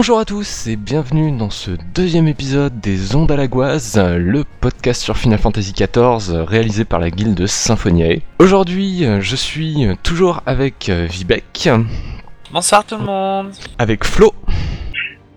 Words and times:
Bonjour 0.00 0.18
à 0.18 0.24
tous 0.24 0.66
et 0.66 0.76
bienvenue 0.76 1.30
dans 1.30 1.50
ce 1.50 1.72
deuxième 1.94 2.26
épisode 2.26 2.80
des 2.80 3.14
Ondes 3.14 3.30
à 3.30 3.36
la 3.36 3.48
Goise, 3.48 3.98
le 4.02 4.44
podcast 4.62 5.02
sur 5.02 5.18
Final 5.18 5.38
Fantasy 5.38 5.74
XIV 5.74 6.36
réalisé 6.46 6.86
par 6.86 7.00
la 7.00 7.10
guilde 7.10 7.46
Symphoniae. 7.46 8.22
Aujourd'hui, 8.38 9.04
je 9.20 9.36
suis 9.36 9.86
toujours 10.02 10.40
avec 10.46 10.88
Vibek. 10.88 11.68
Bonsoir 12.50 12.86
tout 12.86 12.96
le 12.96 13.04
monde. 13.04 13.50
Avec 13.78 14.06
Flo. 14.06 14.32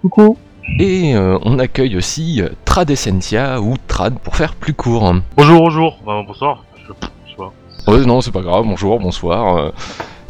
Coucou. 0.01 0.37
Et 0.79 1.13
euh, 1.13 1.37
on 1.41 1.59
accueille 1.59 1.97
aussi 1.97 2.41
euh, 2.41 2.47
Tradescentia 2.63 3.59
ou 3.59 3.75
Trad 3.89 4.17
pour 4.17 4.37
faire 4.37 4.55
plus 4.55 4.73
court. 4.73 5.13
Bonjour, 5.35 5.59
bonjour. 5.59 5.99
Enfin, 6.03 6.23
bonsoir. 6.25 6.63
Je, 6.77 6.93
je 7.25 7.31
sais 7.31 7.35
pas. 7.35 7.91
Ouais, 7.91 8.05
non, 8.05 8.21
c'est 8.21 8.31
pas 8.31 8.39
grave. 8.39 8.63
Bonjour, 8.65 8.97
bonsoir. 8.97 9.57
euh, 9.57 9.71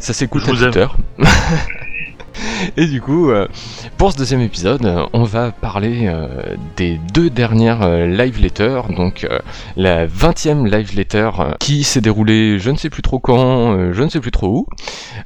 ça 0.00 0.12
s'écoute 0.12 0.42
à. 0.48 0.88
Et 2.76 2.86
du 2.86 3.00
coup, 3.00 3.30
euh, 3.30 3.46
pour 3.98 4.12
ce 4.12 4.16
deuxième 4.16 4.40
épisode, 4.40 4.84
euh, 4.84 5.06
on 5.12 5.24
va 5.24 5.52
parler 5.52 6.06
euh, 6.06 6.26
des 6.76 6.98
deux 7.12 7.30
dernières 7.30 7.88
live 8.06 8.40
letters. 8.40 8.88
Donc, 8.94 9.26
la 9.76 10.06
20e 10.06 10.68
live 10.68 10.94
letter 10.96 11.30
qui 11.60 11.84
s'est 11.84 12.00
déroulée 12.00 12.58
je 12.58 12.70
ne 12.70 12.76
sais 12.76 12.90
plus 12.90 13.02
trop 13.02 13.18
quand, 13.18 13.92
je 13.92 14.02
ne 14.02 14.08
sais 14.08 14.20
plus 14.20 14.30
trop 14.30 14.48
où, 14.48 14.66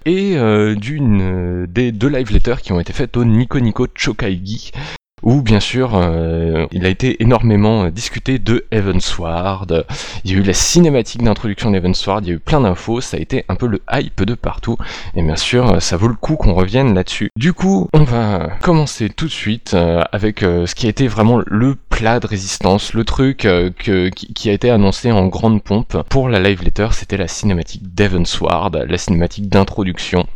et 0.04 0.36
d'une 0.76 1.66
des 1.66 1.92
deux 1.92 2.08
live 2.08 2.32
letters 2.32 2.60
qui 2.62 2.72
ont 2.72 2.80
été 2.80 2.92
faites 2.92 3.16
au 3.16 3.24
Nico 3.24 3.60
Nico 3.60 3.86
Chokaigi. 3.94 4.72
Où 5.22 5.42
bien 5.42 5.60
sûr, 5.60 5.92
euh, 5.94 6.66
il 6.72 6.86
a 6.86 6.88
été 6.88 7.22
énormément 7.22 7.84
euh, 7.84 7.90
discuté 7.90 8.38
de 8.38 8.66
Heavensward. 8.70 9.84
Il 10.24 10.30
y 10.30 10.34
a 10.34 10.38
eu 10.38 10.42
la 10.42 10.52
cinématique 10.52 11.22
d'introduction 11.22 11.70
d'Heavensward, 11.70 12.24
il 12.24 12.28
y 12.28 12.32
a 12.32 12.34
eu 12.34 12.38
plein 12.38 12.60
d'infos, 12.60 13.00
ça 13.00 13.16
a 13.16 13.20
été 13.20 13.44
un 13.48 13.56
peu 13.56 13.66
le 13.66 13.80
hype 13.92 14.22
de 14.22 14.34
partout. 14.34 14.76
Et 15.14 15.22
bien 15.22 15.36
sûr, 15.36 15.72
euh, 15.72 15.80
ça 15.80 15.96
vaut 15.96 16.08
le 16.08 16.14
coup 16.14 16.36
qu'on 16.36 16.54
revienne 16.54 16.94
là-dessus. 16.94 17.30
Du 17.36 17.52
coup, 17.52 17.88
on 17.92 18.04
va 18.04 18.48
commencer 18.62 19.08
tout 19.08 19.26
de 19.26 19.32
suite 19.32 19.74
euh, 19.74 20.02
avec 20.12 20.40
ce 20.40 20.74
qui 20.74 20.86
a 20.86 20.90
été 20.90 21.08
vraiment 21.08 21.40
le 21.46 21.74
plat 21.74 22.20
de 22.20 22.26
résistance, 22.26 22.94
le 22.94 23.04
truc 23.04 23.46
qui, 23.78 24.50
a 24.50 24.52
été 24.52 24.70
annoncé 24.70 25.10
en 25.10 25.26
grande 25.26 25.62
pompe 25.62 26.02
pour 26.08 26.28
la 26.28 26.38
live 26.40 26.62
letter, 26.62 26.88
c'était 26.92 27.16
la 27.16 27.28
cinématique 27.28 27.94
d'Heavensward, 27.94 28.84
la 28.88 28.98
cinématique 28.98 29.48
d'introduction. 29.48 30.26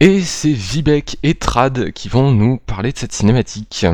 Et 0.00 0.20
c'est 0.20 0.52
Vibek 0.52 1.16
et 1.22 1.34
Trad 1.34 1.90
qui 1.92 2.08
vont 2.08 2.30
nous 2.30 2.58
parler 2.58 2.92
de 2.92 2.98
cette 2.98 3.12
cinématique. 3.12 3.86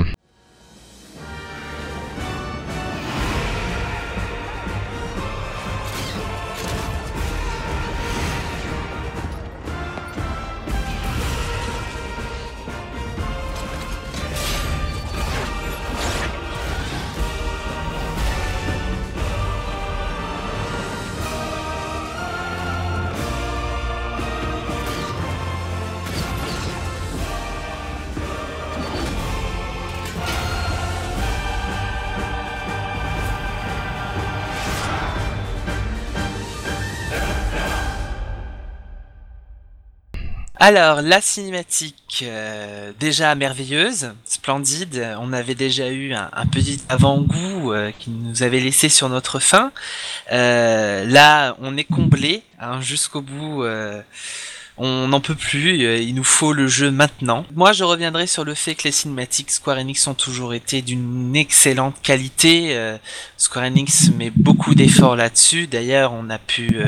Alors, 40.64 41.02
la 41.02 41.20
cinématique, 41.20 42.22
euh, 42.22 42.92
déjà 43.00 43.34
merveilleuse, 43.34 44.12
splendide. 44.24 45.16
On 45.18 45.32
avait 45.32 45.56
déjà 45.56 45.88
eu 45.88 46.12
un, 46.14 46.46
petit 46.52 46.80
avant-goût 46.88 47.72
euh, 47.72 47.90
qui 47.98 48.10
nous 48.10 48.44
avait 48.44 48.60
laissé 48.60 48.88
sur 48.88 49.08
notre 49.08 49.40
faim. 49.40 49.72
Euh, 50.30 51.04
là, 51.04 51.56
on 51.60 51.76
est 51.76 51.82
comblé 51.82 52.44
hein, 52.60 52.80
jusqu'au 52.80 53.22
bout. 53.22 53.64
On 54.78 55.08
n'en 55.08 55.20
peut 55.20 55.34
plus, 55.34 55.84
euh, 55.84 55.98
il 55.98 56.14
nous 56.14 56.24
faut 56.24 56.52
le 56.52 56.66
jeu 56.66 56.90
maintenant. 56.90 57.44
Moi, 57.54 57.72
je 57.72 57.84
reviendrai 57.84 58.26
sur 58.26 58.44
le 58.44 58.54
fait 58.54 58.74
que 58.74 58.84
les 58.84 58.92
cinématiques 58.92 59.50
Square 59.50 59.76
Enix 59.76 60.06
ont 60.06 60.14
toujours 60.14 60.54
été 60.54 60.80
d'une 60.80 61.36
excellente 61.36 61.96
qualité. 62.02 62.74
Euh, 62.74 62.96
Square 63.36 63.66
Enix 63.66 64.10
met 64.16 64.30
beaucoup 64.34 64.74
d'efforts 64.74 65.16
là-dessus. 65.16 65.66
D'ailleurs, 65.66 66.12
on 66.14 66.30
a 66.30 66.38
pu 66.38 66.78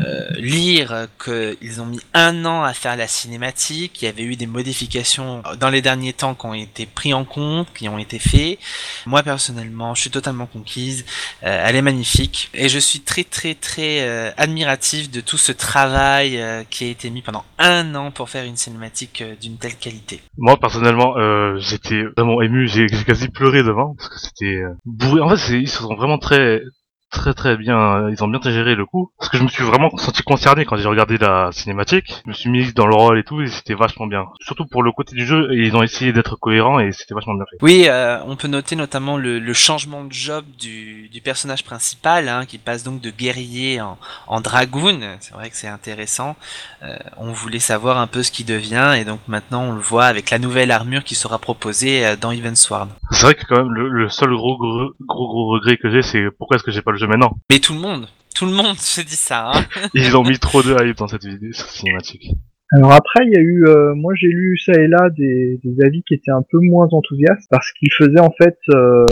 euh, 0.00 0.30
lire 0.38 1.06
qu'ils 1.22 1.82
ont 1.82 1.86
mis 1.86 2.00
un 2.14 2.46
an 2.46 2.64
à 2.64 2.72
faire 2.72 2.96
la 2.96 3.06
cinématique. 3.06 4.00
Il 4.00 4.06
y 4.06 4.08
avait 4.08 4.22
eu 4.22 4.36
des 4.36 4.46
modifications 4.46 5.42
dans 5.60 5.68
les 5.68 5.82
derniers 5.82 6.14
temps 6.14 6.34
qui 6.34 6.46
ont 6.46 6.54
été 6.54 6.86
pris 6.86 7.12
en 7.12 7.24
compte, 7.24 7.68
qui 7.74 7.90
ont 7.90 7.98
été 7.98 8.18
faits. 8.18 8.58
Moi, 9.04 9.22
personnellement, 9.22 9.94
je 9.94 10.02
suis 10.02 10.10
totalement 10.10 10.46
conquise. 10.46 11.04
Elle 11.42 11.76
est 11.76 11.82
magnifique. 11.82 12.48
Et 12.54 12.70
je 12.70 12.78
suis 12.78 13.00
très, 13.00 13.24
très, 13.24 13.54
très 13.54 14.32
admiratif 14.38 15.10
de 15.10 15.20
tout 15.20 15.38
ce 15.38 15.52
travail 15.52 16.42
qui 16.70 16.84
a 16.84 16.88
été 16.88 17.10
mis 17.10 17.17
pendant 17.22 17.44
un 17.58 17.94
an 17.94 18.10
pour 18.10 18.28
faire 18.28 18.44
une 18.44 18.56
cinématique 18.56 19.22
euh, 19.22 19.34
d'une 19.40 19.56
telle 19.56 19.76
qualité. 19.76 20.20
Moi, 20.36 20.56
personnellement, 20.56 21.16
euh, 21.16 21.56
j'étais 21.58 22.04
vraiment 22.16 22.42
ému. 22.42 22.68
J'ai 22.68 22.86
quasi 23.06 23.28
pleuré 23.28 23.62
devant 23.62 23.94
parce 23.94 24.08
que 24.08 24.18
c'était 24.18 24.62
euh. 24.62 25.20
En 25.20 25.36
fait, 25.36 25.58
ils 25.58 25.68
sont 25.68 25.94
vraiment 25.94 26.18
très, 26.18 26.62
très, 27.10 27.34
très 27.34 27.56
bien. 27.56 28.08
Ils 28.10 28.22
ont 28.22 28.28
bien 28.28 28.40
géré 28.42 28.74
le 28.74 28.86
coup. 28.86 29.10
Parce 29.18 29.30
que 29.30 29.38
je 29.38 29.42
me 29.42 29.48
suis 29.48 29.64
vraiment 29.64 29.90
senti 29.96 30.22
concerné 30.22 30.64
quand 30.64 30.76
j'ai 30.76 30.88
regardé 30.88 31.18
la 31.18 31.50
cinématique. 31.52 32.22
Je 32.24 32.30
me 32.30 32.34
suis 32.34 32.50
mis 32.50 32.72
dans 32.72 32.86
le 32.86 32.94
rôle 32.94 33.18
et 33.18 33.24
tout, 33.24 33.40
et 33.40 33.48
c'était 33.48 33.74
vachement 33.74 34.06
bien. 34.06 34.26
Surtout 34.40 34.66
pour 34.66 34.82
le 34.82 34.92
côté 34.92 35.14
du 35.16 35.26
jeu, 35.26 35.48
ils 35.52 35.76
ont 35.76 35.82
essayé 35.82 36.12
d'être 36.12 36.36
cohérents 36.36 36.78
et 36.80 36.92
c'était 36.92 37.14
vachement 37.14 37.34
bien 37.34 37.44
fait. 37.50 37.56
Oui, 37.62 37.84
euh, 37.88 38.18
on 38.26 38.36
peut 38.36 38.48
noter 38.48 38.76
notamment 38.76 39.16
le, 39.16 39.38
le 39.38 39.52
changement 39.52 40.04
de 40.04 40.12
job 40.12 40.44
du, 40.58 41.08
du 41.08 41.20
personnage 41.20 41.64
principal, 41.64 42.28
hein, 42.28 42.44
qui 42.46 42.58
passe 42.58 42.84
donc 42.84 43.00
de 43.00 43.10
guerrier 43.10 43.80
en, 43.80 43.98
en 44.26 44.40
dragoon. 44.40 45.00
C'est 45.20 45.34
vrai 45.34 45.50
que 45.50 45.56
c'est 45.56 45.68
intéressant. 45.68 46.36
Euh, 46.82 46.96
on 47.16 47.32
voulait 47.32 47.58
savoir 47.58 47.98
un 47.98 48.06
peu 48.06 48.22
ce 48.22 48.30
qui 48.30 48.44
devient, 48.44 48.94
et 48.96 49.04
donc 49.04 49.20
maintenant 49.28 49.62
on 49.62 49.72
le 49.72 49.80
voit 49.80 50.04
avec 50.04 50.30
la 50.30 50.38
nouvelle 50.38 50.70
armure 50.70 51.04
qui 51.04 51.14
sera 51.14 51.38
proposée 51.38 52.06
euh, 52.06 52.16
dans 52.16 52.30
Evansward. 52.30 52.90
C'est 53.10 53.22
vrai 53.22 53.34
que 53.34 53.44
quand 53.46 53.56
même 53.56 53.72
le, 53.72 53.88
le 53.88 54.08
seul 54.08 54.30
gros, 54.30 54.56
gros, 54.56 54.90
gros, 55.00 55.28
gros 55.28 55.48
regret 55.54 55.76
que 55.76 55.90
j'ai, 55.90 56.02
c'est 56.02 56.28
pourquoi 56.36 56.56
est-ce 56.56 56.64
que 56.64 56.70
j'ai 56.70 56.82
pas 56.82 56.92
le 56.92 56.97
jeu 56.98 57.06
maintenant. 57.06 57.36
Mais 57.50 57.58
tout 57.58 57.72
le 57.74 57.80
monde, 57.80 58.06
tout 58.34 58.46
le 58.46 58.52
monde 58.52 58.76
se 58.76 59.00
dit 59.00 59.16
ça. 59.16 59.50
Hein. 59.54 59.62
Ils 59.94 60.16
ont 60.16 60.22
mis 60.24 60.38
trop 60.38 60.62
de 60.62 60.72
hype 60.84 60.96
dans 60.96 61.08
cette 61.08 61.24
vidéo, 61.24 61.50
cette 61.52 61.66
cinématique. 61.68 62.30
Alors 62.72 62.92
après, 62.92 63.24
il 63.26 63.32
y 63.32 63.36
a 63.38 63.40
eu, 63.40 63.64
euh, 63.66 63.94
moi 63.94 64.12
j'ai 64.14 64.28
lu 64.28 64.58
ça 64.58 64.72
et 64.74 64.88
là 64.88 65.08
des, 65.16 65.58
des 65.64 65.82
avis 65.84 66.02
qui 66.02 66.12
étaient 66.12 66.30
un 66.30 66.42
peu 66.50 66.58
moins 66.60 66.86
enthousiastes 66.92 67.46
parce 67.50 67.72
qu'ils 67.72 67.92
faisaient 67.96 68.20
en 68.20 68.34
fait 68.38 68.58
euh, 68.74 69.06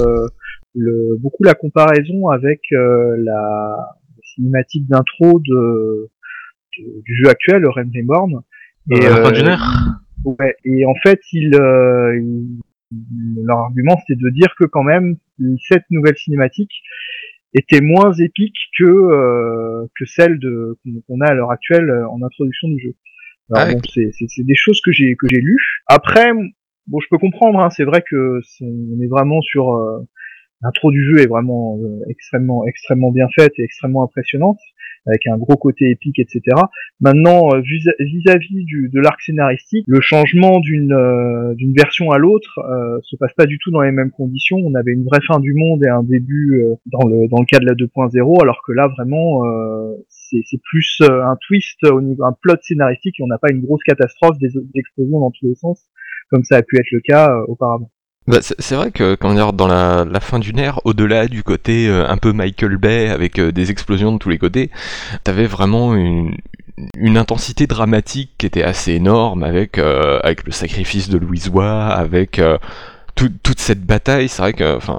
le, 0.74 1.16
beaucoup 1.18 1.42
la 1.42 1.54
comparaison 1.54 2.28
avec 2.28 2.60
euh, 2.72 3.16
la 3.18 3.76
cinématique 4.34 4.86
d'intro 4.86 5.40
de, 5.40 6.10
de- 6.78 7.02
du 7.02 7.14
jeu 7.16 7.30
actuel, 7.30 7.62
le 7.62 7.70
Realm 7.70 7.90
Reborn. 7.96 8.42
Et 8.90 9.06
à 9.06 9.08
la 9.10 9.16
fin 9.16 9.28
euh, 9.28 9.32
d'une 9.32 9.48
heure 9.48 9.62
Ouais, 10.24 10.56
et 10.64 10.84
en 10.84 10.94
fait, 11.02 11.20
ils, 11.32 11.54
euh, 11.54 12.20
ils- 12.20 12.58
leur 13.44 13.58
argument 13.60 13.96
c'était 14.06 14.20
de 14.22 14.28
dire 14.30 14.54
que 14.58 14.64
quand 14.64 14.82
même 14.82 15.16
cette 15.68 15.84
nouvelle 15.90 16.16
cinématique 16.16 16.70
était 17.58 17.80
moins 17.80 18.12
épique 18.14 18.56
que 18.78 18.84
euh, 18.84 19.86
que 19.98 20.04
celle 20.04 20.38
de 20.38 20.78
qu'on 21.06 21.20
a 21.20 21.26
à 21.28 21.34
l'heure 21.34 21.50
actuelle 21.50 21.88
euh, 21.90 22.08
en 22.08 22.22
introduction 22.22 22.68
du 22.68 22.78
jeu. 22.80 22.94
Alors 23.54 23.68
Ah, 23.68 23.74
bon, 23.74 23.80
c'est 23.92 24.10
c'est 24.12 24.26
c'est 24.28 24.44
des 24.44 24.54
choses 24.56 24.80
que 24.84 24.92
j'ai 24.92 25.14
que 25.16 25.26
j'ai 25.28 25.40
lues. 25.40 25.64
Après, 25.86 26.32
bon, 26.86 27.00
je 27.00 27.06
peux 27.10 27.18
comprendre. 27.18 27.60
Hein, 27.60 27.70
c'est 27.70 27.84
vrai 27.84 28.02
que 28.08 28.40
c'est- 28.44 28.64
on 28.64 29.00
est 29.02 29.06
vraiment 29.08 29.40
sur 29.42 29.74
euh, 29.74 30.00
l'intro 30.62 30.90
du 30.90 31.04
jeu 31.04 31.18
est 31.20 31.26
vraiment 31.26 31.78
euh, 31.82 32.00
extrêmement 32.08 32.66
extrêmement 32.66 33.12
bien 33.12 33.28
faite 33.38 33.52
et 33.58 33.62
extrêmement 33.62 34.04
impressionnante 34.04 34.58
avec 35.06 35.26
un 35.26 35.36
gros 35.38 35.56
côté 35.56 35.90
épique, 35.90 36.18
etc. 36.18 36.40
Maintenant, 37.00 37.48
euh, 37.54 37.60
vis- 37.60 37.88
vis-à-vis 38.00 38.64
de 38.92 39.00
l'arc 39.00 39.20
scénaristique, 39.20 39.84
le 39.86 40.00
changement 40.00 40.60
d'une 40.60 40.92
euh, 40.92 41.54
d'une 41.54 41.72
version 41.74 42.10
à 42.10 42.18
l'autre 42.18 42.58
euh, 42.58 42.98
se 43.02 43.16
passe 43.16 43.32
pas 43.34 43.46
du 43.46 43.58
tout 43.58 43.70
dans 43.70 43.82
les 43.82 43.92
mêmes 43.92 44.10
conditions. 44.10 44.56
On 44.58 44.74
avait 44.74 44.92
une 44.92 45.04
vraie 45.04 45.20
fin 45.26 45.38
du 45.40 45.54
monde 45.54 45.84
et 45.84 45.88
un 45.88 46.02
début 46.02 46.62
euh, 46.62 46.74
dans 46.86 47.06
le 47.08 47.28
dans 47.28 47.38
le 47.40 47.46
cas 47.46 47.58
de 47.58 47.66
la 47.66 47.74
2.0, 47.74 48.42
alors 48.42 48.60
que 48.66 48.72
là 48.72 48.88
vraiment 48.88 49.44
euh, 49.46 49.94
c'est 50.08 50.60
plus 50.62 51.00
euh, 51.02 51.22
un 51.24 51.36
twist 51.46 51.84
au 51.84 52.00
niveau 52.00 52.24
un 52.24 52.32
plot 52.40 52.56
scénaristique 52.62 53.20
et 53.20 53.22
on 53.22 53.26
n'a 53.28 53.38
pas 53.38 53.50
une 53.52 53.60
grosse 53.62 53.82
catastrophe 53.84 54.38
des, 54.38 54.48
des 54.48 54.80
explosions 54.80 55.20
dans 55.20 55.30
tous 55.30 55.46
les 55.46 55.54
sens 55.54 55.88
comme 56.30 56.42
ça 56.42 56.56
a 56.56 56.62
pu 56.62 56.76
être 56.78 56.90
le 56.90 57.00
cas 57.00 57.32
auparavant. 57.46 57.90
Bah, 58.26 58.38
c'est 58.40 58.74
vrai 58.74 58.90
que 58.90 59.14
comment 59.14 59.34
dire, 59.34 59.52
dans 59.52 59.68
la, 59.68 60.20
fin 60.20 60.40
d'une 60.40 60.58
ère, 60.58 60.80
au-delà 60.84 61.28
du 61.28 61.44
côté 61.44 61.88
euh, 61.88 62.08
un 62.08 62.16
peu 62.16 62.32
Michael 62.32 62.76
Bay 62.76 63.08
avec 63.08 63.38
euh, 63.38 63.52
des 63.52 63.70
explosions 63.70 64.12
de 64.12 64.18
tous 64.18 64.30
les 64.30 64.38
côtés, 64.38 64.70
t'avais 65.22 65.46
vraiment 65.46 65.94
une, 65.94 66.36
une 66.98 67.18
intensité 67.18 67.68
dramatique 67.68 68.32
qui 68.38 68.46
était 68.46 68.64
assez 68.64 68.92
énorme 68.92 69.44
avec, 69.44 69.78
euh, 69.78 70.18
avec 70.24 70.44
le 70.44 70.50
sacrifice 70.50 71.08
de 71.08 71.18
Louisois, 71.18 71.86
avec 71.86 72.40
toute 73.16 73.58
cette 73.58 73.84
bataille, 73.84 74.28
c'est 74.28 74.42
vrai 74.42 74.52
que, 74.52 74.76
enfin, 74.76 74.98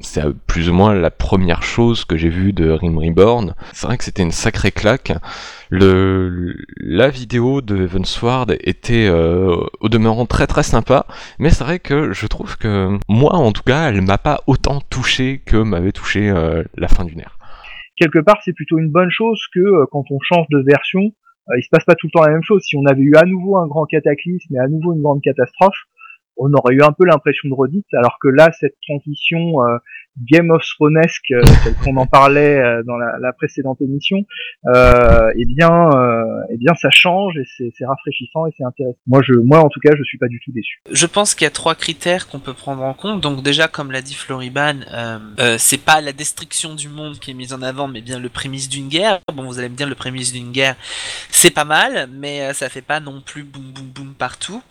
c'est 0.00 0.22
plus 0.46 0.70
ou 0.70 0.72
moins 0.72 0.94
la 0.94 1.10
première 1.10 1.62
chose 1.62 2.04
que 2.04 2.16
j'ai 2.16 2.30
vue 2.30 2.52
de 2.52 2.70
Rim 2.70 2.98
Reborn. 2.98 3.54
C'est 3.72 3.86
vrai 3.86 3.98
que 3.98 4.04
c'était 4.04 4.22
une 4.22 4.30
sacrée 4.30 4.72
claque. 4.72 5.12
La 5.70 7.08
vidéo 7.10 7.60
de 7.60 7.84
Evansward 7.84 8.56
était 8.60 9.06
euh, 9.08 9.56
au 9.80 9.88
demeurant 9.88 10.26
très 10.26 10.46
très 10.46 10.62
sympa, 10.62 11.06
mais 11.38 11.50
c'est 11.50 11.64
vrai 11.64 11.78
que 11.78 12.12
je 12.12 12.26
trouve 12.26 12.56
que 12.56 12.98
moi 13.08 13.34
en 13.34 13.52
tout 13.52 13.62
cas, 13.62 13.88
elle 13.88 14.00
m'a 14.00 14.18
pas 14.18 14.40
autant 14.46 14.80
touché 14.80 15.42
que 15.44 15.56
m'avait 15.56 15.92
touché 15.92 16.30
euh, 16.30 16.64
la 16.76 16.88
fin 16.88 17.04
du 17.04 17.14
nerf. 17.14 17.38
Quelque 17.96 18.18
part, 18.18 18.40
c'est 18.42 18.54
plutôt 18.54 18.78
une 18.78 18.90
bonne 18.90 19.10
chose 19.10 19.40
que 19.54 19.60
euh, 19.60 19.86
quand 19.92 20.04
on 20.10 20.18
change 20.22 20.46
de 20.50 20.62
version, 20.66 21.12
il 21.56 21.62
se 21.62 21.68
passe 21.70 21.84
pas 21.84 21.94
tout 21.94 22.06
le 22.06 22.12
temps 22.12 22.24
la 22.24 22.32
même 22.32 22.42
chose. 22.42 22.62
Si 22.62 22.76
on 22.76 22.86
avait 22.86 23.02
eu 23.02 23.14
à 23.16 23.24
nouveau 23.24 23.56
un 23.58 23.66
grand 23.66 23.84
cataclysme 23.84 24.54
et 24.54 24.58
à 24.58 24.68
nouveau 24.68 24.94
une 24.94 25.02
grande 25.02 25.20
catastrophe, 25.20 25.76
on 26.40 26.52
aurait 26.54 26.74
eu 26.74 26.82
un 26.82 26.92
peu 26.92 27.04
l'impression 27.04 27.48
de 27.48 27.54
redite, 27.54 27.86
alors 27.92 28.18
que 28.20 28.28
là, 28.28 28.50
cette 28.58 28.76
transition 28.88 29.60
Game 30.18 30.50
of 30.50 30.62
Thronesque, 30.64 31.30
euh, 31.30 31.42
tel 31.64 31.74
qu'on 31.76 31.96
en 31.96 32.06
parlait 32.06 32.58
euh, 32.58 32.82
dans 32.82 32.96
la, 32.96 33.32
précédente 33.32 33.80
émission, 33.80 34.18
euh, 34.66 35.32
eh 35.36 35.44
bien, 35.46 35.88
euh, 35.94 36.24
eh 36.50 36.58
bien, 36.58 36.74
ça 36.74 36.90
change 36.90 37.36
et 37.38 37.44
c'est 37.46 37.86
rafraîchissant 37.86 38.46
et 38.46 38.50
c'est 38.56 38.64
intéressant. 38.64 38.98
Moi, 39.06 39.22
je, 39.22 39.34
moi, 39.34 39.60
en 39.60 39.68
tout 39.68 39.80
cas, 39.80 39.90
je 39.96 40.02
suis 40.02 40.18
pas 40.18 40.28
du 40.28 40.40
tout 40.44 40.52
déçu. 40.52 40.80
Je 40.90 41.06
pense 41.06 41.34
qu'il 41.34 41.44
y 41.44 41.46
a 41.46 41.50
trois 41.50 41.74
critères 41.74 42.28
qu'on 42.28 42.40
peut 42.40 42.52
prendre 42.52 42.82
en 42.82 42.92
compte. 42.92 43.20
Donc 43.20 43.42
déjà, 43.42 43.68
comme 43.68 43.92
l'a 43.92 44.02
dit 44.02 44.14
Floriban, 44.14 44.80
euh, 44.92 45.18
euh, 45.38 45.56
c'est 45.58 45.82
pas 45.82 46.00
la 46.00 46.12
destruction 46.12 46.74
du 46.74 46.88
monde 46.88 47.18
qui 47.18 47.30
est 47.30 47.34
mise 47.34 47.52
en 47.52 47.62
avant, 47.62 47.88
mais 47.88 48.00
bien 48.00 48.18
le 48.18 48.28
prémisse 48.28 48.68
d'une 48.68 48.88
guerre. 48.88 49.20
Bon, 49.32 49.44
vous 49.44 49.58
allez 49.58 49.68
me 49.68 49.76
dire, 49.76 49.88
le 49.88 49.94
prémisse 49.94 50.32
d'une 50.32 50.50
guerre, 50.50 50.76
c'est 51.30 51.52
pas 51.52 51.64
mal, 51.64 52.08
mais 52.12 52.52
ça 52.52 52.68
fait 52.68 52.82
pas 52.82 53.00
non 53.00 53.20
plus 53.20 53.44
boum 53.44 53.72
boum 53.72 53.86
boum 53.86 54.14
partout. 54.14 54.62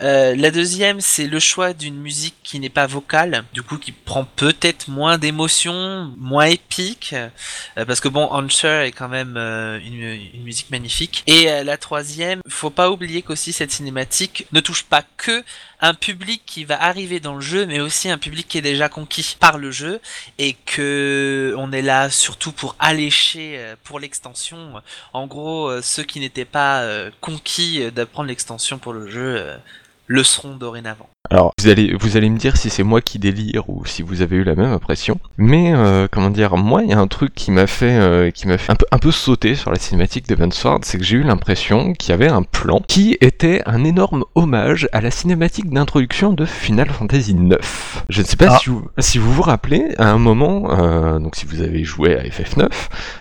la 0.00 0.50
deuxième, 0.50 1.00
c'est 1.00 1.26
le 1.26 1.38
choix 1.38 1.72
d'une 1.72 1.96
musique 1.96 2.34
qui 2.42 2.60
n'est 2.60 2.68
pas 2.68 2.86
vocale, 2.86 3.44
du 3.54 3.62
coup, 3.62 3.78
qui 3.78 3.92
prend 3.92 4.24
peut-être 4.24 4.81
moins 4.88 5.18
d'émotion, 5.18 6.12
moins 6.18 6.46
épique, 6.46 7.14
euh, 7.14 7.84
parce 7.84 8.00
que 8.00 8.08
bon, 8.08 8.24
Answer 8.24 8.84
est 8.86 8.92
quand 8.92 9.08
même 9.08 9.36
euh, 9.36 9.78
une, 9.78 10.42
musique 10.42 10.70
magnifique. 10.70 11.22
Et 11.26 11.50
euh, 11.50 11.64
la 11.64 11.76
troisième, 11.76 12.40
faut 12.48 12.70
pas 12.70 12.90
oublier 12.90 13.22
qu'aussi 13.22 13.52
cette 13.52 13.70
cinématique 13.70 14.46
ne 14.52 14.60
touche 14.60 14.84
pas 14.84 15.02
que 15.16 15.44
un 15.80 15.94
public 15.94 16.42
qui 16.46 16.64
va 16.64 16.80
arriver 16.82 17.18
dans 17.18 17.34
le 17.34 17.40
jeu, 17.40 17.66
mais 17.66 17.80
aussi 17.80 18.08
un 18.08 18.18
public 18.18 18.46
qui 18.48 18.58
est 18.58 18.62
déjà 18.62 18.88
conquis 18.88 19.36
par 19.38 19.58
le 19.58 19.70
jeu, 19.70 20.00
et 20.38 20.54
que 20.54 21.54
on 21.58 21.72
est 21.72 21.82
là 21.82 22.08
surtout 22.08 22.52
pour 22.52 22.76
allécher 22.78 23.74
pour 23.82 23.98
l'extension. 23.98 24.74
En 25.12 25.26
gros, 25.26 25.82
ceux 25.82 26.04
qui 26.04 26.20
n'étaient 26.20 26.44
pas 26.44 26.86
conquis 27.20 27.90
d'apprendre 27.90 28.28
l'extension 28.28 28.78
pour 28.78 28.92
le 28.92 29.10
jeu 29.10 29.56
le 30.06 30.22
seront 30.22 30.54
dorénavant. 30.54 31.11
Alors, 31.30 31.52
vous 31.58 31.68
allez, 31.68 31.94
vous 31.94 32.16
allez 32.16 32.28
me 32.28 32.36
dire 32.36 32.56
si 32.56 32.68
c'est 32.68 32.82
moi 32.82 33.00
qui 33.00 33.18
délire 33.18 33.70
ou 33.70 33.86
si 33.86 34.02
vous 34.02 34.22
avez 34.22 34.36
eu 34.36 34.44
la 34.44 34.54
même 34.56 34.72
impression. 34.72 35.18
Mais, 35.38 35.72
euh, 35.72 36.08
comment 36.10 36.30
dire, 36.30 36.56
moi, 36.56 36.82
il 36.82 36.90
y 36.90 36.92
a 36.92 36.98
un 36.98 37.06
truc 37.06 37.32
qui 37.34 37.52
m'a 37.52 37.68
fait, 37.68 37.96
euh, 37.96 38.30
qui 38.30 38.48
m'a 38.48 38.58
fait 38.58 38.72
un 38.72 38.74
peu, 38.74 38.84
un 38.90 38.98
peu 38.98 39.12
sauter 39.12 39.54
sur 39.54 39.70
la 39.70 39.78
cinématique 39.78 40.28
de 40.28 40.50
Sword, 40.52 40.80
c'est 40.82 40.98
que 40.98 41.04
j'ai 41.04 41.16
eu 41.16 41.22
l'impression 41.22 41.92
qu'il 41.92 42.10
y 42.10 42.12
avait 42.12 42.28
un 42.28 42.42
plan 42.42 42.82
qui 42.86 43.16
était 43.20 43.62
un 43.66 43.84
énorme 43.84 44.24
hommage 44.34 44.88
à 44.92 45.00
la 45.00 45.10
cinématique 45.10 45.70
d'introduction 45.70 46.32
de 46.32 46.44
Final 46.44 46.90
Fantasy 46.90 47.30
IX. 47.30 47.56
Je 48.08 48.20
ne 48.20 48.26
sais 48.26 48.36
pas 48.36 48.48
ah. 48.50 48.58
si, 48.60 48.68
vous, 48.68 48.86
si 48.98 49.18
vous 49.18 49.32
vous 49.32 49.42
rappelez, 49.42 49.94
à 49.98 50.10
un 50.10 50.18
moment, 50.18 50.70
euh, 50.72 51.20
donc 51.20 51.36
si 51.36 51.46
vous 51.46 51.62
avez 51.62 51.84
joué 51.84 52.16
à 52.18 52.24
FF9, 52.24 52.68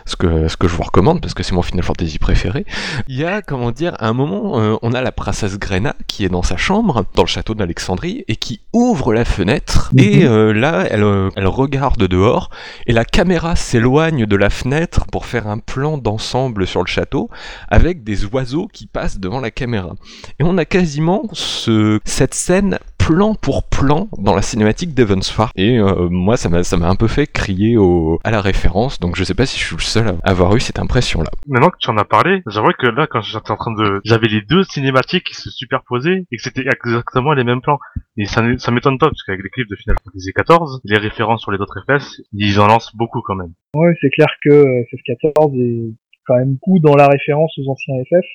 ce 0.05 0.15
que, 0.15 0.47
ce 0.47 0.57
que 0.57 0.67
je 0.67 0.75
vous 0.75 0.83
recommande 0.83 1.21
parce 1.21 1.35
que 1.35 1.43
c'est 1.43 1.53
mon 1.53 1.61
Final 1.61 1.83
Fantasy 1.83 2.17
préféré, 2.17 2.65
il 3.07 3.17
y 3.17 3.25
a, 3.25 3.43
comment 3.43 3.71
dire, 3.71 3.95
à 3.99 4.09
un 4.09 4.13
moment, 4.13 4.79
on 4.81 4.93
a 4.93 5.01
la 5.01 5.11
princesse 5.11 5.57
Grena 5.59 5.95
qui 6.07 6.25
est 6.25 6.29
dans 6.29 6.43
sa 6.43 6.57
chambre, 6.57 7.05
dans 7.15 7.23
le 7.23 7.27
château 7.27 7.53
et 8.03 8.35
qui 8.35 8.61
ouvre 8.73 9.13
la 9.13 9.25
fenêtre 9.25 9.91
et 9.97 10.23
mhm. 10.23 10.31
euh, 10.31 10.53
là 10.53 10.85
elle, 10.89 11.03
euh, 11.03 11.29
elle 11.35 11.47
regarde 11.47 12.03
dehors 12.07 12.49
et 12.87 12.93
la 12.93 13.05
caméra 13.05 13.55
s'éloigne 13.55 14.25
de 14.25 14.35
la 14.35 14.49
fenêtre 14.49 15.05
pour 15.11 15.25
faire 15.25 15.47
un 15.47 15.57
plan 15.57 15.97
d'ensemble 15.97 16.65
sur 16.67 16.81
le 16.81 16.87
château 16.87 17.29
avec 17.69 18.03
des 18.03 18.25
oiseaux 18.25 18.67
qui 18.71 18.87
passent 18.87 19.19
devant 19.19 19.39
la 19.39 19.51
caméra. 19.51 19.93
Et 20.39 20.43
on 20.43 20.57
a 20.57 20.65
quasiment 20.65 21.23
ce, 21.33 21.99
cette 22.05 22.33
scène 22.33 22.79
plan 23.01 23.33
pour 23.33 23.67
plan 23.67 24.07
dans 24.17 24.35
la 24.35 24.41
cinématique 24.41 24.93
d'Evansfar. 24.93 25.51
Et 25.55 25.79
euh, 25.79 26.07
moi, 26.09 26.37
ça 26.37 26.49
m'a, 26.49 26.63
ça 26.63 26.77
m'a 26.77 26.87
un 26.87 26.95
peu 26.95 27.07
fait 27.07 27.27
crier 27.27 27.77
au, 27.77 28.19
à 28.23 28.31
la 28.31 28.41
référence, 28.41 28.99
donc 28.99 29.15
je 29.15 29.23
sais 29.23 29.33
pas 29.33 29.45
si 29.45 29.59
je 29.59 29.65
suis 29.65 29.75
le 29.75 29.81
seul 29.81 30.07
à 30.23 30.29
avoir 30.29 30.55
eu 30.55 30.59
cette 30.59 30.79
impression-là. 30.79 31.29
Maintenant 31.47 31.69
que 31.69 31.77
tu 31.79 31.89
en 31.89 31.97
as 31.97 32.05
parlé, 32.05 32.43
j'avoue 32.47 32.71
que 32.77 32.87
là, 32.87 33.07
quand 33.07 33.21
j'étais 33.21 33.51
en 33.51 33.57
train 33.57 33.73
de... 33.73 34.01
J'avais 34.05 34.27
les 34.27 34.41
deux 34.41 34.63
cinématiques 34.63 35.25
qui 35.25 35.35
se 35.35 35.49
superposaient 35.49 36.25
et 36.31 36.37
que 36.37 36.43
c'était 36.43 36.65
exactement 36.67 37.33
les 37.33 37.43
mêmes 37.43 37.61
plans. 37.61 37.79
Et 38.17 38.25
ça, 38.25 38.43
ça 38.57 38.71
m'étonne 38.71 38.97
pas, 38.97 39.07
parce 39.07 39.23
qu'avec 39.23 39.43
les 39.43 39.49
clips 39.49 39.69
de 39.69 39.75
Final 39.75 39.95
Fantasy 40.03 40.31
XIV, 40.35 40.79
les 40.83 40.97
références 40.97 41.41
sur 41.41 41.51
les 41.51 41.59
autres 41.59 41.81
FPS, 41.81 42.21
ils 42.33 42.59
en 42.59 42.67
lancent 42.67 42.95
beaucoup 42.95 43.21
quand 43.21 43.35
même. 43.35 43.53
Ouais, 43.75 43.93
c'est 44.01 44.09
clair 44.09 44.27
que 44.43 44.49
FF14 44.49 45.55
est 45.59 45.93
quand 46.25 46.37
même 46.37 46.57
coup 46.59 46.79
dans 46.79 46.95
la 46.95 47.07
référence 47.07 47.57
aux 47.57 47.69
anciens 47.69 47.95
FF. 48.03 48.25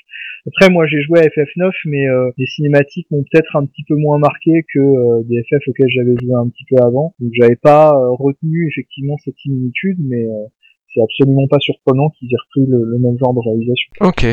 Après, 0.47 0.71
moi, 0.71 0.87
j'ai 0.87 1.03
joué 1.03 1.21
à 1.21 1.25
FF9, 1.25 1.73
mais 1.87 2.07
euh, 2.09 2.31
les 2.39 2.47
cinématiques 2.47 3.11
m'ont 3.11 3.25
peut-être 3.31 3.57
un 3.57 3.67
petit 3.67 3.83
peu 3.85 3.97
moins 3.97 4.19
marqué 4.19 4.65
que 4.73 4.79
euh, 4.79 5.23
des 5.25 5.43
FF 5.43 5.67
auxquels 5.67 5.89
j'avais 5.89 6.15
joué 6.21 6.35
un 6.35 6.49
petit 6.49 6.65
peu 6.71 6.77
avant. 6.83 7.15
Donc, 7.19 7.33
j'avais 7.35 7.57
pas 7.57 7.95
euh, 7.95 8.11
retenu 8.11 8.69
effectivement 8.69 9.17
cette 9.25 9.37
similitude, 9.39 9.99
mais 10.01 10.25
c'est 10.97 11.03
absolument 11.03 11.47
pas 11.47 11.59
surprenant 11.61 12.11
qu'ils 12.19 12.29
aient 12.33 12.43
repris 12.49 12.71
le, 12.71 12.99
même 12.99 13.19
genre 13.19 13.35
de 13.35 13.41
réalisation. 13.41 13.91
Ok. 14.01 14.27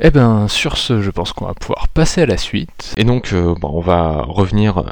Eh 0.00 0.10
ben, 0.10 0.48
sur 0.48 0.76
ce, 0.76 1.00
je 1.00 1.10
pense 1.10 1.32
qu'on 1.32 1.46
va 1.46 1.54
pouvoir 1.54 1.88
passer 1.88 2.22
à 2.22 2.26
la 2.26 2.36
suite. 2.36 2.94
Et 2.98 3.04
donc, 3.04 3.32
bon, 3.32 3.70
on 3.72 3.80
va 3.80 4.22
revenir 4.22 4.84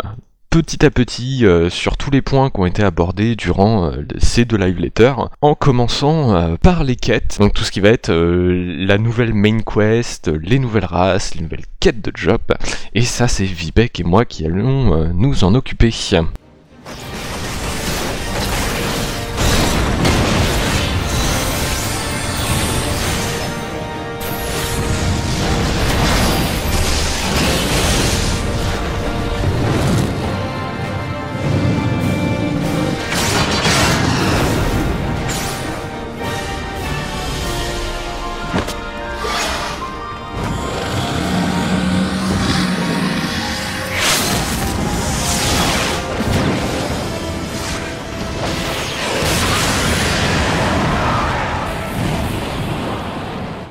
petit 0.50 0.84
à 0.84 0.90
petit 0.90 1.46
euh, 1.46 1.70
sur 1.70 1.96
tous 1.96 2.10
les 2.10 2.22
points 2.22 2.50
qui 2.50 2.58
ont 2.58 2.66
été 2.66 2.82
abordés 2.82 3.36
durant 3.36 3.86
euh, 3.86 4.02
ces 4.18 4.44
deux 4.44 4.56
live 4.56 4.80
letters, 4.80 5.30
en 5.40 5.54
commençant 5.54 6.34
euh, 6.34 6.56
par 6.56 6.82
les 6.82 6.96
quêtes, 6.96 7.38
donc 7.38 7.54
tout 7.54 7.62
ce 7.62 7.70
qui 7.70 7.78
va 7.78 7.90
être 7.90 8.10
la 8.12 8.98
nouvelle 8.98 9.32
main 9.32 9.58
quest, 9.60 10.28
les 10.28 10.58
nouvelles 10.58 10.84
races, 10.84 11.36
les 11.36 11.42
nouvelles 11.42 11.66
quêtes 11.78 12.04
de 12.04 12.10
job, 12.14 12.40
et 12.94 13.02
ça 13.02 13.28
c'est 13.28 13.44
Vivek 13.44 14.00
et 14.00 14.04
moi 14.04 14.24
qui 14.24 14.44
allons 14.44 15.12
nous 15.14 15.44
en 15.44 15.54
occuper. 15.54 15.92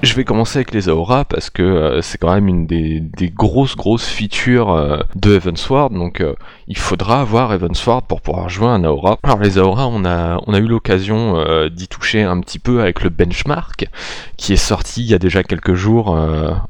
Je 0.01 0.13
vais 0.13 0.23
commencer 0.23 0.59
avec 0.59 0.71
les 0.71 0.87
Aura 0.87 1.25
parce 1.25 1.49
que 1.49 1.61
euh, 1.61 2.01
c'est 2.01 2.17
quand 2.17 2.33
même 2.33 2.47
une 2.47 2.65
des, 2.65 3.03
grosses 3.35 3.75
grosses 3.75 4.07
features 4.07 4.71
euh, 4.71 4.99
de 5.15 5.35
Evansward, 5.35 5.93
donc 5.93 6.21
euh, 6.21 6.35
il 6.67 6.77
faudra 6.77 7.19
avoir 7.19 7.51
Evansward 7.51 8.05
pour 8.07 8.21
pouvoir 8.21 8.47
jouer 8.47 8.67
un 8.67 8.85
Aura. 8.85 9.17
Alors 9.23 9.39
les 9.39 9.57
Aura, 9.57 9.87
on 9.89 10.05
a, 10.05 10.39
on 10.47 10.53
a 10.53 10.59
eu 10.59 10.67
l'occasion 10.67 11.43
d'y 11.69 11.89
toucher 11.89 12.23
un 12.23 12.39
petit 12.39 12.59
peu 12.59 12.81
avec 12.81 13.03
le 13.03 13.09
benchmark 13.09 13.87
qui 14.37 14.53
est 14.53 14.57
sorti 14.57 15.01
il 15.01 15.09
y 15.09 15.13
a 15.13 15.19
déjà 15.19 15.43
quelques 15.43 15.73
jours 15.73 16.17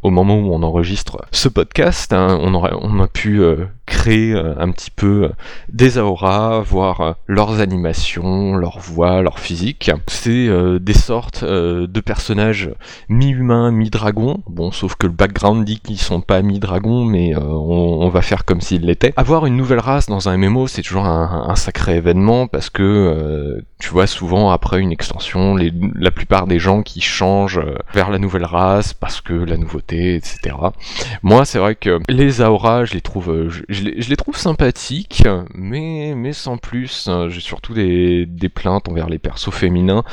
au 0.01 0.09
moment 0.09 0.39
où 0.39 0.51
on 0.51 0.63
enregistre 0.63 1.23
ce 1.31 1.49
podcast. 1.49 2.13
Hein. 2.13 2.39
on, 2.41 2.55
aurait, 2.55 2.73
on 2.81 2.99
a 2.99 3.07
pu 3.07 3.43
créer 3.89 4.33
un 4.33 4.71
petit 4.71 4.91
peu 4.91 5.31
des 5.71 5.97
Aura, 5.97 6.61
voir 6.61 7.15
leurs 7.27 7.59
animations, 7.59 8.55
leurs 8.55 8.79
voix, 8.79 9.21
leur 9.21 9.39
physique. 9.39 9.91
C'est 10.07 10.47
des 10.79 10.93
sortes 10.93 11.43
de 11.43 11.99
personnages 11.99 12.71
mi-humain, 13.09 13.71
mi-dragon. 13.71 14.41
Bon, 14.47 14.71
sauf 14.71 14.95
que 14.95 15.07
le 15.07 15.13
background 15.13 15.65
dit 15.65 15.79
qu'ils 15.79 15.99
sont 15.99 16.21
pas 16.21 16.41
mi-dragon, 16.41 17.05
mais 17.05 17.35
euh, 17.35 17.39
on, 17.39 18.09
va 18.09 18.21
faire 18.21 18.45
comme 18.45 18.61
s'ils 18.61 18.85
l'étaient. 18.85 19.13
Avoir 19.17 19.45
une 19.45 19.55
nouvelle 19.55 19.79
race 19.79 20.07
dans 20.07 20.29
un 20.29 20.37
MMO, 20.37 20.67
c'est 20.67 20.81
toujours 20.81 21.05
un, 21.05 21.55
sacré 21.55 21.97
événement 21.97 22.47
parce 22.47 22.69
que 22.69 22.83
euh, 22.83 23.61
tu 23.79 23.89
vois 23.89 24.07
souvent 24.07 24.51
après 24.51 24.79
une 24.79 24.91
extension, 24.91 25.57
la 25.57 26.11
plupart 26.11 26.47
des 26.47 26.59
gens 26.59 26.83
qui 26.83 27.01
changent 27.01 27.59
euh, 27.59 27.75
vers 27.93 28.09
la 28.09 28.17
nouvelle 28.17 28.45
race 28.45 28.93
parce 28.93 29.21
que 29.21 29.33
la 29.33 29.57
nouveauté, 29.57 30.15
etc. 30.15 30.55
Moi, 31.21 31.45
c'est 31.45 31.59
vrai 31.59 31.75
que 31.75 31.99
les 32.07 32.41
Aura, 32.41 32.85
je 32.85 32.93
les 32.93 33.01
trouve, 33.01 33.49
je 33.79 34.09
les, 34.09 34.15
trouve 34.15 34.37
sympathiques, 34.37 35.23
mais, 35.53 36.33
sans 36.33 36.57
plus. 36.57 37.09
J'ai 37.29 37.41
surtout 37.41 37.73
des, 37.73 38.27
plaintes 38.53 38.87
envers 38.89 39.07
les 39.07 39.19
persos 39.19 39.51
féminins 39.51 40.03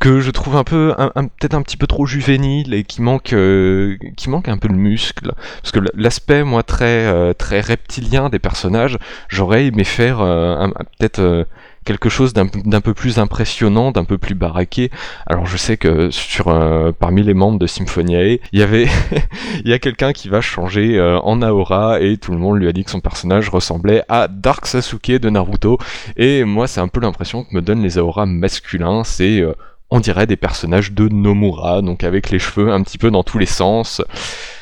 que 0.00 0.20
je 0.20 0.30
trouve 0.30 0.56
un 0.56 0.64
peu, 0.64 0.94
peut-être 1.14 1.54
un 1.54 1.62
petit 1.62 1.76
peu 1.76 1.86
trop 1.86 2.04
juvéniles 2.04 2.74
et 2.74 2.84
qui 2.84 3.00
manquent, 3.00 3.32
euh, 3.32 3.96
qui 4.16 4.28
un 4.30 4.58
peu 4.58 4.68
de 4.68 4.74
muscle. 4.74 5.32
Parce 5.62 5.72
que 5.72 5.80
l'aspect, 5.94 6.44
moi, 6.44 6.62
très, 6.62 7.06
euh, 7.06 7.32
très 7.32 7.60
reptilien 7.60 8.28
des 8.28 8.38
personnages, 8.38 8.98
j'aurais 9.28 9.66
aimé 9.66 9.84
faire 9.84 10.20
euh, 10.20 10.68
peut-être 10.98 11.46
quelque 11.84 12.08
chose 12.08 12.32
d'un 12.32 12.46
peu 12.80 12.94
plus 12.94 13.18
impressionnant, 13.18 13.92
d'un 13.92 14.04
peu 14.04 14.18
plus 14.18 14.34
baraqué. 14.34 14.90
Alors 15.26 15.46
je 15.46 15.56
sais 15.56 15.76
que 15.76 16.10
euh, 16.46 16.92
parmi 16.98 17.22
les 17.22 17.34
membres 17.34 17.58
de 17.58 17.66
Symphoniae, 17.66 18.38
il 18.52 18.58
y 18.58 18.62
avait 18.62 18.86
il 19.64 19.70
y 19.70 19.72
a 19.72 19.78
quelqu'un 19.78 20.12
qui 20.12 20.28
va 20.28 20.40
changer 20.40 20.98
euh, 20.98 21.18
en 21.20 21.42
Aora 21.42 22.00
et 22.00 22.16
tout 22.16 22.32
le 22.32 22.38
monde 22.38 22.58
lui 22.58 22.68
a 22.68 22.72
dit 22.72 22.84
que 22.84 22.90
son 22.90 23.00
personnage 23.00 23.48
ressemblait 23.48 24.02
à 24.08 24.28
Dark 24.28 24.66
Sasuke 24.66 25.12
de 25.12 25.30
Naruto. 25.30 25.78
Et 26.16 26.44
moi 26.44 26.66
c'est 26.66 26.80
un 26.80 26.88
peu 26.88 27.00
l'impression 27.00 27.44
que 27.44 27.54
me 27.54 27.62
donnent 27.62 27.82
les 27.82 27.98
Aoras 27.98 28.26
masculins, 28.26 29.04
c'est 29.04 29.40
euh, 29.40 29.52
on 29.90 30.00
dirait 30.00 30.26
des 30.26 30.36
personnages 30.36 30.92
de 30.92 31.08
Nomura, 31.08 31.82
donc 31.82 32.04
avec 32.04 32.30
les 32.30 32.38
cheveux 32.38 32.72
un 32.72 32.82
petit 32.82 32.98
peu 32.98 33.10
dans 33.10 33.22
tous 33.22 33.38
les 33.38 33.46
sens, 33.46 34.02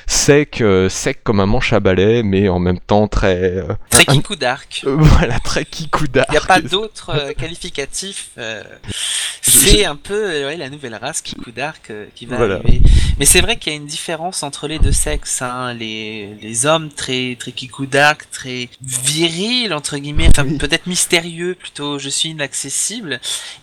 sec, 0.07 0.61
euh, 0.61 0.89
sec 0.89 1.23
comme 1.25 1.41
un 1.41 1.47
manche 1.47 1.73
à 1.73 1.81
balai, 1.81 2.23
mais 2.23 2.49
en 2.49 2.59
même 2.59 2.79
temps 2.81 3.09
très, 3.09 3.37
euh, 3.59 3.65
Très 3.91 4.05
Dark. 4.39 4.83
euh, 4.87 4.97
voilà, 4.99 5.39
très 5.41 5.65
Kikuda. 5.65 6.27
Il 6.29 6.33
n'y 6.33 6.39
a 6.39 6.41
pas 6.41 6.61
d'autre 6.61 7.11
euh, 7.11 7.33
qualificatif. 7.33 8.31
c'est 9.43 9.85
un 9.85 9.97
peu 9.97 10.47
ouais, 10.47 10.57
la 10.57 10.71
nouvelle 10.71 10.95
race 10.95 11.21
Kiku 11.23 11.51
Dark 11.53 11.91
euh, 11.91 12.07
qui 12.15 12.27
va 12.27 12.37
Voilà. 12.37 12.57
arriver. 12.57 12.81
Mais 13.19 13.25
c'est 13.27 13.41
vrai 13.41 13.57
qu'il 13.57 13.73
y 13.73 13.77
a 13.77 13.79
une 13.79 13.87
différence 13.87 14.43
entre 14.43 14.67
les 14.69 14.79
deux 14.79 14.93
sexes. 14.93 15.43
Hein. 15.43 15.75
Les, 15.75 16.35
les 16.41 16.67
hommes 16.67 16.89
très, 16.91 17.37
très 17.39 17.53
Kiku 17.53 17.87
Dark, 17.87 18.27
très 18.31 18.69
virils, 18.83 19.73
entre 19.75 19.99
guillemets, 19.99 20.29
enfin 20.29 20.45
Oui. 20.47 20.59
peut-être 20.59 20.87
mystérieux 20.87 21.55
plutôt, 21.55 21.99
je 21.99 22.09
suis 22.09 22.31
inaccessible. 22.31 23.21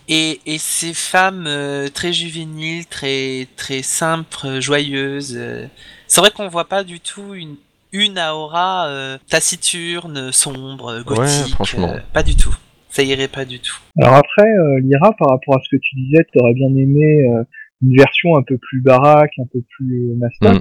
Et, 0.08 0.40
et 0.46 0.58
ces 0.58 0.94
femmes 0.94 1.44
euh, 1.46 1.88
très 1.88 2.12
juvéniles, 2.12 2.86
très, 2.86 3.48
très 3.56 3.82
simples, 3.82 4.60
joyeuses. 4.60 5.34
euh, 5.36 5.66
c'est 6.10 6.20
vrai 6.20 6.30
qu'on 6.34 6.48
voit 6.48 6.68
pas 6.68 6.82
du 6.82 6.98
tout 6.98 7.34
une, 7.34 7.54
une 7.92 8.18
aura 8.18 8.88
euh, 8.88 9.16
taciturne, 9.28 10.32
sombre, 10.32 11.02
gothique. 11.04 11.54
franchement. 11.54 11.88
euh, 11.88 11.98
pas 12.12 12.24
du 12.24 12.34
tout. 12.34 12.54
Ça 12.88 13.04
irait 13.04 13.28
pas 13.28 13.44
du 13.44 13.60
tout. 13.60 13.76
Alors 14.00 14.14
après, 14.16 14.48
euh, 14.50 14.80
Lyra, 14.80 15.12
par 15.16 15.28
rapport 15.28 15.56
à 15.56 15.60
ce 15.62 15.68
que 15.76 15.80
tu 15.80 15.94
disais, 15.94 16.24
tu 16.32 16.40
aurais 16.40 16.54
bien 16.54 16.68
aimé 16.76 17.28
euh, 17.28 17.44
une 17.82 17.94
version 17.96 18.36
un 18.36 18.42
peu 18.42 18.58
plus 18.58 18.80
baraque, 18.80 19.30
un 19.38 19.46
peu 19.52 19.60
plus 19.76 20.10
mastoc. 20.16 20.60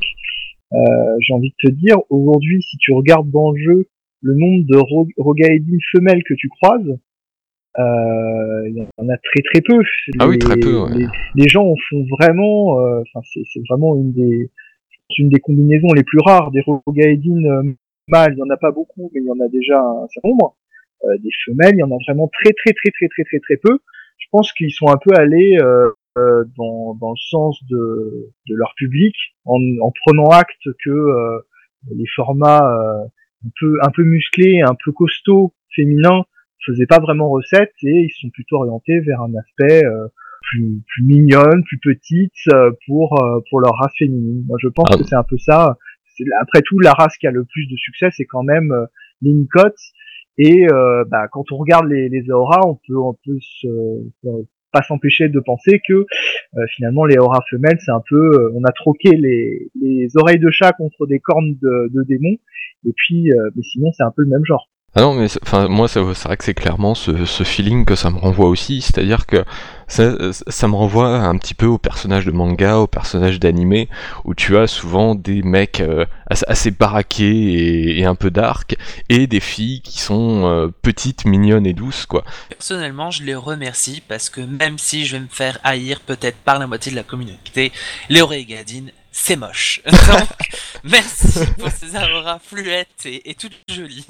Euh, 0.72 0.78
J'ai 1.22 1.34
envie 1.34 1.50
de 1.50 1.70
te 1.70 1.74
dire, 1.74 1.98
aujourd'hui, 2.12 2.62
si 2.62 2.78
tu 2.78 2.94
regardes 2.94 3.32
dans 3.32 3.52
le 3.52 3.58
jeu 3.60 3.90
le 4.22 4.36
nombre 4.36 4.64
de 4.68 4.78
ro 4.78 5.08
Rogaedin 5.18 5.78
femelles 5.92 6.22
que 6.24 6.36
tu 6.36 6.50
croises, 6.50 7.00
euh, 7.80 8.70
il 8.70 8.76
y 8.78 8.82
en 8.82 9.10
a 9.10 9.18
très 9.18 9.42
très 9.52 9.62
peu. 9.62 9.82
Ah 10.20 10.28
oui, 10.28 10.38
très 10.38 10.58
peu, 10.58 10.84
ouais. 10.84 10.98
Les, 10.98 11.08
les 11.36 11.48
gens 11.50 11.66
en 11.66 11.76
font 11.90 12.06
vraiment, 12.20 12.74
enfin 13.02 13.22
c'est 13.34 13.62
vraiment 13.70 13.96
une 13.96 14.14
des 14.14 14.52
une 15.18 15.30
des 15.30 15.40
combinaisons 15.40 15.92
les 15.96 16.04
plus 16.04 16.20
rares 16.20 16.52
des 16.52 16.62
Rogaedin 16.62 17.44
euh, 17.46 17.64
mâles. 18.08 18.34
Il 18.36 18.40
y 18.40 18.44
en 18.44 18.50
a 18.50 18.58
pas 18.58 18.72
beaucoup, 18.72 19.10
mais 19.14 19.22
il 19.22 19.28
y 19.28 19.32
en 19.32 19.40
a 19.44 19.48
déjà 19.50 19.80
un 19.80 20.08
certain 20.08 20.30
nombre. 20.30 20.56
Euh, 21.06 21.18
des 21.18 21.30
femelles, 21.46 21.76
il 21.76 21.80
y 21.80 21.84
en 21.84 21.92
a 21.92 21.98
vraiment 22.08 22.28
très 22.28 22.52
très 22.54 22.74
très 22.74 22.92
très 22.92 23.08
très 23.08 23.24
très 23.24 23.40
très 23.40 23.58
peu. 23.58 23.80
Je 24.18 24.28
pense 24.32 24.52
qu'ils 24.54 24.72
sont 24.72 24.88
un 24.90 24.98
peu 24.98 25.12
allés 25.16 25.58
euh, 25.60 25.90
dans, 26.58 26.96
dans 26.96 27.12
le 27.12 27.30
sens 27.30 27.64
de, 27.70 28.32
de 28.48 28.56
leur 28.56 28.74
public 28.76 29.16
en, 29.46 29.60
en 29.82 29.92
prenant 30.06 30.28
acte 30.30 30.68
que 30.84 31.08
les 31.96 32.06
formats 32.14 32.68
un 33.46 33.50
peu 33.60 33.78
un 33.82 33.90
peu 33.90 34.04
musclés, 34.04 34.62
un 34.62 34.76
peu 34.84 34.92
costauds, 34.92 35.54
féminins 35.74 36.26
faisaient 36.66 36.86
pas 36.86 37.00
vraiment 37.00 37.30
recette 37.30 37.74
et 37.84 38.04
ils 38.04 38.12
sont 38.22 38.30
plutôt 38.30 38.58
orientés 38.58 39.00
vers 39.00 39.22
un 39.22 39.34
aspect 39.36 39.86
euh, 39.86 40.08
plus, 40.42 40.82
plus 40.88 41.04
mignonne, 41.04 41.64
plus 41.66 41.78
petite 41.80 42.32
euh, 42.54 42.72
pour 42.88 43.22
euh, 43.24 43.40
pour 43.50 43.60
leur 43.62 43.74
race 43.80 43.94
féminine. 43.98 44.44
Moi, 44.48 44.58
je 44.62 44.68
pense 44.70 44.88
Ah. 44.92 44.98
que 44.98 45.04
c'est 45.04 45.16
un 45.16 45.24
peu 45.24 45.38
ça. 45.38 45.78
C'est- 46.16 46.26
Après 46.42 46.62
tout, 46.62 46.80
la 46.80 46.94
race 46.94 47.16
qui 47.18 47.28
a 47.28 47.32
le 47.32 47.46
plus 47.46 47.68
de 47.68 47.76
succès, 47.78 48.10
c'est 48.12 48.26
quand 48.26 48.44
même 48.44 48.72
euh, 48.72 48.86
les 49.22 49.32
Nicotes. 49.34 49.76
Et 50.38 50.68
euh, 50.72 51.04
bah, 51.06 51.28
quand 51.32 51.52
on 51.52 51.58
regarde 51.58 51.88
les, 51.90 52.08
les 52.10 52.30
auras, 52.32 52.62
on 52.66 52.76
peut 52.88 52.98
on 52.98 53.14
peut 53.26 53.38
se, 53.42 53.68
euh, 53.68 54.44
pas 54.72 54.82
s'empêcher 54.84 55.28
de 55.30 55.40
penser 55.40 55.82
que 55.88 55.94
euh, 55.94 56.66
finalement 56.76 57.04
les 57.06 57.18
auras 57.18 57.40
femelles, 57.50 57.78
c'est 57.84 57.92
un 57.92 58.02
peu, 58.08 58.16
euh, 58.40 58.52
on 58.54 58.64
a 58.64 58.72
troqué 58.72 59.18
les, 59.18 59.70
les 59.82 60.08
oreilles 60.16 60.40
de 60.40 60.50
chat 60.52 60.72
contre 60.74 61.08
des 61.08 61.20
cornes 61.20 61.56
de, 61.62 61.90
de 61.94 62.04
démons. 62.04 62.38
Et 62.86 62.94
puis, 62.96 63.32
euh, 63.34 63.50
mais 63.56 63.64
sinon, 63.64 63.92
c'est 63.92 64.04
un 64.04 64.12
peu 64.16 64.22
le 64.22 64.30
même 64.30 64.46
genre. 64.46 64.70
Ah 64.96 65.02
non, 65.02 65.14
mais 65.14 65.28
enfin 65.44 65.68
moi 65.68 65.88
c'est 65.88 66.00
vrai 66.00 66.36
que 66.36 66.44
c'est 66.44 66.56
clairement 66.56 66.96
ce, 66.96 67.12
feeling 67.44 67.86
que 67.86 67.96
ça 67.96 68.10
me 68.10 68.18
renvoie 68.18 68.48
aussi, 68.48 68.82
c'est-à-dire 68.82 69.28
que 69.28 69.46
ça, 69.88 70.68
me 70.68 70.76
renvoie 70.76 71.16
un 71.16 71.38
petit 71.38 71.54
peu 71.54 71.68
aux 71.68 71.78
personnages 71.78 72.26
de 72.26 72.32
manga, 72.32 72.78
aux 72.78 72.88
personnages 72.88 73.40
d'animé, 73.40 73.88
où 74.24 74.34
tu 74.34 74.58
as 74.58 74.68
souvent 74.68 75.14
des 75.16 75.44
mecs 75.44 75.82
euh, 75.82 76.06
assez, 76.28 76.72
baraqués 76.72 78.00
et, 78.00 78.06
un 78.06 78.16
peu 78.16 78.32
dark, 78.32 78.78
et 79.10 79.28
des 79.28 79.40
filles 79.40 79.82
qui 79.82 80.00
sont 80.00 80.46
euh, 80.46 80.68
petites, 80.82 81.26
mignonnes 81.26 81.66
et 81.66 81.74
douces, 81.74 82.06
quoi. 82.06 82.24
Personnellement, 82.50 83.10
je 83.10 83.24
les 83.24 83.36
remercie 83.36 84.02
parce 84.08 84.30
que 84.30 84.42
même 84.42 84.78
si 84.78 85.06
je 85.06 85.18
vais 85.18 85.24
me 85.24 85.30
faire 85.30 85.60
haïr 85.64 86.00
peut-être 86.02 86.38
par 86.38 86.60
la 86.60 86.68
moitié 86.68 86.92
de 86.92 86.96
la 86.96 87.04
communauté, 87.04 87.72
les 88.10 88.46
Gadine, 88.46 88.92
c'est 89.22 89.36
moche. 89.36 89.82
Donc, 89.86 90.52
merci 90.84 91.46
pour 91.58 91.70
ces 91.70 91.96
auras 91.96 92.40
fluettes 92.40 93.06
et, 93.06 93.30
et 93.30 93.36
toutes 93.36 93.58
jolies. 93.70 94.08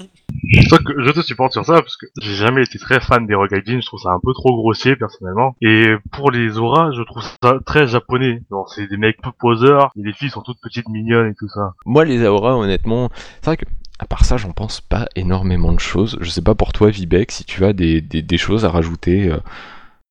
Que 0.50 1.04
je 1.04 1.10
te 1.10 1.20
supporte 1.20 1.52
sur 1.52 1.64
ça, 1.64 1.74
parce 1.74 1.96
que 1.96 2.06
j'ai 2.20 2.34
jamais 2.34 2.62
été 2.62 2.78
très 2.78 3.00
fan 3.00 3.26
des 3.26 3.34
Rogaijin, 3.34 3.80
je 3.80 3.86
trouve 3.86 4.00
ça 4.00 4.10
un 4.10 4.20
peu 4.22 4.32
trop 4.32 4.56
grossier 4.56 4.96
personnellement. 4.96 5.54
Et 5.60 5.94
pour 6.12 6.30
les 6.30 6.58
auras, 6.58 6.92
je 6.92 7.02
trouve 7.02 7.22
ça 7.42 7.58
très 7.66 7.86
japonais. 7.86 8.42
Genre 8.50 8.68
c'est 8.72 8.86
des 8.86 8.96
mecs 8.96 9.20
peu 9.20 9.30
poseurs, 9.38 9.90
et 9.96 10.02
les 10.02 10.12
filles 10.12 10.30
sont 10.30 10.42
toutes 10.42 10.60
petites 10.60 10.88
mignonnes 10.88 11.30
et 11.30 11.34
tout 11.34 11.48
ça. 11.48 11.74
Moi 11.84 12.04
les 12.04 12.24
Aora, 12.24 12.56
honnêtement, 12.56 13.10
c'est 13.40 13.46
vrai 13.46 13.56
que 13.56 13.66
à 13.98 14.06
part 14.06 14.24
ça, 14.24 14.38
j'en 14.38 14.52
pense 14.52 14.80
pas 14.80 15.06
énormément 15.14 15.72
de 15.72 15.80
choses. 15.80 16.16
Je 16.20 16.30
sais 16.30 16.40
pas 16.40 16.54
pour 16.54 16.72
toi, 16.72 16.88
Vibek, 16.88 17.30
si 17.30 17.44
tu 17.44 17.64
as 17.64 17.72
des, 17.74 18.00
des, 18.00 18.22
des 18.22 18.38
choses 18.38 18.64
à 18.64 18.70
rajouter 18.70 19.28
euh, 19.30 19.38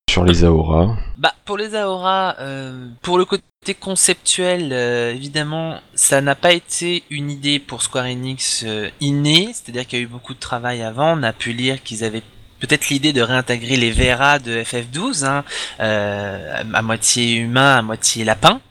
sur 0.10 0.26
les 0.26 0.44
Aora. 0.44 0.98
Bah, 1.20 1.36
pour 1.46 1.56
les 1.56 1.76
Aora, 1.76 2.36
euh, 2.40 2.88
pour 3.04 3.20
le 3.20 3.26
côté 3.26 3.44
conceptuel, 3.80 4.70
euh, 4.72 5.14
évidemment, 5.14 5.80
ça 5.94 6.20
n'a 6.20 6.34
pas 6.34 6.52
été 6.52 7.04
une 7.12 7.30
idée 7.30 7.60
pour 7.60 7.84
Square 7.84 8.06
Enix 8.06 8.64
euh, 8.66 8.90
innée, 9.02 9.52
c'est-à-dire 9.54 9.86
qu'il 9.86 10.00
y 10.00 10.02
a 10.02 10.06
eu 10.06 10.08
beaucoup 10.08 10.34
de 10.34 10.40
travail 10.40 10.82
avant. 10.82 11.16
On 11.16 11.22
a 11.22 11.32
pu 11.32 11.54
lire 11.54 11.84
qu'ils 11.84 12.04
avaient 12.04 12.24
peut-être 12.60 12.90
l'idée 12.90 13.14
de 13.14 13.22
réintégrer 13.22 13.78
les 13.78 13.92
Vera 13.92 14.40
de 14.40 14.62
FF12, 14.64 15.26
hein, 15.26 15.44
euh, 15.80 16.64
à 16.74 16.82
moitié 16.82 17.36
humain, 17.36 17.78
à 17.78 17.82
moitié 17.82 18.24
lapin, 18.24 18.62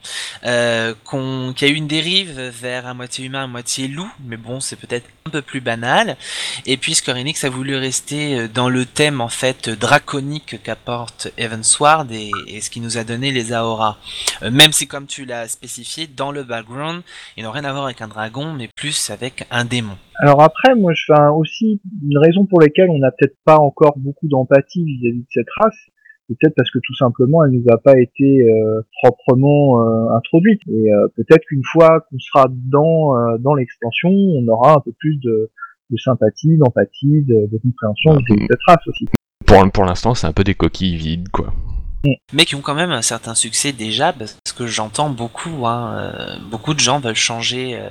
euh, 0.45 0.93
qu'il 1.09 1.67
y 1.67 1.71
a 1.71 1.73
eu 1.73 1.77
une 1.77 1.87
dérive 1.87 2.39
vers 2.39 2.87
à 2.87 2.93
moitié 2.93 3.25
humain, 3.25 3.43
à 3.43 3.47
moitié 3.47 3.87
loup, 3.87 4.09
mais 4.23 4.37
bon, 4.37 4.59
c'est 4.59 4.75
peut-être 4.75 5.05
un 5.25 5.29
peu 5.29 5.41
plus 5.41 5.61
banal. 5.61 6.17
Et 6.65 6.77
puis 6.77 6.95
Square 6.95 7.17
a 7.17 7.49
voulu 7.49 7.75
rester 7.75 8.39
euh, 8.39 8.47
dans 8.47 8.69
le 8.69 8.85
thème 8.85 9.21
en 9.21 9.29
fait 9.29 9.69
draconique 9.69 10.61
qu'apporte 10.63 11.29
Evansward 11.37 12.11
et, 12.11 12.31
et 12.47 12.61
ce 12.61 12.69
qui 12.69 12.79
nous 12.79 12.97
a 12.97 13.03
donné 13.03 13.31
les 13.31 13.53
Aora. 13.53 13.97
Euh, 14.41 14.51
même 14.51 14.71
si 14.71 14.87
comme 14.87 15.07
tu 15.07 15.25
l'as 15.25 15.47
spécifié, 15.47 16.07
dans 16.07 16.31
le 16.31 16.43
background, 16.43 17.01
ils 17.37 17.43
n'ont 17.43 17.51
rien 17.51 17.63
à 17.63 17.71
voir 17.71 17.85
avec 17.85 18.01
un 18.01 18.07
dragon, 18.07 18.53
mais 18.53 18.67
plus 18.67 19.09
avec 19.09 19.45
un 19.51 19.65
démon. 19.65 19.97
Alors 20.21 20.41
après, 20.41 20.75
moi, 20.75 20.91
je 20.93 21.03
fais 21.07 21.19
un- 21.19 21.31
aussi 21.31 21.81
une 22.03 22.17
raison 22.17 22.45
pour 22.45 22.59
laquelle 22.61 22.89
on 22.89 22.99
n'a 22.99 23.11
peut-être 23.11 23.37
pas 23.45 23.57
encore 23.57 23.97
beaucoup 23.97 24.27
d'empathie 24.27 24.83
vis-à-vis 24.83 25.21
de 25.21 25.27
cette 25.31 25.47
race, 25.61 25.77
c'est 26.27 26.37
peut-être 26.39 26.55
parce 26.55 26.69
que 26.69 26.79
tout 26.83 26.93
simplement, 26.95 27.43
elle 27.45 27.51
nous 27.51 27.63
a 27.71 27.77
pas 27.77 27.97
été 27.99 28.47
euh, 28.47 28.81
proprement 29.01 29.81
euh, 29.81 30.15
introduite. 30.17 30.61
Et 30.67 30.93
euh, 30.93 31.07
peut-être 31.15 31.43
qu'une 31.47 31.63
fois 31.63 32.01
qu'on 32.09 32.19
sera 32.19 32.45
dans 32.49 33.17
euh, 33.17 33.37
dans 33.39 33.55
l'extension, 33.55 34.09
on 34.11 34.47
aura 34.47 34.73
un 34.75 34.79
peu 34.81 34.91
plus 34.99 35.15
de, 35.17 35.49
de 35.89 35.97
sympathie, 35.97 36.55
d'empathie, 36.57 37.23
de, 37.23 37.47
de 37.51 37.57
compréhension 37.57 38.11
Ah, 38.13 38.17
vis-à-vis 38.19 38.41
de 38.41 38.47
cette 38.51 38.59
race 38.67 38.87
aussi. 38.87 39.05
Pour, 39.47 39.71
pour 39.71 39.85
l'instant, 39.85 40.13
c'est 40.13 40.27
un 40.27 40.33
peu 40.33 40.43
des 40.43 40.53
coquilles 40.53 40.97
vides, 40.97 41.29
quoi. 41.29 41.51
Mais 42.33 42.45
qui 42.45 42.55
ont 42.55 42.61
quand 42.61 42.75
même 42.75 42.91
un 42.91 43.01
certain 43.01 43.35
succès 43.35 43.71
déjà, 43.73 44.13
parce 44.13 44.37
que 44.57 44.67
j'entends 44.67 45.09
beaucoup, 45.09 45.65
hein, 45.65 45.93
euh, 45.97 46.35
beaucoup 46.49 46.73
de 46.73 46.79
gens 46.79 46.99
veulent 46.99 47.15
changer 47.15 47.75
euh, 47.75 47.89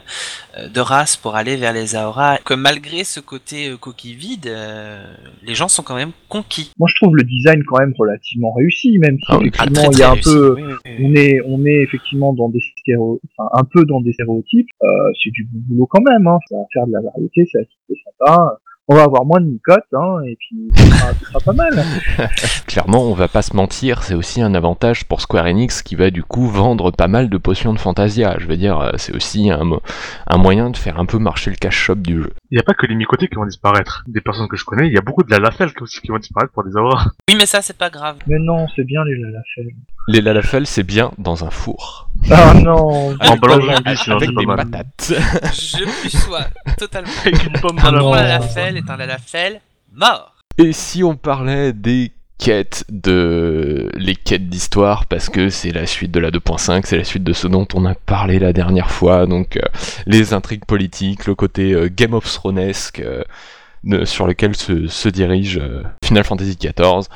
euh, 0.59 0.69
de 0.69 0.81
race 0.81 1.17
pour 1.17 1.37
aller 1.37 1.57
vers 1.57 1.73
les 1.73 1.95
Aora, 1.97 2.39
que 2.39 2.55
malgré 2.55 3.05
ce 3.05 3.21
côté 3.21 3.69
euh, 3.69 3.77
coquille 3.77 4.15
vide, 4.15 4.47
euh, 4.47 5.05
les 5.43 5.55
gens 5.55 5.69
sont 5.69 5.83
quand 5.83 5.95
même 5.97 6.13
conquis. 6.29 6.71
Moi, 6.79 6.89
je 6.91 6.95
trouve 6.97 7.17
le 7.17 7.25
design 7.25 7.63
quand 7.67 7.79
même 7.79 7.95
relativement 7.99 8.53
réussi, 8.55 8.99
même 8.99 9.19
si 9.19 9.25
Ah 9.29 9.35
Ah, 9.35 9.45
effectivement 9.45 9.83
très, 9.83 9.93
il 9.93 9.99
y 9.99 10.03
a 10.03 10.09
un 10.11 10.13
réussi. 10.13 10.31
peu 10.31 10.55
Oui, 10.55 10.63
oui, 10.63 10.73
oui. 10.87 10.97
on 11.05 11.15
est 11.15 11.41
on 11.47 11.65
est 11.67 11.83
effectivement 11.83 12.33
dans 12.33 12.49
des 12.49 12.61
stéréo 12.81 13.21
enfin 13.37 13.49
un 13.53 13.65
peu 13.65 13.85
dans 13.85 14.01
des 14.01 14.13
stéréotypes 14.13 14.69
euh, 14.83 14.87
c'est 15.23 15.31
du 15.31 15.45
bon 15.45 15.61
boulot 15.69 15.87
quand 15.87 16.03
même 16.03 16.27
hein. 16.27 16.39
ça 16.49 16.57
va 16.57 16.63
faire 16.73 16.87
de 16.87 16.93
la 16.93 17.01
variété 17.01 17.47
c'est 17.51 17.59
assez 17.61 18.03
sympa 18.05 18.59
on 18.89 18.95
va 18.95 19.03
avoir 19.05 19.25
moins 19.25 19.41
de 19.41 19.47
nicotes, 19.47 19.85
hein, 19.93 20.21
et 20.27 20.37
puis 20.37 20.69
ce 20.77 20.87
sera, 21.27 21.41
pas 21.45 21.53
mal. 21.53 21.85
Clairement, 22.67 23.03
on 23.05 23.15
va 23.15 23.29
pas 23.29 23.43
se 23.43 23.55
mentir, 23.55 24.03
c'est 24.03 24.15
aussi 24.15 24.41
un 24.43 24.55
avantage 24.55 25.05
pour 25.05 25.21
Square 25.21 25.47
Enix 25.47 25.83
qui 25.83 25.95
va 25.95 26.11
du 26.11 26.23
coup 26.23 26.47
vendre 26.49 26.91
pas 26.91 27.09
mal 27.09 27.29
de 27.29 27.37
potions 27.39 27.73
de 27.73 27.79
Fantasia. 27.79 28.37
Je 28.39 28.47
veux 28.47 28.57
dire, 28.57 28.79
euh, 28.81 28.91
c'est 28.97 29.15
aussi 29.15 29.51
un, 29.51 29.65
mo- 29.65 29.83
un 30.27 30.39
moyen 30.39 30.71
de 30.71 30.77
faire 30.77 30.99
un 30.99 31.07
peu 31.07 31.19
marcher 31.19 31.51
le 31.51 31.57
cash 31.57 31.77
shop 31.77 31.97
du 31.97 32.23
jeu. 32.23 32.33
Il 32.51 32.57
n'y 32.57 32.61
a 32.61 32.63
pas 32.65 32.75
que 32.75 32.87
les 32.87 32.95
micotés 32.95 33.29
qui 33.29 33.35
vont 33.35 33.47
disparaître. 33.47 34.05
Des 34.09 34.21
personnes 34.21 34.49
que 34.49 34.57
je 34.57 34.65
connais, 34.65 34.87
il 34.87 34.93
y 34.95 34.99
a 34.99 35.03
beaucoup 35.03 35.23
de 35.23 35.31
la 35.31 35.39
lafelle 35.39 35.71
aussi 35.81 36.01
qui 36.01 36.09
vont 36.09 36.19
disparaître 36.19 36.53
pour 36.53 36.63
les 36.63 36.77
avoir. 36.77 37.11
Oui, 37.29 37.37
mais 37.39 37.47
ça, 37.47 37.61
c'est 37.63 37.77
pas 37.77 37.91
grave. 37.91 38.17
Mais 38.27 38.39
non, 38.39 38.67
c'est 38.75 38.85
bien 38.85 39.05
les 39.05 39.17
lalafels. 39.19 39.75
Les 40.09 40.21
lalafels, 40.23 40.67
c'est 40.67 40.83
bien 40.83 41.11
dans 41.19 41.45
un 41.45 41.51
four. 41.51 42.08
Ah 42.31 42.55
non 42.55 43.15
En 43.21 43.35
des- 43.35 43.39
de 43.41 44.13
avec 44.13 44.37
des 44.37 44.47
mal. 44.47 44.57
patates. 44.57 45.13
Je 45.55 45.85
lui 46.03 46.11
sois 46.11 46.47
totalement. 46.77 47.11
Avec 47.25 47.45
une 47.47 47.53
pomme 47.61 47.79
Un 47.79 47.85
dans 47.85 47.91
la 47.93 48.01
bon 48.01 48.15
lalafel 48.15 48.77
est 48.77 48.91
un 48.91 48.97
lalafel 48.97 49.61
mort. 49.95 50.35
Et 50.59 50.73
si 50.73 51.03
on 51.05 51.17
parlait 51.17 51.73
des 51.73 52.13
quêtes 52.39 52.85
de 52.89 53.91
les 53.97 54.15
quêtes 54.15 54.49
d'histoire 54.49 55.07
parce 55.07 55.29
que 55.29 55.49
c'est 55.49 55.73
la 55.73 55.87
suite 55.87 56.11
de 56.13 56.21
la 56.21 56.31
2.5, 56.31 56.83
c'est 56.85 56.97
la 56.99 57.05
suite 57.05 57.25
de 57.25 57.33
ce 57.33 57.47
dont 57.49 57.67
on 57.75 57.85
a 57.85 57.95
parlé 57.95 58.39
la 58.39 58.53
dernière 58.53 58.91
fois, 58.91 59.27
donc 59.27 59.57
euh, 59.57 59.61
les 60.07 60.35
intrigues 60.35 60.65
politiques, 60.65 61.27
le 61.27 61.35
côté 61.35 61.73
euh, 61.73 61.89
Game 61.93 62.15
of 62.15 62.25
Thronesque 62.33 63.01
euh, 63.01 64.05
sur 64.05 64.27
lequel 64.27 64.55
se, 64.55 64.87
se 64.87 65.09
dirige 65.09 65.59
euh, 65.59 65.83
Final 66.05 66.25
Fantasy 66.25 66.57
XIV, 66.57 67.09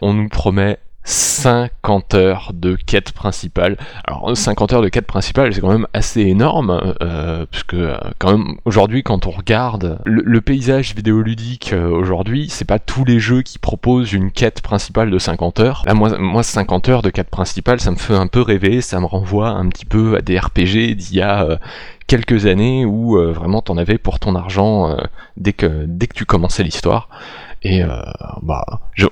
on 0.00 0.14
nous 0.14 0.28
promet 0.28 0.78
50 1.04 2.14
heures 2.14 2.52
de 2.54 2.76
quêtes 2.76 3.12
principales. 3.12 3.76
Alors 4.04 4.36
50 4.36 4.72
heures 4.72 4.82
de 4.82 4.88
quêtes 4.88 5.06
principales, 5.06 5.54
c'est 5.54 5.60
quand 5.60 5.72
même 5.72 5.86
assez 5.92 6.20
énorme, 6.20 6.94
euh, 7.02 7.46
puisque 7.50 7.74
euh, 7.74 7.96
quand 8.18 8.36
même 8.36 8.56
aujourd'hui 8.64 9.02
quand 9.02 9.26
on 9.26 9.30
regarde 9.30 9.98
le, 10.04 10.40
paysage 10.40 10.94
vidéoludique 10.94 11.72
euh, 11.72 11.88
aujourd'hui, 11.88 12.48
c'est 12.50 12.64
pas 12.64 12.78
tous 12.78 13.04
les 13.04 13.18
jeux 13.18 13.42
qui 13.42 13.58
proposent 13.58 14.12
une 14.12 14.30
quête 14.30 14.62
principale 14.62 15.10
de 15.10 15.18
50 15.18 15.60
heures. 15.60 15.82
Là 15.86 15.94
moi, 15.94 16.18
moi 16.18 16.42
50 16.42 16.88
heures 16.88 17.02
de 17.02 17.10
quête 17.10 17.30
principale, 17.30 17.80
ça 17.80 17.90
me 17.90 17.96
fait 17.96 18.14
un 18.14 18.26
peu 18.26 18.42
rêver, 18.42 18.80
ça 18.80 19.00
me 19.00 19.06
renvoie 19.06 19.48
un 19.48 19.68
petit 19.68 19.86
peu 19.86 20.16
à 20.16 20.20
des 20.20 20.38
RPG 20.38 20.96
d'il 20.96 21.14
y 21.14 21.22
a 21.22 21.44
euh, 21.44 21.56
quelques 22.10 22.46
années 22.46 22.84
où 22.84 23.16
euh, 23.16 23.30
vraiment 23.30 23.62
t'en 23.62 23.76
avais 23.76 23.96
pour 23.96 24.18
ton 24.18 24.34
argent 24.34 24.90
euh, 24.90 24.96
dès 25.36 25.52
que 25.52 25.86
tu 26.12 26.24
commençais 26.24 26.64
l'histoire. 26.64 27.08
Et 27.62 27.82
euh, 27.82 27.88
bah, 28.42 28.64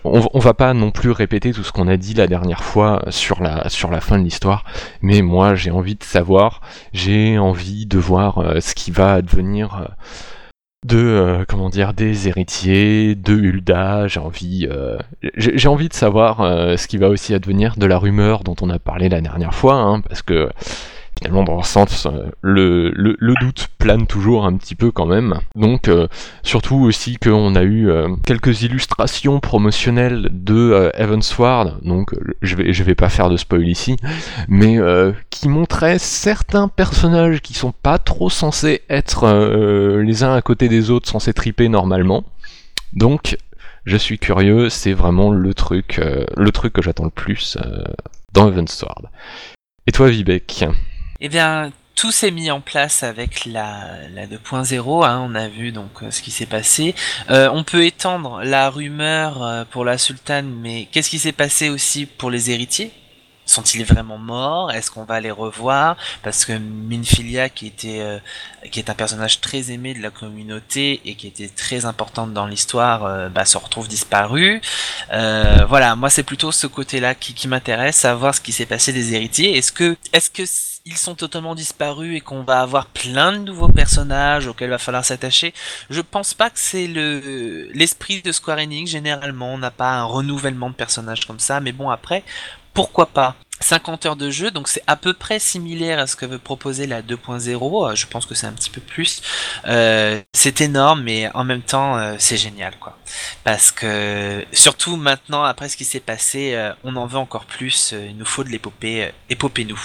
on, 0.04 0.38
va 0.38 0.54
pas 0.54 0.72
non 0.72 0.90
plus 0.90 1.10
répéter 1.10 1.52
tout 1.52 1.62
ce 1.62 1.70
qu'on 1.70 1.86
a 1.86 1.98
dit 1.98 2.14
la 2.14 2.26
dernière 2.26 2.64
fois 2.64 3.02
sur 3.10 3.42
la 3.42 3.68
sur 3.68 3.90
la 3.90 4.00
fin 4.00 4.18
de 4.18 4.24
l'histoire, 4.24 4.64
mais 5.02 5.20
moi 5.20 5.54
j'ai 5.54 5.70
envie 5.70 5.96
de 5.96 6.02
savoir, 6.02 6.62
j'ai 6.94 7.38
envie 7.38 7.84
de 7.84 7.98
voir 7.98 8.38
euh, 8.38 8.60
ce 8.60 8.74
qui 8.74 8.90
va 8.90 9.12
advenir 9.12 9.76
euh, 9.76 9.86
de 10.86 10.96
euh, 10.96 11.44
comment 11.46 11.68
dire 11.68 11.92
des 11.92 12.26
héritiers, 12.28 13.14
de 13.14 13.34
Hulda. 13.34 14.06
J'ai 14.08 14.20
envie 14.20 14.66
euh, 14.70 14.96
j'ai 15.36 15.68
envie 15.68 15.90
de 15.90 15.94
savoir 15.94 16.38
ce 16.78 16.86
qui 16.86 16.96
va 16.96 17.10
aussi 17.10 17.34
advenir 17.34 17.76
de 17.76 17.84
la 17.84 17.98
rumeur 17.98 18.44
dont 18.44 18.56
on 18.62 18.70
a 18.70 18.78
parlé 18.78 19.10
la 19.10 19.20
dernière 19.20 19.54
fois, 19.54 19.74
hein, 19.74 20.00
parce 20.00 20.22
que 20.22 20.48
finalement 21.18 21.44
dans 21.44 21.56
le 21.56 21.62
sens 21.62 22.06
le, 22.42 22.90
le, 22.90 23.34
doute 23.40 23.68
plane 23.78 24.06
toujours 24.06 24.46
un 24.46 24.56
petit 24.56 24.74
peu 24.74 24.90
quand 24.90 25.06
même. 25.06 25.38
Donc 25.54 25.88
euh, 25.88 26.06
Surtout 26.48 26.76
aussi 26.76 27.18
qu'on 27.18 27.54
a 27.56 27.62
eu 27.62 27.90
euh, 27.90 28.08
quelques 28.24 28.62
illustrations 28.62 29.38
promotionnelles 29.38 30.30
de 30.32 30.54
euh, 30.54 30.90
Evansward, 30.94 31.78
donc 31.82 32.14
euh, 32.14 32.36
je 32.40 32.56
vais 32.56 32.72
vais 32.72 32.94
pas 32.94 33.10
faire 33.10 33.28
de 33.28 33.36
spoil 33.36 33.68
ici, 33.68 33.96
mais 34.48 34.78
qui 35.28 35.46
montraient 35.48 35.98
certains 35.98 36.68
personnages 36.68 37.42
qui 37.42 37.52
sont 37.52 37.72
pas 37.72 37.98
trop 37.98 38.30
censés 38.30 38.80
être 38.88 39.26
les 40.00 40.22
uns 40.24 40.32
à 40.32 40.40
côté 40.40 40.68
des 40.68 40.90
autres, 40.90 41.06
censés 41.06 41.34
triper 41.34 41.68
normalement. 41.68 42.24
Donc 42.94 43.36
je 43.84 43.98
suis 43.98 44.18
curieux, 44.18 44.70
c'est 44.70 44.94
vraiment 44.94 45.30
le 45.30 45.52
truc 45.52 46.00
le 46.34 46.50
truc 46.50 46.72
que 46.72 46.80
j'attends 46.80 47.04
le 47.04 47.10
plus 47.10 47.58
dans 48.32 48.48
Evansward. 48.48 49.10
Et 49.86 49.92
toi 49.92 50.08
Vivek 50.08 50.64
Eh 51.20 51.28
bien, 51.28 51.72
tout 51.96 52.12
s'est 52.12 52.30
mis 52.30 52.48
en 52.52 52.60
place 52.60 53.02
avec 53.02 53.44
la, 53.44 53.88
la 54.14 54.28
2.0. 54.28 55.04
hein, 55.04 55.26
on 55.28 55.34
a 55.34 55.48
vu 55.48 55.72
donc 55.72 55.90
euh, 56.02 56.12
ce 56.12 56.22
qui 56.22 56.30
s'est 56.30 56.46
passé. 56.46 56.94
Euh, 57.28 57.50
on 57.52 57.64
peut 57.64 57.84
étendre 57.84 58.40
la 58.44 58.70
rumeur 58.70 59.42
euh, 59.42 59.64
pour 59.68 59.84
la 59.84 59.98
sultane, 59.98 60.48
mais 60.48 60.86
qu'est-ce 60.92 61.10
qui 61.10 61.18
s'est 61.18 61.32
passé 61.32 61.70
aussi 61.70 62.06
pour 62.06 62.30
les 62.30 62.52
héritiers? 62.52 62.92
Sont-ils 63.46 63.84
vraiment 63.84 64.18
morts? 64.18 64.70
Est-ce 64.70 64.92
qu'on 64.92 65.02
va 65.02 65.20
les 65.20 65.32
revoir? 65.32 65.96
Parce 66.22 66.44
que 66.44 66.52
Minfilia, 66.52 67.48
qui 67.48 67.66
était, 67.66 68.20
qui 68.70 68.78
est 68.78 68.90
un 68.90 68.94
personnage 68.94 69.40
très 69.40 69.72
aimé 69.72 69.94
de 69.94 70.02
la 70.02 70.10
communauté 70.10 71.00
et 71.06 71.14
qui 71.14 71.26
était 71.26 71.48
très 71.48 71.86
importante 71.86 72.34
dans 72.34 72.46
l'histoire, 72.46 73.30
bah, 73.30 73.46
se 73.46 73.56
retrouve 73.56 73.88
disparue. 73.88 74.60
Voilà, 75.10 75.96
moi 75.96 76.10
c'est 76.10 76.24
plutôt 76.24 76.52
ce 76.52 76.66
côté-là 76.66 77.14
qui, 77.14 77.32
qui 77.32 77.48
m'intéresse, 77.48 77.96
savoir 77.96 78.34
ce 78.34 78.42
qui 78.42 78.52
s'est 78.52 78.66
passé 78.66 78.92
des 78.92 79.14
héritiers. 79.14 79.56
Est-ce 79.56 79.72
que, 79.72 79.96
est-ce 80.12 80.28
que 80.30 80.42
ils 80.90 80.96
sont 80.96 81.14
totalement 81.14 81.54
disparus 81.54 82.16
et 82.16 82.20
qu'on 82.20 82.42
va 82.42 82.60
avoir 82.60 82.86
plein 82.86 83.32
de 83.32 83.38
nouveaux 83.38 83.68
personnages 83.68 84.46
auxquels 84.46 84.70
va 84.70 84.78
falloir 84.78 85.04
s'attacher 85.04 85.52
Je 85.90 86.00
pense 86.00 86.34
pas 86.34 86.50
que 86.50 86.58
c'est 86.58 86.86
le 86.86 87.68
l'esprit 87.74 88.22
de 88.22 88.32
Square 88.32 88.58
Enix. 88.58 88.90
Généralement, 88.90 89.52
on 89.54 89.58
n'a 89.58 89.70
pas 89.70 89.90
un 89.98 90.04
renouvellement 90.04 90.70
de 90.70 90.74
personnages 90.74 91.26
comme 91.26 91.38
ça, 91.40 91.60
mais 91.60 91.72
bon 91.72 91.90
après, 91.90 92.24
pourquoi 92.74 93.06
pas? 93.06 93.34
50 93.60 94.06
heures 94.06 94.14
de 94.16 94.30
jeu, 94.30 94.52
donc 94.52 94.68
c'est 94.68 94.84
à 94.86 94.94
peu 94.94 95.12
près 95.12 95.40
similaire 95.40 95.98
à 95.98 96.06
ce 96.06 96.14
que 96.14 96.24
veut 96.26 96.38
proposer 96.38 96.86
la 96.86 97.02
2.0. 97.02 97.90
euh, 97.90 97.94
Je 97.96 98.06
pense 98.06 98.24
que 98.24 98.34
c'est 98.36 98.46
un 98.46 98.52
petit 98.52 98.70
peu 98.70 98.80
plus. 98.80 99.20
Euh, 99.66 100.20
c'est 100.32 100.60
énorme, 100.60 101.02
mais 101.02 101.28
en 101.34 101.42
même 101.44 101.62
temps, 101.62 101.96
euh, 101.98 102.14
c'est 102.18 102.36
génial, 102.36 102.78
quoi. 102.78 102.96
Parce 103.42 103.72
que 103.72 104.44
surtout 104.52 104.96
maintenant, 104.96 105.42
après 105.42 105.68
ce 105.68 105.76
qui 105.76 105.84
s'est 105.84 105.98
passé, 106.00 106.70
on 106.84 106.94
en 106.96 107.06
veut 107.06 107.18
encore 107.18 107.46
plus. 107.46 107.92
il 107.92 108.16
nous 108.16 108.24
faut 108.24 108.44
de 108.44 108.48
l'épopée. 108.50 109.06
euh, 109.06 109.10
Épopée-nous. 109.28 109.80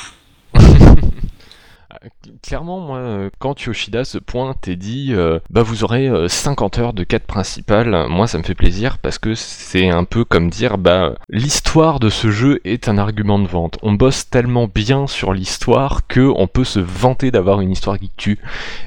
Clairement, 2.42 2.82
moi, 2.82 2.98
euh, 2.98 3.30
quand 3.40 3.62
Yoshida 3.62 4.04
se 4.04 4.18
pointe 4.18 4.68
et 4.68 4.76
dit 4.76 5.14
euh, 5.14 5.40
bah 5.50 5.64
vous 5.64 5.86
aurez 5.86 6.08
euh, 6.08 6.28
50 6.28 6.78
heures 6.80 6.94
de 6.94 7.04
quête 7.04 7.26
principale, 7.26 8.08
moi 8.10 8.28
ça 8.28 8.38
me 8.38 8.44
fait 8.44 8.56
plaisir 8.56 8.98
parce 8.98 9.18
que 9.18 9.36
c'est 9.36 9.90
un 9.90 10.04
peu 10.04 10.26
comme 10.26 10.50
dire 10.50 10.78
bah 10.78 11.16
l'histoire 11.30 12.00
de 12.00 12.10
ce 12.10 12.30
jeu 12.30 12.60
est 12.66 12.90
un 12.90 12.98
argument 12.98 13.40
de 13.40 13.48
vente. 13.48 13.78
On 13.84 13.94
bosse 13.94 14.30
tellement 14.30 14.68
bien 14.68 15.08
sur 15.08 15.34
l'histoire 15.34 16.06
que 16.08 16.32
on 16.36 16.48
peut 16.48 16.64
se 16.64 16.80
vanter 16.80 17.32
d'avoir 17.32 17.62
une 17.62 17.72
histoire 17.72 17.98
qui 17.98 18.12
tue. 18.18 18.40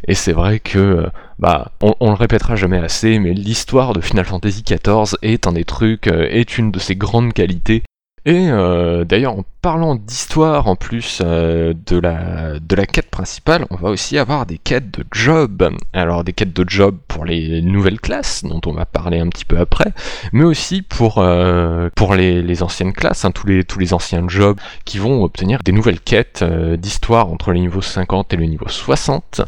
Et 0.07 0.15
c'est 0.15 0.33
vrai 0.33 0.61
que 0.61 0.79
euh, 0.79 1.07
bah 1.39 1.73
on, 1.81 2.11
le 2.11 2.17
répétera 2.17 2.57
jamais 2.57 2.79
assez, 2.79 3.19
mais 3.19 3.33
l'histoire 3.35 3.93
de 3.93 4.01
Final 4.01 4.25
Fantasy 4.25 4.63
XIV 4.63 5.17
est 5.23 5.47
un 5.47 5.53
des 5.53 5.65
trucs, 5.65 6.07
euh, 6.07 6.27
est 6.31 6.59
une 6.59 6.71
de 6.71 6.79
ses 6.79 6.97
grandes 6.97 7.33
qualités. 7.33 7.83
Et 8.25 8.51
euh, 8.51 9.05
d'ailleurs, 9.05 9.39
en 9.39 9.45
parlant 9.67 9.97
d'histoire 9.97 10.69
en 10.69 10.77
plus 10.77 11.21
euh, 11.25 11.75
de, 11.89 11.99
la, 11.99 12.61
de 12.61 12.77
la 12.77 12.87
quête 12.87 13.11
principale, 13.11 13.67
on 13.71 13.75
va 13.75 13.91
aussi 13.91 14.17
avoir 14.17 14.47
des 14.47 14.59
quêtes 14.59 14.97
de 14.97 15.05
job. 15.11 15.69
Alors 15.93 16.23
des 16.23 16.33
quêtes 16.33 16.53
de 16.53 16.65
job 16.69 16.97
pour 17.09 17.25
les 17.25 17.63
nouvelles 17.63 18.01
classes, 18.01 18.45
dont 18.45 18.61
on 18.65 18.73
va 18.73 18.87
parler 18.87 19.19
un 19.19 19.29
petit 19.29 19.45
peu 19.45 19.59
après, 19.59 19.93
mais 20.33 20.45
aussi 20.45 20.83
pour, 20.83 21.19
euh, 21.19 21.89
pour 21.97 22.15
les, 22.15 22.43
les 22.43 22.63
anciennes 22.63 22.93
classes, 22.93 23.25
hein, 23.25 23.33
tous, 23.33 23.49
les, 23.49 23.65
tous 23.65 23.81
les 23.81 23.93
anciens 23.93 24.29
jobs 24.29 24.61
qui 24.85 24.99
vont 24.99 25.25
obtenir 25.25 25.59
des 25.65 25.73
nouvelles 25.73 25.99
quêtes 25.99 26.43
euh, 26.43 26.77
d'histoire 26.77 27.27
entre 27.33 27.51
le 27.51 27.59
niveau 27.59 27.83
50 27.83 28.35
et 28.35 28.37
le 28.37 28.45
niveau 28.45 28.69
60. 28.69 29.43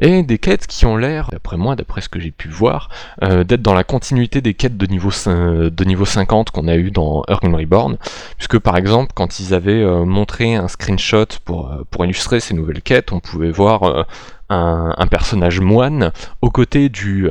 Et 0.00 0.22
des 0.22 0.38
quêtes 0.38 0.68
qui 0.68 0.86
ont 0.86 0.96
l'air, 0.96 1.28
d'après 1.32 1.56
moi, 1.56 1.74
d'après 1.74 2.00
ce 2.00 2.08
que 2.08 2.20
j'ai 2.20 2.30
pu 2.30 2.48
voir, 2.48 2.88
d'être 3.20 3.62
dans 3.62 3.74
la 3.74 3.82
continuité 3.82 4.40
des 4.40 4.54
quêtes 4.54 4.76
de 4.76 4.86
niveau, 4.86 5.10
de 5.26 5.84
niveau 5.84 6.04
50 6.04 6.52
qu'on 6.52 6.68
a 6.68 6.76
eu 6.76 6.92
dans 6.92 7.24
Earthbound 7.28 7.56
Reborn, 7.56 7.96
puisque 8.36 8.60
par 8.60 8.76
exemple 8.76 9.10
quand 9.16 9.40
ils 9.40 9.54
euh, 9.66 10.04
montré 10.04 10.54
un 10.54 10.68
screenshot 10.68 11.26
pour, 11.44 11.70
euh, 11.70 11.82
pour 11.90 12.04
illustrer 12.04 12.40
ces 12.40 12.54
nouvelles 12.54 12.82
quêtes, 12.82 13.12
on 13.12 13.20
pouvait 13.20 13.50
voir 13.50 13.82
euh, 13.84 14.02
un, 14.48 15.06
personnage 15.06 15.60
moine 15.60 16.12
aux 16.40 16.50
côtés 16.50 16.88
du 16.88 17.28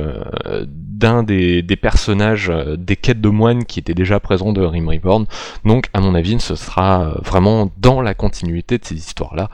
d'un 0.66 1.24
des, 1.24 1.62
des 1.62 1.76
personnages 1.76 2.52
des 2.76 2.94
quêtes 2.94 3.20
de 3.20 3.28
moine 3.28 3.64
qui 3.64 3.80
étaient 3.80 3.94
déjà 3.94 4.20
présents 4.20 4.52
de 4.52 4.62
Rim 4.62 4.88
Reborn. 4.88 5.26
Donc 5.64 5.88
à 5.94 6.00
mon 6.00 6.14
avis 6.14 6.38
ce 6.38 6.54
sera 6.54 7.16
vraiment 7.24 7.72
dans 7.78 8.02
la 8.02 8.14
continuité 8.14 8.78
de 8.78 8.84
ces 8.84 8.94
histoires-là. 8.94 9.50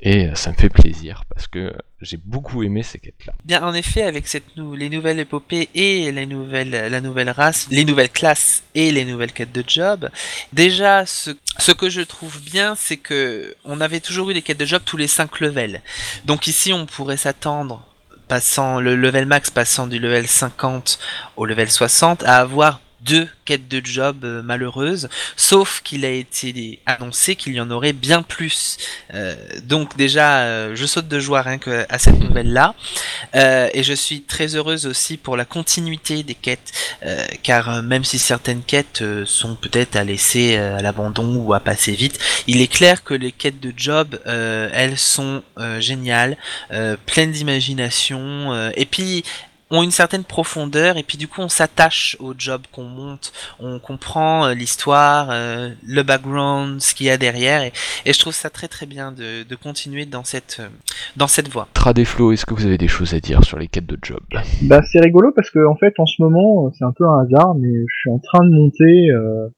Et 0.00 0.28
ça 0.34 0.52
me 0.52 0.56
fait 0.56 0.68
plaisir 0.68 1.24
parce 1.28 1.48
que 1.48 1.72
j'ai 2.00 2.16
beaucoup 2.16 2.62
aimé 2.62 2.82
ces 2.82 2.98
quêtes-là. 2.98 3.32
Bien, 3.44 3.62
en 3.62 3.74
effet, 3.74 4.02
avec 4.02 4.28
cette 4.28 4.56
nou- 4.56 4.76
les 4.76 4.88
nouvelles 4.88 5.18
épopées 5.18 5.68
et 5.74 6.12
les 6.12 6.26
nouvelles, 6.26 6.70
la 6.70 7.00
nouvelle 7.00 7.30
race, 7.30 7.66
les 7.70 7.84
nouvelles 7.84 8.10
classes 8.10 8.62
et 8.74 8.92
les 8.92 9.04
nouvelles 9.04 9.32
quêtes 9.32 9.52
de 9.52 9.64
job, 9.66 10.08
déjà, 10.52 11.04
ce, 11.06 11.30
ce 11.58 11.72
que 11.72 11.90
je 11.90 12.00
trouve 12.00 12.40
bien, 12.40 12.74
c'est 12.76 12.96
que 12.96 13.56
on 13.64 13.80
avait 13.80 14.00
toujours 14.00 14.30
eu 14.30 14.34
des 14.34 14.42
quêtes 14.42 14.58
de 14.58 14.64
job 14.64 14.82
tous 14.84 14.96
les 14.96 15.08
5 15.08 15.40
levels. 15.40 15.82
Donc 16.24 16.46
ici, 16.46 16.72
on 16.72 16.86
pourrait 16.86 17.16
s'attendre, 17.16 17.84
passant 18.28 18.80
le 18.80 18.96
level 18.96 19.26
max 19.26 19.50
passant 19.50 19.86
du 19.86 19.98
level 19.98 20.26
50 20.26 20.98
au 21.36 21.46
level 21.46 21.70
60, 21.70 22.22
à 22.24 22.38
avoir 22.38 22.80
deux 23.00 23.28
quêtes 23.44 23.68
de 23.68 23.80
job 23.84 24.24
euh, 24.24 24.42
malheureuses, 24.42 25.08
sauf 25.36 25.82
qu'il 25.82 26.04
a 26.04 26.10
été 26.10 26.80
annoncé 26.86 27.36
qu'il 27.36 27.54
y 27.54 27.60
en 27.60 27.70
aurait 27.70 27.92
bien 27.92 28.22
plus. 28.22 28.76
Euh, 29.14 29.34
donc 29.62 29.96
déjà, 29.96 30.40
euh, 30.40 30.74
je 30.74 30.84
saute 30.86 31.08
de 31.08 31.20
joie 31.20 31.42
rien 31.42 31.58
que 31.58 31.86
à 31.88 31.98
cette 31.98 32.18
nouvelle-là, 32.18 32.74
Euh, 33.34 33.68
et 33.74 33.82
je 33.82 33.92
suis 33.92 34.22
très 34.22 34.56
heureuse 34.56 34.86
aussi 34.86 35.16
pour 35.16 35.36
la 35.36 35.44
continuité 35.44 36.22
des 36.22 36.34
quêtes, 36.34 36.72
car 37.42 37.82
même 37.82 38.04
si 38.04 38.18
certaines 38.18 38.62
quêtes 38.62 39.02
sont 39.24 39.54
peut-être 39.54 39.96
à 39.96 40.04
laisser 40.04 40.56
à 40.56 40.80
l'abandon 40.80 41.36
ou 41.36 41.52
à 41.52 41.60
passer 41.60 41.92
vite, 41.92 42.18
il 42.46 42.60
est 42.60 42.72
clair 42.72 43.04
que 43.04 43.14
les 43.14 43.32
quêtes 43.32 43.60
de 43.60 43.72
job, 43.76 44.18
elles 44.24 44.98
sont 44.98 45.42
géniales, 45.78 46.36
pleines 47.06 47.32
d'imagination, 47.32 48.70
et 48.74 48.86
puis 48.86 49.24
ont 49.70 49.82
une 49.82 49.90
certaine 49.90 50.24
profondeur 50.24 50.96
et 50.96 51.02
puis 51.02 51.18
du 51.18 51.28
coup 51.28 51.40
on 51.40 51.48
s'attache 51.48 52.16
au 52.20 52.34
job 52.36 52.62
qu'on 52.72 52.84
monte, 52.84 53.32
on 53.60 53.78
comprend 53.78 54.46
euh, 54.46 54.54
l'histoire, 54.54 55.28
euh, 55.30 55.70
le 55.86 56.02
background, 56.02 56.80
ce 56.80 56.94
qu'il 56.94 57.06
y 57.06 57.10
a 57.10 57.18
derrière 57.18 57.62
et, 57.62 57.72
et 58.06 58.12
je 58.12 58.18
trouve 58.18 58.32
ça 58.32 58.50
très 58.50 58.68
très 58.68 58.86
bien 58.86 59.12
de, 59.12 59.42
de 59.42 59.54
continuer 59.54 60.06
dans 60.06 60.24
cette 60.24 60.58
euh, 60.60 60.68
dans 61.16 61.26
cette 61.26 61.48
voie. 61.48 61.68
Trad 61.74 61.98
et 61.98 62.04
Flo, 62.04 62.32
est-ce 62.32 62.46
que 62.46 62.54
vous 62.54 62.66
avez 62.66 62.78
des 62.78 62.88
choses 62.88 63.14
à 63.14 63.20
dire 63.20 63.44
sur 63.44 63.58
les 63.58 63.68
quêtes 63.68 63.86
de 63.86 63.98
job? 64.00 64.20
Bah 64.62 64.80
c'est 64.90 65.00
rigolo 65.00 65.32
parce 65.32 65.50
que 65.50 65.66
en 65.66 65.76
fait 65.76 65.94
en 65.98 66.06
ce 66.06 66.22
moment 66.22 66.72
c'est 66.78 66.84
un 66.84 66.92
peu 66.92 67.04
un 67.04 67.20
hasard 67.20 67.54
mais 67.54 67.72
je 67.72 67.98
suis 68.00 68.10
en 68.10 68.18
train 68.18 68.44
de 68.44 68.50
monter 68.50 69.10
euh, 69.10 69.48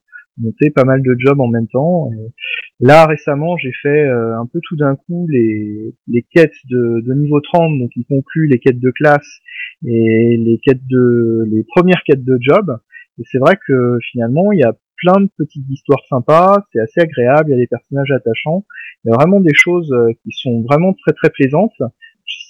monter 0.40 0.70
pas 0.70 0.84
mal 0.84 1.02
de 1.02 1.14
jobs 1.18 1.40
en 1.40 1.48
même 1.48 1.68
temps. 1.68 2.10
Et 2.12 2.32
là 2.80 3.06
récemment 3.06 3.56
j'ai 3.58 3.72
fait 3.82 4.04
euh, 4.04 4.38
un 4.38 4.46
peu 4.46 4.60
tout 4.68 4.76
d'un 4.76 4.96
coup 4.96 5.26
les, 5.28 5.94
les 6.08 6.22
quêtes 6.22 6.54
de, 6.68 7.02
de 7.06 7.14
niveau 7.14 7.40
30 7.40 7.78
donc 7.78 7.90
qui 7.90 8.04
concluent 8.04 8.48
les 8.48 8.58
quêtes 8.58 8.80
de 8.80 8.90
classe 8.90 9.40
et 9.86 10.36
les 10.36 10.58
quêtes 10.58 10.86
de 10.88 11.46
les 11.50 11.64
premières 11.64 12.02
quêtes 12.04 12.24
de 12.24 12.38
job. 12.40 12.78
Et 13.18 13.22
c'est 13.30 13.38
vrai 13.38 13.58
que 13.66 13.98
finalement 14.10 14.52
il 14.52 14.60
y 14.60 14.64
a 14.64 14.74
plein 14.96 15.20
de 15.20 15.30
petites 15.36 15.68
histoires 15.70 16.02
sympas, 16.08 16.62
c'est 16.72 16.80
assez 16.80 17.00
agréable, 17.00 17.50
il 17.50 17.52
y 17.52 17.54
a 17.54 17.58
des 17.58 17.66
personnages 17.66 18.10
attachants, 18.10 18.64
il 19.04 19.08
y 19.08 19.12
a 19.12 19.16
vraiment 19.16 19.40
des 19.40 19.54
choses 19.54 19.90
euh, 19.92 20.12
qui 20.22 20.30
sont 20.32 20.62
vraiment 20.62 20.92
très 20.92 21.12
très 21.12 21.30
plaisantes 21.30 21.72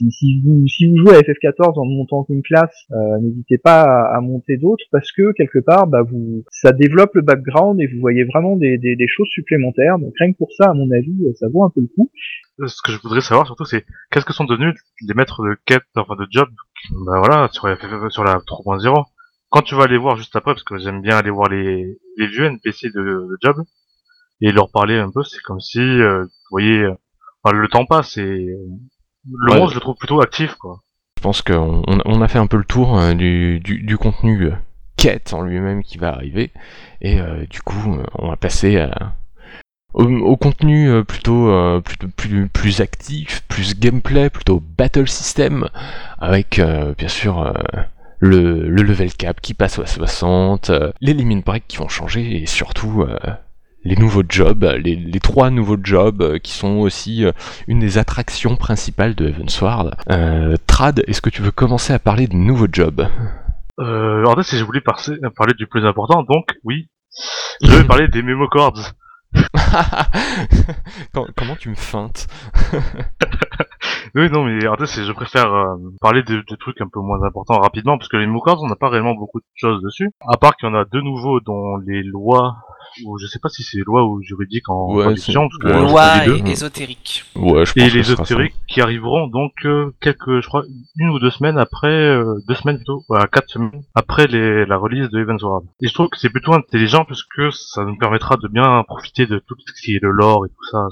si, 0.00 0.10
si 0.10 0.40
vous, 0.42 0.66
si 0.66 0.86
vous 0.86 0.96
jouez 0.96 1.16
à 1.16 1.20
FF14 1.20 1.78
en 1.78 1.84
montant 1.84 2.24
une 2.28 2.42
classe, 2.42 2.86
euh, 2.92 3.18
n'hésitez 3.20 3.58
pas 3.58 3.82
à, 3.82 4.16
à 4.16 4.20
monter 4.20 4.56
d'autres 4.56 4.84
parce 4.90 5.12
que 5.12 5.32
quelque 5.32 5.58
part, 5.58 5.86
bah, 5.86 6.02
vous, 6.02 6.44
ça 6.50 6.72
développe 6.72 7.14
le 7.14 7.22
background 7.22 7.80
et 7.80 7.86
vous 7.86 8.00
voyez 8.00 8.24
vraiment 8.24 8.56
des, 8.56 8.78
des, 8.78 8.96
des 8.96 9.08
choses 9.08 9.28
supplémentaires. 9.28 9.98
Donc 9.98 10.12
rien 10.18 10.32
que 10.32 10.38
pour 10.38 10.52
ça, 10.52 10.70
à 10.70 10.74
mon 10.74 10.90
avis, 10.90 11.16
ça 11.38 11.48
vaut 11.52 11.64
un 11.64 11.70
peu 11.70 11.80
le 11.80 11.88
coup. 11.88 12.10
Euh, 12.60 12.66
Ce 12.66 12.80
que 12.82 12.92
je 12.92 12.98
voudrais 13.00 13.20
savoir 13.20 13.46
surtout, 13.46 13.64
c'est 13.64 13.84
qu'est-ce 14.10 14.24
que 14.24 14.32
sont 14.32 14.44
devenus 14.44 14.74
les 15.06 15.14
maîtres 15.14 15.42
de 15.42 15.56
quête, 15.66 15.82
enfin 15.96 16.16
de 16.16 16.26
job, 16.30 16.48
bah 17.06 17.18
voilà, 17.18 17.48
sur, 17.52 17.68
FF 17.68 18.08
sur 18.10 18.24
la 18.24 18.34
3.0. 18.38 19.04
Quand 19.50 19.62
tu 19.62 19.74
vas 19.74 19.84
aller 19.84 19.98
voir 19.98 20.16
juste 20.16 20.36
après, 20.36 20.52
parce 20.52 20.62
que 20.62 20.78
j'aime 20.78 21.02
bien 21.02 21.16
aller 21.16 21.30
voir 21.30 21.48
les, 21.48 21.98
les 22.16 22.26
vieux 22.28 22.44
NPC 22.44 22.88
de, 22.94 23.00
de 23.02 23.36
job 23.42 23.56
et 24.40 24.52
leur 24.52 24.70
parler 24.70 24.94
un 24.96 25.10
peu, 25.10 25.22
c'est 25.24 25.40
comme 25.42 25.60
si, 25.60 25.80
euh, 25.80 26.22
vous 26.22 26.28
voyez, 26.50 26.84
euh, 26.84 26.94
enfin, 27.42 27.56
le 27.56 27.68
temps 27.68 27.84
passe 27.84 28.16
et 28.16 28.22
euh, 28.22 28.56
le 29.28 29.52
Ouais. 29.52 29.68
je 29.68 29.74
le 29.74 29.80
trouve 29.80 29.96
plutôt 29.96 30.20
actif 30.20 30.54
quoi. 30.54 30.80
Je 31.18 31.22
pense 31.22 31.42
qu'on 31.42 31.82
on- 31.86 32.00
on 32.04 32.22
a 32.22 32.28
fait 32.28 32.38
un 32.38 32.46
peu 32.46 32.56
le 32.56 32.64
tour 32.64 32.98
euh, 32.98 33.12
du, 33.14 33.60
du, 33.60 33.82
du 33.82 33.98
contenu 33.98 34.44
euh, 34.46 34.52
quête 34.96 35.32
en 35.34 35.42
lui-même 35.42 35.82
qui 35.82 35.98
va 35.98 36.12
arriver. 36.14 36.50
Et 37.02 37.20
euh, 37.20 37.44
du 37.48 37.60
coup, 37.62 37.98
on 38.18 38.28
va 38.28 38.36
passer 38.36 38.78
à- 38.78 39.14
au, 39.92 40.04
au 40.04 40.36
contenu 40.36 41.04
plutôt, 41.04 41.48
euh, 41.50 41.80
plus, 42.16 42.48
plus 42.48 42.80
actif, 42.80 43.42
plus 43.48 43.78
gameplay, 43.78 44.30
plutôt 44.30 44.62
battle 44.78 45.08
system, 45.08 45.68
avec 46.18 46.58
euh, 46.58 46.94
bien 46.96 47.08
sûr 47.08 47.52
le, 48.18 48.68
le 48.68 48.82
level 48.82 49.12
cap 49.14 49.40
qui 49.40 49.52
passe 49.54 49.78
à 49.78 49.86
60, 49.86 50.70
euh, 50.70 50.92
les 51.00 51.12
limit 51.14 51.42
breaks 51.42 51.66
qui 51.68 51.76
vont 51.78 51.88
changer 51.88 52.42
et 52.42 52.46
surtout 52.46 53.02
euh, 53.02 53.18
les 53.84 53.96
nouveaux 53.96 54.22
jobs, 54.28 54.62
les, 54.82 54.94
les 54.96 55.20
trois 55.20 55.50
nouveaux 55.50 55.78
jobs 55.82 56.22
euh, 56.22 56.38
qui 56.38 56.52
sont 56.52 56.76
aussi 56.78 57.24
euh, 57.24 57.32
une 57.66 57.78
des 57.80 57.98
attractions 57.98 58.56
principales 58.56 59.14
de 59.14 59.28
Heavensward. 59.28 59.94
Euh, 60.10 60.56
Trad, 60.66 61.02
est-ce 61.06 61.20
que 61.22 61.30
tu 61.30 61.42
veux 61.42 61.50
commencer 61.50 61.92
à 61.92 61.98
parler 61.98 62.26
de 62.26 62.36
nouveaux 62.36 62.68
jobs? 62.70 63.06
Euh, 63.78 64.24
en 64.26 64.34
fait, 64.36 64.42
si 64.42 64.58
je 64.58 64.64
voulais 64.64 64.80
parler, 64.82 65.18
parler 65.36 65.54
du 65.54 65.66
plus 65.66 65.86
important, 65.86 66.22
donc 66.22 66.46
oui, 66.64 66.88
je 67.62 67.70
vais 67.70 67.84
parler 67.88 68.08
des 68.08 68.22
memo 68.22 68.48
cards. 68.48 68.92
Com- 71.14 71.26
Comment 71.36 71.56
tu 71.56 71.70
me 71.70 71.74
feintes? 71.76 72.26
Oui, 74.16 74.28
non, 74.28 74.44
mais 74.44 74.66
en 74.66 74.74
fait, 74.76 74.86
je 75.04 75.12
préfère 75.12 75.52
euh, 75.54 75.76
parler 76.00 76.22
de, 76.24 76.36
de 76.48 76.56
trucs 76.56 76.80
un 76.80 76.88
peu 76.92 76.98
moins 77.00 77.22
importants 77.22 77.60
rapidement, 77.60 77.96
parce 77.96 78.08
que 78.08 78.16
les 78.16 78.26
memo 78.26 78.40
cards, 78.40 78.60
on 78.60 78.66
n'a 78.66 78.74
pas 78.74 78.88
réellement 78.88 79.14
beaucoup 79.14 79.38
de 79.38 79.44
choses 79.54 79.80
dessus. 79.82 80.10
À 80.26 80.36
part 80.36 80.56
qu'il 80.56 80.68
y 80.68 80.72
en 80.72 80.74
a 80.74 80.84
deux 80.84 81.00
nouveaux 81.00 81.38
dont 81.40 81.76
les 81.86 82.02
lois, 82.02 82.56
ou 83.04 83.18
je 83.18 83.26
sais 83.26 83.38
pas 83.38 83.48
si 83.48 83.62
c'est 83.62 83.78
loi 83.80 84.04
ou 84.04 84.22
juridique 84.22 84.68
en 84.68 84.94
Ouais, 84.94 85.02
traduction, 85.04 85.48
c'est- 85.50 85.58
parce 85.62 85.74
que 85.74 85.80
Ouais, 85.84 85.90
Loi 85.90 86.26
deux. 86.26 86.36
et 86.46 86.50
ésotérique. 86.50 87.24
Ouais, 87.36 87.64
je 87.66 87.72
pense 87.72 87.82
Et 87.82 87.90
les 87.90 88.00
ésotériques 88.00 88.54
qui 88.68 88.80
arriveront 88.80 89.26
donc 89.28 89.52
euh, 89.64 89.92
quelques, 90.00 90.40
je 90.40 90.46
crois, 90.46 90.64
une 90.96 91.08
ou 91.10 91.18
deux 91.18 91.30
semaines 91.30 91.58
après, 91.58 91.88
euh, 91.88 92.34
deux 92.48 92.54
semaines 92.54 92.76
plutôt, 92.76 93.04
voilà, 93.08 93.26
quatre 93.26 93.48
semaines 93.50 93.82
après 93.94 94.26
les, 94.26 94.64
la 94.66 94.76
release 94.76 95.08
de 95.10 95.20
Heavensward. 95.20 95.64
Et 95.82 95.88
je 95.88 95.94
trouve 95.94 96.08
que 96.08 96.18
c'est 96.18 96.30
plutôt 96.30 96.52
intelligent 96.54 97.04
parce 97.04 97.22
que 97.22 97.50
ça 97.50 97.84
nous 97.84 97.96
permettra 97.96 98.36
de 98.36 98.48
bien 98.48 98.82
profiter 98.84 99.26
de 99.26 99.38
tout 99.38 99.56
ce 99.66 99.72
qui 99.82 99.94
est 99.96 100.02
le 100.02 100.10
lore 100.10 100.46
et 100.46 100.48
tout 100.48 100.64
ça. 100.70 100.88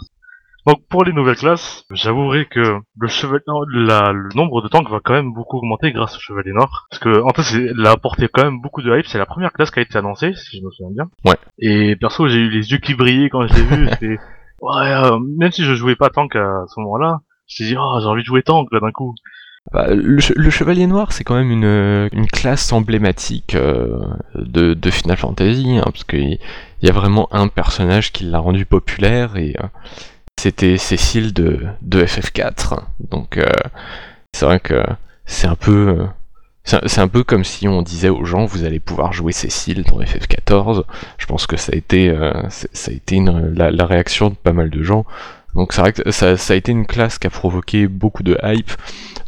Donc 0.68 0.83
pour 0.90 1.02
les 1.04 1.12
nouvelles 1.14 1.37
classes, 1.37 1.85
j'avouerai 1.90 2.44
que 2.46 2.61
le 2.98 3.09
chevalier, 3.09 3.42
non, 3.48 3.62
la- 3.72 4.12
le 4.12 4.28
nombre 4.35 4.61
de 4.61 4.68
tanks 4.68 4.90
va 4.90 5.00
quand 5.02 5.14
même 5.14 5.33
beaucoup 5.33 5.57
augmenter 5.57 5.92
grâce 5.92 6.14
au 6.16 6.20
chevalier 6.20 6.52
noir, 6.52 6.87
parce 6.90 7.00
que 7.00 7.22
en 7.22 7.31
fait, 7.31 7.57
il 7.74 7.87
a 7.87 7.92
apporté 7.92 8.28
quand 8.31 8.44
même 8.44 8.61
beaucoup 8.61 8.83
de 8.83 8.94
hype. 8.94 9.07
C'est 9.07 9.16
la 9.18 9.24
première 9.24 9.52
classe 9.54 9.70
qui 9.70 9.78
a 9.78 9.83
été 9.83 9.96
annoncée, 9.96 10.35
si 10.35 10.59
je 10.59 10.64
me 10.64 10.70
souviens 10.70 10.92
bien. 10.92 11.11
Ouais. 11.24 11.38
Et 11.59 11.96
perso, 11.96 12.28
j'ai 12.28 12.37
eu 12.38 12.50
les 12.50 12.70
yeux 12.70 12.78
qui 12.78 12.94
brillaient 12.94 13.31
quand 13.31 13.46
je 13.48 13.54
l'ai 13.54 13.62
vu. 13.62 13.88
C'était 13.92 14.18
ouais, 14.61 14.92
euh, 14.92 15.18
même 15.38 15.52
si 15.52 15.64
je 15.64 15.74
jouais 15.74 15.96
pas 15.96 16.11
tank 16.11 16.37
à 16.37 16.64
ce 16.68 16.78
moment-là, 16.81 17.20
je 17.46 17.62
me 17.62 17.66
suis 17.66 17.74
dit 17.74 17.76
oh 17.81 17.98
j'ai 18.00 18.07
envie 18.07 18.20
de 18.22 18.26
jouer 18.26 18.42
tank 18.42 18.68
là 18.70 18.81
d'un 18.81 18.92
coup. 18.92 19.14
Bah, 19.72 19.87
le, 19.94 20.18
che- 20.20 20.33
le 20.37 20.50
Chevalier 20.50 20.87
Noir, 20.87 21.12
c'est 21.12 21.24
quand 21.24 21.35
même 21.35 21.50
une, 21.50 22.09
une 22.12 22.26
classe 22.26 22.72
emblématique 22.72 23.54
euh, 23.54 24.00
de, 24.35 24.72
de 24.74 24.90
Final 24.90 25.16
Fantasy, 25.16 25.76
hein, 25.78 25.83
parce 25.85 26.04
qu'il 26.04 26.38
y 26.83 26.88
a 26.88 26.92
vraiment 26.92 27.28
un 27.33 27.48
personnage 27.48 28.12
qui 28.12 28.24
l'a 28.24 28.38
rendu 28.38 28.64
populaire, 28.64 29.37
et 29.37 29.54
euh, 29.62 29.66
c'était 30.38 30.79
Cécile 30.79 31.33
de, 31.33 31.66
de 31.83 32.05
FF4. 32.05 32.81
Donc 33.11 33.38
euh, 33.38 33.51
c'est 34.33 34.44
vrai 34.44 34.61
que 34.61 34.83
c'est 35.27 35.46
un 35.46 35.57
peu... 35.57 35.88
euh, 35.88 36.07
c'est 36.87 37.09
peu 37.09 37.24
comme 37.24 37.44
si 37.44 37.66
on 37.66 37.81
disait 37.81 38.11
aux 38.11 38.27
gens 38.27 38.44
vous 38.44 38.64
allez 38.64 38.79
pouvoir 38.79 39.12
jouer 39.12 39.33
Cécile 39.33 39.85
dans 39.85 40.01
FF14. 40.01 40.85
Je 41.16 41.27
pense 41.27 41.46
que 41.46 41.57
ça 41.57 41.72
a 41.72 41.77
été, 41.77 42.11
euh, 42.11 42.33
ça 42.51 42.90
a 42.90 42.94
été 42.94 43.20
la, 43.55 43.70
la 43.70 43.87
réaction 43.87 44.29
de 44.31 44.35
pas 44.35 44.53
mal 44.53 44.68
de 44.68 44.83
gens. 44.83 45.07
Donc 45.54 45.72
c'est 45.72 45.80
vrai 45.80 45.92
que 45.92 46.11
ça, 46.12 46.37
ça 46.37 46.52
a 46.52 46.56
été 46.56 46.70
une 46.72 46.87
classe 46.87 47.18
qui 47.18 47.26
a 47.26 47.30
provoqué 47.30 47.88
beaucoup 47.88 48.22
de 48.22 48.38
hype. 48.44 48.70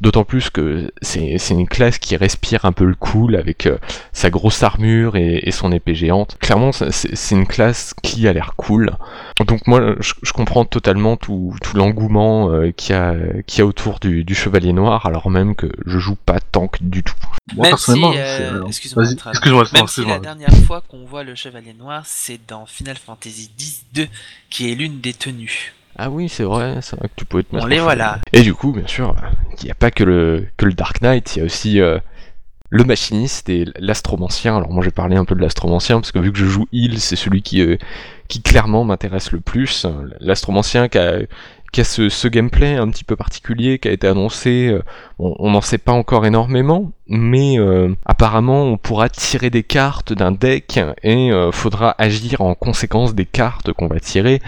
D'autant 0.00 0.24
plus 0.24 0.48
que 0.48 0.90
c'est 1.02 1.36
c'est 1.38 1.52
une 1.54 1.66
classe 1.68 1.98
qui 1.98 2.16
respire 2.16 2.64
un 2.64 2.72
peu 2.72 2.84
le 2.84 2.94
cool 2.94 3.36
avec 3.36 3.66
euh, 3.66 3.76
sa 4.12 4.30
grosse 4.30 4.62
armure 4.62 5.16
et, 5.16 5.40
et 5.42 5.50
son 5.50 5.72
épée 5.72 5.94
géante. 5.94 6.38
Clairement, 6.40 6.70
c'est 6.72 7.34
une 7.34 7.46
classe 7.46 7.94
qui 8.02 8.26
a 8.28 8.32
l'air 8.32 8.54
cool. 8.56 8.92
Donc 9.46 9.66
moi, 9.66 9.96
je, 10.00 10.14
je 10.22 10.32
comprends 10.32 10.64
totalement 10.64 11.16
tout, 11.16 11.54
tout 11.62 11.76
l'engouement 11.76 12.50
euh, 12.50 12.70
qu'il 12.70 12.94
y, 12.94 12.98
a- 12.98 13.16
qu'il 13.46 13.58
y 13.58 13.62
a 13.62 13.66
autour 13.66 13.98
du, 13.98 14.24
du 14.24 14.34
Chevalier 14.34 14.72
Noir, 14.72 15.04
alors 15.06 15.28
même 15.30 15.54
que 15.54 15.66
je 15.84 15.98
joue 15.98 16.16
pas 16.16 16.38
tank 16.40 16.76
du 16.82 17.02
tout. 17.02 17.14
Moi 17.54 17.64
Même 17.64 17.64
si, 17.64 17.70
personnellement, 17.70 18.12
c'est- 18.12 18.18
euh, 18.20 18.66
excuse-moi, 18.66 19.04
excuse-moi, 19.04 19.62
Même 19.64 19.68
si 19.74 19.82
excuse-moi. 19.82 20.14
la 20.14 20.20
dernière 20.20 20.54
fois 20.66 20.82
qu'on 20.88 21.04
voit 21.04 21.24
le 21.24 21.34
Chevalier 21.34 21.74
Noir, 21.78 22.04
c'est 22.06 22.40
dans 22.48 22.64
Final 22.64 22.96
Fantasy 22.96 23.50
X-2, 23.58 24.06
qui 24.48 24.70
est 24.70 24.74
l'une 24.74 25.00
des 25.00 25.12
tenues. 25.12 25.74
Ah 25.96 26.10
oui, 26.10 26.28
c'est 26.28 26.44
vrai, 26.44 26.78
c'est 26.80 26.96
vrai 26.96 27.08
que 27.08 27.14
tu 27.16 27.24
pouvais 27.24 27.42
te 27.42 27.54
mettre 27.54 27.66
On 27.66 27.68
les 27.68 27.80
voilà. 27.80 28.20
Et 28.32 28.42
du 28.42 28.54
coup, 28.54 28.72
bien 28.72 28.86
sûr, 28.86 29.14
il 29.60 29.64
n'y 29.64 29.70
a 29.70 29.74
pas 29.74 29.90
que 29.90 30.04
le, 30.04 30.46
que 30.56 30.64
le 30.66 30.72
Dark 30.72 31.02
Knight, 31.02 31.36
il 31.36 31.38
y 31.40 31.42
a 31.42 31.44
aussi 31.44 31.80
euh, 31.80 31.98
le 32.70 32.84
machiniste 32.84 33.48
et 33.48 33.66
l'astromancien. 33.78 34.56
Alors 34.56 34.72
moi 34.72 34.82
j'ai 34.82 34.92
parlé 34.92 35.16
un 35.16 35.24
peu 35.24 35.34
de 35.34 35.40
l'astromancien 35.40 36.00
parce 36.00 36.12
que 36.12 36.18
vu 36.18 36.32
que 36.32 36.38
je 36.38 36.46
joue 36.46 36.66
heal, 36.72 36.98
c'est 37.00 37.16
celui 37.16 37.42
qui, 37.42 37.60
euh, 37.60 37.76
qui 38.28 38.40
clairement 38.40 38.84
m'intéresse 38.84 39.32
le 39.32 39.40
plus. 39.40 39.86
L'astromancien 40.20 40.88
qui 40.88 40.98
a, 40.98 41.18
qui 41.72 41.80
a 41.80 41.84
ce, 41.84 42.08
ce 42.08 42.28
gameplay 42.28 42.76
un 42.76 42.88
petit 42.88 43.04
peu 43.04 43.16
particulier 43.16 43.78
qui 43.78 43.88
a 43.88 43.92
été 43.92 44.06
annoncé, 44.06 44.68
euh, 44.68 44.82
on 45.18 45.34
on 45.38 45.50
n'en 45.50 45.60
sait 45.60 45.78
pas 45.78 45.92
encore 45.92 46.24
énormément, 46.26 46.92
mais 47.10 47.58
euh, 47.58 47.94
apparemment 48.06 48.62
on 48.62 48.78
pourra 48.78 49.08
tirer 49.10 49.50
des 49.50 49.62
cartes 49.62 50.12
d'un 50.14 50.32
deck 50.32 50.80
et 51.02 51.30
euh, 51.30 51.52
faudra 51.52 51.94
agir 51.98 52.40
en 52.40 52.54
conséquence 52.54 53.14
des 53.14 53.26
cartes 53.26 53.72
qu'on 53.72 53.88
va 53.88 54.00
tirer. 54.00 54.40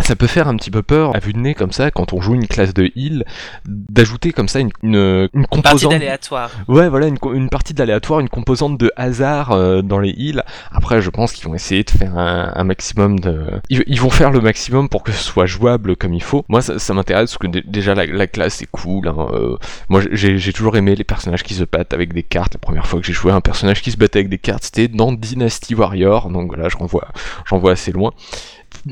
Ça 0.00 0.16
peut 0.16 0.26
faire 0.26 0.48
un 0.48 0.56
petit 0.56 0.70
peu 0.70 0.82
peur 0.82 1.16
à 1.16 1.20
vue 1.20 1.32
de 1.32 1.38
nez 1.38 1.54
comme 1.54 1.72
ça 1.72 1.90
quand 1.90 2.12
on 2.12 2.20
joue 2.20 2.34
une 2.34 2.46
classe 2.46 2.74
de 2.74 2.90
heal 2.96 3.24
d'ajouter 3.66 4.32
comme 4.32 4.48
ça 4.48 4.60
une, 4.60 4.70
une, 4.82 5.28
une 5.32 5.46
Partie 5.46 5.62
composante 5.62 5.92
d'aléatoire. 5.92 6.50
Ouais, 6.66 6.88
voilà, 6.88 7.06
une, 7.06 7.18
une 7.32 7.48
partie 7.48 7.72
d'aléatoire, 7.72 8.20
une 8.20 8.28
composante 8.28 8.78
de 8.78 8.92
hasard 8.96 9.52
euh, 9.52 9.82
dans 9.82 10.00
les 10.00 10.10
heals. 10.10 10.42
Après, 10.72 11.00
je 11.00 11.10
pense 11.10 11.32
qu'ils 11.32 11.46
vont 11.46 11.54
essayer 11.54 11.84
de 11.84 11.90
faire 11.90 12.18
un, 12.18 12.52
un 12.54 12.64
maximum 12.64 13.20
de... 13.20 13.46
Ils, 13.70 13.84
ils 13.86 14.00
vont 14.00 14.10
faire 14.10 14.30
le 14.30 14.40
maximum 14.40 14.88
pour 14.88 15.02
que 15.02 15.12
ce 15.12 15.22
soit 15.22 15.46
jouable 15.46 15.96
comme 15.96 16.14
il 16.14 16.22
faut. 16.22 16.44
Moi, 16.48 16.62
ça, 16.62 16.78
ça 16.78 16.94
m'intéresse 16.94 17.30
parce 17.30 17.38
que 17.38 17.46
dé- 17.46 17.64
déjà, 17.66 17.94
la, 17.94 18.06
la 18.06 18.26
classe 18.26 18.60
est 18.62 18.68
cool. 18.70 19.08
hein, 19.08 19.28
euh, 19.32 19.56
moi, 19.88 20.02
j'ai 20.10 20.38
j'ai 20.38 20.52
toujours 20.52 20.76
aimé 20.76 20.94
les 20.94 21.04
personnages 21.04 21.42
qui 21.42 21.54
se 21.54 21.64
battent 21.64 21.94
avec 21.94 22.07
des 22.12 22.22
cartes. 22.22 22.54
La 22.54 22.60
première 22.60 22.86
fois 22.86 23.00
que 23.00 23.06
j'ai 23.06 23.12
joué 23.12 23.32
un 23.32 23.40
personnage 23.40 23.82
qui 23.82 23.90
se 23.90 23.96
battait 23.96 24.20
avec 24.20 24.28
des 24.28 24.38
cartes, 24.38 24.64
c'était 24.64 24.88
dans 24.88 25.12
Dynasty 25.12 25.74
Warrior, 25.74 26.30
donc 26.30 26.48
voilà, 26.48 26.68
j'en 26.68 26.86
vois, 26.86 27.08
j'en 27.46 27.58
vois 27.58 27.72
assez 27.72 27.92
loin 27.92 28.12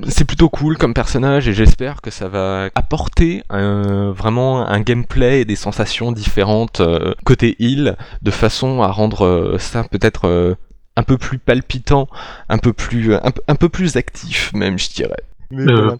c'est 0.09 0.25
plutôt 0.25 0.49
cool 0.49 0.77
comme 0.77 0.95
personnage 0.95 1.49
et 1.49 1.53
j'espère 1.53 2.01
que 2.01 2.11
ça 2.11 2.29
va 2.29 2.71
apporter 2.75 3.43
vraiment 3.51 4.67
un 4.67 4.81
gameplay 4.81 5.41
et 5.41 5.45
des 5.45 5.57
sensations 5.57 6.13
différentes 6.13 6.81
euh, 6.81 7.15
côté 7.25 7.57
heal 7.59 7.97
de 8.23 8.31
façon 8.31 8.83
à 8.83 8.89
rendre 8.89 9.25
euh, 9.25 9.59
ça 9.59 9.85
peut-être 9.85 10.27
euh, 10.27 10.55
un 10.97 11.03
peu 11.03 11.19
plus 11.19 11.39
palpitant, 11.39 12.09
un 12.49 12.59
peu 12.59 12.73
plus 12.73 13.15
un, 13.15 13.55
peu 13.55 13.69
plus 13.69 13.97
actif 13.97 14.53
même 14.55 14.79
je 14.79 14.91
dirais. 14.91 15.23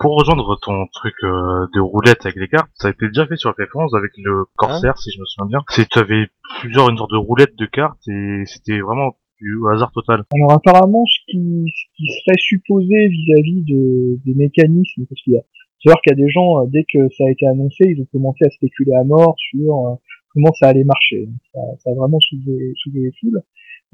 Pour 0.01 0.19
rejoindre 0.19 0.59
ton 0.61 0.87
truc 0.93 1.15
de 1.23 1.81
roulette 1.81 2.25
avec 2.25 2.37
les 2.37 2.49
cartes, 2.49 2.71
ça 2.75 2.89
a 2.89 2.91
été 2.91 3.07
déjà 3.07 3.27
fait 3.27 3.37
sur 3.37 3.51
FF11 3.53 3.97
avec 3.97 4.13
le 4.19 4.45
Corsair 4.57 4.95
ah. 4.97 5.01
si 5.01 5.11
je 5.11 5.21
me 5.21 5.25
souviens 5.27 5.47
bien. 5.47 5.65
C'est 5.71 5.89
tu 5.89 5.99
avais 5.99 6.29
plusieurs 6.61 6.89
une 6.91 6.97
sorte 6.97 7.13
de 7.13 7.17
roulette 7.17 7.57
de 7.57 7.67
cartes 7.67 8.07
et 8.09 8.43
c'était 8.47 8.81
vraiment 8.81 9.17
au 9.61 9.69
hasard 9.69 9.93
total. 9.93 10.25
Alors 10.33 10.53
apparemment, 10.53 11.05
ce 11.07 11.19
qui, 11.31 11.65
ce 11.67 11.97
qui 11.97 12.07
serait 12.21 12.39
supposé 12.39 13.09
vis-à-vis 13.09 13.63
de, 13.63 14.19
des 14.25 14.35
mécanismes, 14.35 15.07
parce 15.07 15.21
qu'il 15.23 15.35
y 15.35 15.37
a, 15.37 15.43
c'est 15.85 15.93
qu'il 16.03 16.11
y 16.11 16.13
a 16.13 16.25
des 16.25 16.31
gens, 16.31 16.63
euh, 16.63 16.67
dès 16.69 16.85
que 16.85 17.09
ça 17.17 17.25
a 17.27 17.31
été 17.31 17.47
annoncé, 17.47 17.85
ils 17.85 18.01
ont 18.01 18.09
commencé 18.11 18.45
à 18.45 18.51
spéculer 18.51 18.95
à 18.95 19.05
mort 19.05 19.37
sur 19.39 19.87
euh, 19.87 19.95
comment 20.31 20.53
ça 20.55 20.69
allait 20.69 20.85
marcher. 20.85 21.29
Ça, 21.53 21.61
ça 21.79 21.91
a 21.91 21.95
vraiment 21.95 22.19
soulevé, 22.21 22.73
soulevé 22.77 23.07
les 23.07 23.13
foules. 23.21 23.43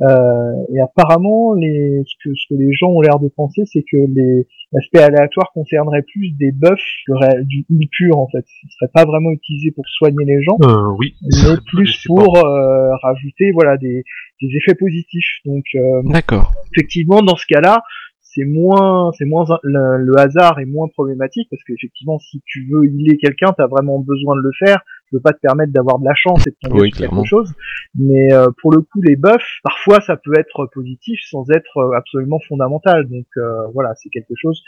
Euh, 0.00 0.52
et 0.74 0.80
apparemment, 0.80 1.54
les, 1.54 2.02
ce, 2.06 2.14
que, 2.24 2.34
ce 2.34 2.46
que 2.48 2.58
les 2.58 2.72
gens 2.72 2.88
ont 2.88 3.00
l'air 3.00 3.20
de 3.20 3.28
penser, 3.28 3.62
c'est 3.66 3.82
que 3.82 3.96
les 3.96 4.46
l'aspect 4.72 5.02
aléatoire 5.02 5.50
concernerait 5.52 6.02
plus 6.02 6.30
des 6.30 6.50
buffs 6.50 6.80
que 7.06 7.42
du 7.42 7.64
heal 7.70 7.88
pur 7.90 8.18
en 8.18 8.28
fait. 8.28 8.44
Ce 8.46 8.76
serait 8.78 8.90
pas 8.92 9.04
vraiment 9.04 9.30
utilisé 9.30 9.70
pour 9.70 9.86
soigner 9.86 10.24
les 10.24 10.42
gens, 10.42 10.56
euh, 10.62 10.94
oui, 10.98 11.14
mais 11.22 11.56
plus 11.66 12.04
pour 12.06 12.38
euh, 12.38 12.94
rajouter 13.02 13.52
voilà 13.52 13.76
des, 13.76 14.04
des 14.40 14.56
effets 14.56 14.74
positifs. 14.74 15.40
Donc, 15.44 15.64
euh, 15.74 16.02
d'accord. 16.04 16.52
Effectivement, 16.74 17.22
dans 17.22 17.36
ce 17.36 17.46
cas-là, 17.46 17.82
c'est 18.20 18.44
moins, 18.44 19.12
c'est 19.18 19.26
moins 19.26 19.44
le, 19.62 20.18
hasard 20.18 20.58
est 20.58 20.64
moins 20.64 20.88
problématique 20.88 21.48
parce 21.50 21.62
qu'effectivement, 21.64 22.18
si 22.18 22.42
tu 22.46 22.66
veux 22.70 22.86
healer 22.86 23.18
quelqu'un, 23.18 23.52
t'as 23.56 23.66
vraiment 23.66 23.98
besoin 23.98 24.36
de 24.36 24.40
le 24.40 24.52
faire. 24.58 24.80
Je 25.12 25.18
veux 25.18 25.22
pas 25.22 25.32
te 25.32 25.40
permettre 25.40 25.72
d'avoir 25.72 25.98
de 25.98 26.04
la 26.04 26.14
chance 26.14 26.46
et 26.46 26.50
de 26.50 26.56
tomber 26.60 26.90
sur 26.90 27.08
quelque 27.08 27.24
chose. 27.24 27.52
Mais 27.94 28.32
euh, 28.32 28.48
pour 28.60 28.72
le 28.72 28.80
coup, 28.80 29.02
les 29.02 29.16
buffs, 29.16 29.60
parfois, 29.62 30.00
ça 30.00 30.16
peut 30.16 30.32
être 30.38 30.66
positif 30.72 31.20
sans 31.30 31.44
être 31.50 31.76
euh, 31.76 31.96
absolument 31.96 32.40
fondamental. 32.48 33.08
Donc 33.08 33.26
euh, 33.36 33.66
voilà, 33.74 33.94
c'est 33.96 34.08
quelque 34.08 34.34
chose. 34.36 34.62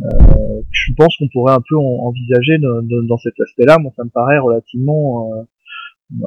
je 0.00 0.92
pense 0.96 1.16
qu'on 1.18 1.28
pourrait 1.28 1.54
un 1.54 1.62
peu 1.68 1.76
envisager 1.76 2.58
dans 2.58 3.18
cet 3.18 3.38
aspect-là. 3.40 3.78
Moi, 3.78 3.92
ça 3.96 4.04
me 4.04 4.10
paraît 4.10 4.38
relativement 4.38 5.46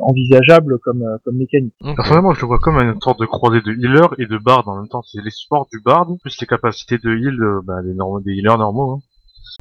envisageable 0.01 0.79
comme, 0.79 1.03
euh, 1.03 1.17
comme 1.23 1.37
mécanique. 1.37 1.73
Personnellement, 1.95 2.33
je 2.33 2.41
le 2.41 2.47
vois 2.47 2.59
comme 2.59 2.77
une 2.77 2.99
sorte 3.01 3.19
de 3.19 3.25
croisée 3.25 3.61
de 3.61 3.71
healer 3.73 4.07
et 4.17 4.25
de 4.25 4.37
bard 4.37 4.67
en 4.67 4.77
même 4.77 4.87
temps. 4.87 5.01
C'est 5.03 5.21
les 5.23 5.31
sports 5.31 5.67
du 5.71 5.79
bard, 5.79 6.07
plus 6.21 6.39
les 6.39 6.47
capacités 6.47 6.97
de 6.97 7.09
heal 7.15 7.41
euh, 7.41 7.61
bah, 7.63 7.81
des, 7.81 7.93
des 8.25 8.37
healers 8.37 8.57
normaux. 8.57 8.91
Hein. 8.91 8.99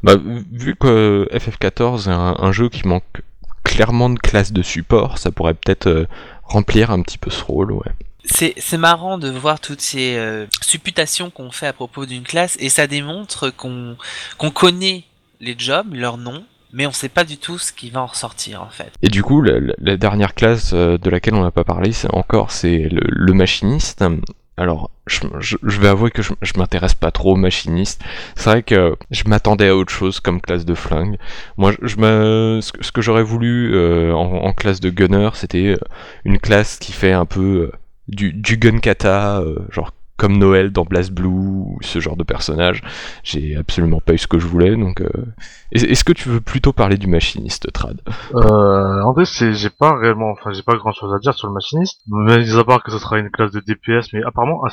Bah, 0.02 0.14
vu 0.16 0.74
que 0.74 1.28
FF14 1.32 2.08
est 2.08 2.42
un, 2.42 2.52
jeu 2.52 2.68
qui 2.68 2.88
manque 2.88 3.22
clairement 3.64 4.10
de 4.10 4.18
classe 4.18 4.52
de 4.52 4.62
support, 4.62 5.18
ça 5.18 5.30
pourrait 5.30 5.54
peut-être 5.54 5.86
euh, 5.86 6.06
remplir 6.44 6.90
un 6.90 7.02
petit 7.02 7.18
peu 7.18 7.30
ce 7.30 7.42
rôle, 7.44 7.72
ouais. 7.72 7.92
C'est, 8.24 8.78
marrant 8.78 9.18
de 9.18 9.28
voir 9.28 9.58
toutes 9.58 9.80
ces 9.80 10.46
supputations 10.60 11.28
qu'on 11.28 11.50
fait 11.50 11.66
à 11.66 11.72
propos 11.72 12.06
d'une 12.06 12.22
classe 12.22 12.56
et 12.60 12.68
ça 12.68 12.86
démontre 12.86 13.50
qu'on, 13.50 13.96
qu'on 14.38 14.52
connaît 14.52 15.04
les 15.40 15.56
jobs, 15.58 15.92
leurs 15.92 16.18
noms, 16.18 16.44
mais 16.72 16.86
on 16.86 16.92
sait 16.92 17.08
pas 17.08 17.24
du 17.24 17.36
tout 17.36 17.58
ce 17.58 17.72
qui 17.72 17.90
va 17.90 18.00
en 18.00 18.06
ressortir 18.06 18.62
en 18.62 18.70
fait. 18.70 18.92
Et 19.02 19.08
du 19.08 19.22
coup, 19.22 19.42
la, 19.42 19.96
dernière 19.96 20.34
classe 20.34 20.72
euh, 20.72 20.96
de 20.98 21.10
laquelle 21.10 21.34
on 21.34 21.42
n'a 21.42 21.50
pas 21.50 21.64
parlé, 21.64 21.92
c'est 21.92 22.12
encore 22.14 22.50
c'est 22.50 22.88
le, 22.90 23.32
machiniste. 23.34 24.04
Alors, 24.62 24.90
je, 25.08 25.80
vais 25.80 25.88
avouer 25.88 26.12
que 26.12 26.22
je, 26.22 26.32
m'intéresse 26.56 26.94
pas 26.94 27.10
trop 27.10 27.32
au 27.32 27.36
machiniste. 27.36 28.00
C'est 28.36 28.48
vrai 28.48 28.62
que 28.62 28.94
je 29.10 29.24
m'attendais 29.26 29.66
à 29.66 29.76
autre 29.76 29.92
chose 29.92 30.20
comme 30.20 30.40
classe 30.40 30.64
de 30.64 30.74
flingue. 30.74 31.18
Moi, 31.56 31.72
je, 31.82 31.96
ce, 32.62 32.92
que, 32.92 33.02
j'aurais 33.02 33.24
voulu 33.24 33.74
euh, 33.74 34.12
en, 34.12 34.52
classe 34.52 34.78
de 34.78 34.90
gunner, 34.90 35.30
c'était 35.34 35.74
euh, 35.74 35.78
une 36.24 36.38
classe 36.38 36.78
qui 36.78 36.92
fait 36.92 37.10
un 37.10 37.24
peu 37.24 37.72
du, 38.06 38.32
du 38.32 38.56
gun 38.56 38.78
kata, 38.78 39.42
genre 39.70 39.90
comme 40.16 40.38
Noël 40.38 40.70
dans 40.70 40.84
Blast 40.84 41.10
Blue 41.12 41.26
ou 41.28 41.78
ce 41.80 42.00
genre 42.00 42.16
de 42.16 42.22
personnage. 42.24 42.82
J'ai 43.24 43.56
absolument 43.56 44.00
pas 44.00 44.14
eu 44.14 44.18
ce 44.18 44.26
que 44.26 44.38
je 44.38 44.46
voulais, 44.46 44.76
donc. 44.76 45.00
Euh, 45.00 45.08
est-ce 45.72 46.04
que 46.04 46.12
tu 46.12 46.28
veux 46.28 46.40
plutôt 46.40 46.72
parler 46.72 46.96
du 46.98 47.06
machiniste, 47.06 47.72
Trad? 47.72 48.00
Euh, 48.34 49.02
En 49.02 49.14
fait, 49.14 49.52
j'ai 49.52 49.70
pas 49.70 49.96
réellement, 49.96 50.30
enfin, 50.30 50.52
j'ai 50.52 50.62
pas 50.62 50.76
grand 50.76 50.92
chose 50.92 51.12
à 51.14 51.18
dire 51.18 51.34
sur 51.34 51.48
le 51.48 51.54
machiniste, 51.54 52.00
mais 52.08 52.48
à 52.54 52.64
part 52.64 52.82
que 52.82 52.90
ce 52.92 52.98
sera 52.98 53.18
une 53.18 53.30
classe 53.30 53.52
de 53.52 53.60
DPS, 53.60 54.12
mais 54.12 54.22
apparemment, 54.24 54.62
elle 54.66 54.72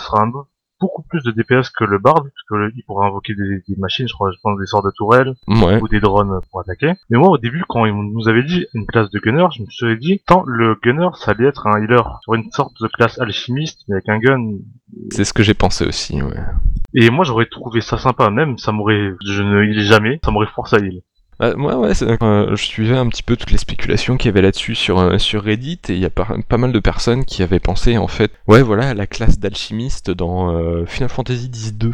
beaucoup 0.79 1.03
plus 1.03 1.23
de 1.23 1.31
DPS 1.31 1.69
que 1.69 1.83
le 1.83 1.97
Bard, 1.97 2.23
parce 2.23 2.71
qu'il 2.71 2.83
pourra 2.85 3.07
invoquer 3.07 3.33
des, 3.35 3.75
machines, 3.77 4.07
je 4.07 4.13
crois, 4.13 4.31
je 4.31 4.37
pense 4.41 4.59
des 4.59 4.65
sorts 4.65 4.83
de 4.83 4.91
tourelles, 4.91 5.33
ou 5.47 5.87
des 5.87 5.99
drones 5.99 6.39
pour 6.49 6.61
attaquer. 6.61 6.93
Mais 7.09 7.17
moi, 7.17 7.29
au 7.29 7.37
début, 7.37 7.63
quand 7.67 7.85
ils 7.85 7.93
nous 7.93 8.27
avaient 8.27 8.43
dit 8.43 8.65
une 8.73 8.85
classe 8.85 9.09
de 9.09 9.19
gunner, 9.19 9.47
je 9.55 9.61
me 9.63 9.67
suis 9.69 9.97
dit, 9.99 10.21
tant 10.25 10.43
le 10.45 10.75
gunner, 10.81 11.09
ça 11.15 11.31
allait 11.31 11.47
être 11.47 11.67
un 11.67 11.81
healer, 11.81 12.19
sur 12.21 12.33
une 12.33 12.49
sorte 12.51 12.81
de 12.81 12.87
classe 12.87 13.19
alchimiste, 13.19 13.81
mais 13.87 13.95
avec 13.95 14.09
un 14.09 14.19
gun. 14.19 14.57
C'est 15.11 15.25
ce 15.25 15.33
que 15.33 15.43
j'ai 15.43 15.53
pensé 15.53 15.85
aussi, 15.85 16.21
ouais. 16.21 16.39
Et 16.93 17.09
moi, 17.09 17.23
j'aurais 17.23 17.45
trouvé 17.45 17.81
ça 17.81 17.97
sympa, 17.97 18.29
même, 18.29 18.57
ça 18.57 18.71
m'aurait, 18.71 19.13
je 19.25 19.43
ne 19.43 19.63
heal 19.63 19.81
jamais, 19.81 20.19
ça 20.23 20.31
m'aurait 20.31 20.47
forcé 20.47 20.77
à 20.77 20.79
heal. 20.79 21.01
Bah, 21.39 21.55
ouais, 21.55 21.93
je 21.93 22.55
suivais 22.55 22.97
un 22.97 23.07
petit 23.07 23.23
peu 23.23 23.37
toutes 23.37 23.51
les 23.51 23.57
spéculations 23.57 24.17
qu'il 24.17 24.27
y 24.27 24.29
avait 24.29 24.41
là-dessus 24.41 24.75
sur, 24.75 24.99
euh, 24.99 25.17
sur 25.17 25.41
Reddit, 25.43 25.79
et 25.87 25.93
il 25.93 25.99
y 25.99 26.05
a 26.05 26.09
pas, 26.09 26.27
pas, 26.47 26.57
mal 26.57 26.73
de 26.73 26.79
personnes 26.79 27.23
qui 27.23 27.43
avaient 27.43 27.61
pensé, 27.61 27.97
en 27.97 28.07
fait, 28.07 28.31
ouais, 28.47 28.61
voilà, 28.61 28.93
la 28.93 29.07
classe 29.07 29.39
d'alchimiste 29.39 30.11
dans 30.11 30.51
euh, 30.51 30.85
Final 30.85 31.07
Fantasy 31.07 31.45
X-2, 31.45 31.93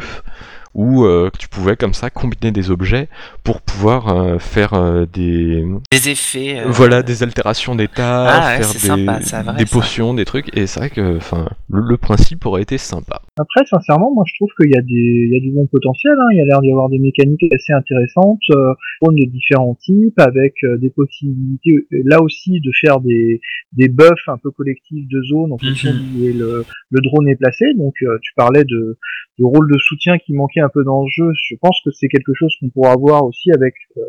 où 0.76 1.04
euh, 1.04 1.30
tu 1.38 1.48
pouvais 1.48 1.74
comme 1.74 1.94
ça 1.94 2.10
combiner 2.10 2.52
des 2.52 2.70
objets 2.70 3.08
pour 3.42 3.62
pouvoir 3.62 4.08
euh, 4.08 4.38
faire 4.38 4.74
euh, 4.74 5.06
des 5.10 5.64
des 5.90 6.08
effets 6.10 6.62
voilà 6.66 7.02
des 7.02 7.22
altérations 7.22 7.74
d'état 7.74 8.58
ah 8.58 8.62
faire 8.62 8.96
des, 8.96 9.58
des 9.58 9.64
potions 9.64 10.12
des 10.12 10.26
trucs 10.26 10.54
et 10.54 10.66
c'est 10.66 10.80
vrai 10.80 10.90
que 10.90 11.16
enfin 11.16 11.48
le, 11.70 11.96
principe 11.96 12.44
aurait 12.44 12.60
été 12.60 12.76
sympa 12.76 13.22
après 13.40 13.64
sincèrement 13.64 14.12
moi 14.14 14.24
je 14.26 14.34
trouve 14.34 14.50
qu'il 14.60 14.70
y 14.70 14.76
a 14.76 14.82
des 14.82 15.28
il 15.28 15.32
y 15.32 15.36
a 15.38 15.40
du 15.40 15.50
bon 15.50 15.66
potentiel 15.66 16.12
hein. 16.12 16.28
il 16.32 16.36
y 16.36 16.40
a 16.42 16.44
l'air 16.44 16.60
d'y 16.60 16.70
avoir 16.70 16.90
des 16.90 16.98
mécaniques 16.98 17.50
assez 17.54 17.72
intéressantes 17.72 18.38
euh, 18.50 18.74
de 19.02 19.24
différents 19.24 19.76
types 19.76 20.18
avec 20.18 20.56
des 20.78 20.90
possibilités 20.90 21.86
là 22.04 22.20
aussi 22.20 22.60
de 22.60 22.70
faire 22.78 23.00
des 23.00 23.40
des 23.72 23.88
buffs 23.88 24.28
un 24.28 24.36
peu 24.36 24.50
collectifs 24.50 25.08
de 25.08 25.22
zones 25.22 25.52
en 25.52 25.58
fonction 25.58 25.92
mhm. 25.92 26.20
où 26.20 26.38
le, 26.38 26.64
le 26.90 27.00
drone 27.00 27.28
est 27.28 27.36
placé 27.36 27.72
donc 27.74 27.94
tu 28.20 28.32
parlais 28.36 28.64
de 28.64 28.98
de 29.38 29.44
rôle 29.44 29.70
de 29.70 29.78
soutien 29.78 30.18
qui 30.18 30.32
manquait 30.32 30.60
un 30.66 30.70
peu 30.72 30.84
dans 30.84 31.02
le 31.02 31.08
jeu. 31.10 31.32
Je 31.34 31.54
pense 31.60 31.80
que 31.84 31.90
c'est 31.90 32.08
quelque 32.08 32.34
chose 32.34 32.54
qu'on 32.60 32.68
pourra 32.68 32.96
voir 32.96 33.24
aussi 33.24 33.50
avec 33.52 33.74
euh, 33.96 34.00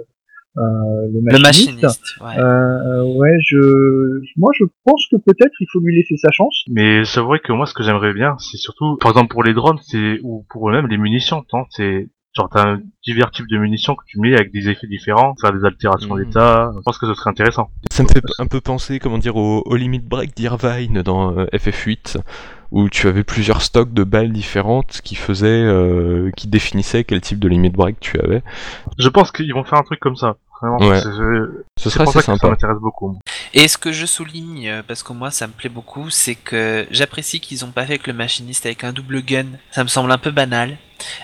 euh 0.57 1.07
le 1.13 1.39
machiniste. 1.39 1.83
Le 2.19 2.25
ouais. 2.25 2.39
Euh, 2.39 3.17
ouais, 3.17 3.37
je, 3.45 4.21
moi 4.37 4.51
je 4.57 4.65
pense 4.83 5.07
que 5.11 5.17
peut-être 5.17 5.53
il 5.59 5.67
faut 5.71 5.79
lui 5.79 5.95
laisser 5.95 6.17
sa 6.17 6.31
chance. 6.31 6.65
Mais 6.69 7.05
c'est 7.05 7.21
vrai 7.21 7.39
que 7.39 7.53
moi 7.53 7.65
ce 7.65 7.73
que 7.73 7.83
j'aimerais 7.83 8.13
bien, 8.13 8.35
c'est 8.39 8.57
surtout, 8.57 8.97
par 8.97 9.11
exemple 9.11 9.29
pour 9.29 9.43
les 9.43 9.53
drones, 9.53 9.79
c'est 9.83 10.19
ou 10.23 10.45
pour 10.49 10.69
eux-mêmes 10.69 10.87
les 10.87 10.97
munitions, 10.97 11.45
c'est 11.69 12.09
genre 12.37 12.49
t'as 12.49 12.67
un 12.67 12.79
divers 13.03 13.31
types 13.31 13.47
de 13.49 13.57
munitions 13.57 13.95
que 13.95 14.03
tu 14.05 14.19
mets 14.19 14.33
avec 14.33 14.51
des 14.53 14.69
effets 14.69 14.87
différents, 14.87 15.35
faire 15.41 15.51
des 15.51 15.65
altérations 15.65 16.15
mmh. 16.15 16.23
d'état. 16.23 16.71
Je 16.75 16.81
pense 16.81 16.97
que 16.97 17.07
ce 17.07 17.13
serait 17.13 17.31
intéressant. 17.31 17.69
Ça 17.91 18.03
me 18.03 18.07
fait 18.07 18.21
un 18.39 18.47
peu 18.47 18.61
penser, 18.61 18.99
comment 18.99 19.17
dire, 19.17 19.35
au, 19.35 19.63
au 19.65 19.75
Limit 19.75 19.99
Break 19.99 20.35
d'Irvine 20.35 21.01
dans 21.01 21.37
euh, 21.37 21.45
FF8 21.53 22.17
où 22.71 22.89
tu 22.89 23.07
avais 23.07 23.23
plusieurs 23.23 23.61
stocks 23.61 23.93
de 23.93 24.03
balles 24.03 24.31
différentes 24.31 24.99
qui 25.03 25.15
faisaient, 25.15 25.47
euh, 25.47 26.31
qui 26.35 26.47
définissaient 26.47 27.03
quel 27.03 27.21
type 27.21 27.39
de 27.39 27.47
limit 27.47 27.69
break 27.69 27.99
tu 27.99 28.19
avais. 28.19 28.43
Je 28.97 29.07
pense 29.09 29.31
qu'ils 29.31 29.53
vont 29.53 29.63
faire 29.63 29.79
un 29.79 29.83
truc 29.83 29.99
comme 29.99 30.15
ça. 30.15 30.35
Vraiment, 30.61 30.77
ouais. 30.79 31.01
Ce 31.77 31.89
serait 31.89 32.03
assez 32.03 32.21
sympa. 32.21 32.39
ça 32.39 32.49
m'intéresse 32.49 32.79
beaucoup. 32.79 33.19
Et 33.53 33.67
ce 33.67 33.77
que 33.77 33.91
je 33.91 34.05
souligne, 34.05 34.67
euh, 34.67 34.81
parce 34.85 35.03
que 35.03 35.13
moi 35.13 35.31
ça 35.31 35.47
me 35.47 35.53
plaît 35.53 35.69
beaucoup, 35.69 36.09
c'est 36.09 36.35
que 36.35 36.87
j'apprécie 36.91 37.39
qu'ils 37.39 37.65
ont 37.65 37.71
pas 37.71 37.85
fait 37.85 37.99
que 37.99 38.09
le 38.09 38.17
machiniste 38.17 38.65
avec 38.65 38.83
un 38.83 38.91
double 38.91 39.21
gun. 39.21 39.45
Ça 39.71 39.83
me 39.83 39.89
semble 39.89 40.11
un 40.11 40.17
peu 40.17 40.31
banal. 40.31 40.77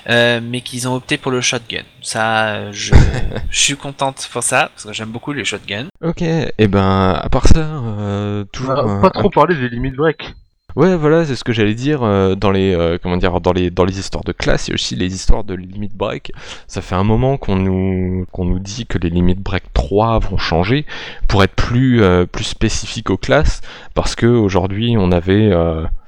Euh, 0.07 0.39
mais 0.39 0.61
qu'ils 0.61 0.87
ont 0.87 0.93
opté 0.93 1.17
pour 1.17 1.31
le 1.31 1.41
shotgun. 1.41 1.81
Ça, 2.03 2.71
je, 2.71 2.93
je 3.49 3.59
suis 3.59 3.75
contente 3.75 4.29
pour 4.31 4.43
ça, 4.43 4.69
parce 4.73 4.85
que 4.85 4.93
j'aime 4.93 5.09
beaucoup 5.09 5.33
les 5.33 5.45
shotguns. 5.45 5.87
Ok, 6.03 6.21
et 6.21 6.53
eh 6.57 6.67
ben, 6.67 7.19
à 7.19 7.27
part 7.29 7.47
ça, 7.47 7.59
euh, 7.59 8.43
toujours. 8.51 8.75
On 8.85 9.01
pas 9.01 9.09
trop 9.09 9.31
parler 9.31 9.55
des 9.55 9.69
limit 9.69 9.91
break. 9.91 10.35
Ouais, 10.75 10.95
voilà, 10.95 11.23
c'est 11.23 11.35
ce 11.35 11.43
que 11.43 11.53
j'allais 11.53 11.75
dire 11.75 12.01
euh, 12.01 12.33
dans 12.33 12.49
les 12.49 12.73
euh, 12.73 12.97
comment 13.01 13.17
dire 13.17 13.39
dans 13.41 13.53
les 13.53 13.69
dans 13.69 13.85
les 13.85 13.99
histoires 13.99 14.23
de 14.23 14.31
classe 14.31 14.69
et 14.69 14.73
aussi 14.73 14.95
les 14.95 15.13
histoires 15.13 15.43
de 15.43 15.53
limit 15.53 15.91
break. 15.93 16.31
Ça 16.67 16.81
fait 16.81 16.95
un 16.95 17.03
moment 17.03 17.37
qu'on 17.37 17.55
nous 17.57 18.25
qu'on 18.31 18.45
nous 18.45 18.57
dit 18.57 18.87
que 18.87 18.97
les 18.97 19.11
limit 19.11 19.35
break 19.35 19.71
3 19.73 20.17
vont 20.19 20.37
changer 20.37 20.87
pour 21.27 21.43
être 21.43 21.53
plus 21.53 22.01
euh, 22.01 22.25
plus 22.25 22.43
spécifiques 22.43 23.11
aux 23.11 23.17
classes 23.17 23.61
parce 23.93 24.15
que 24.15 24.25
aujourd'hui 24.25 24.95
on 24.97 25.11
avait 25.11 25.51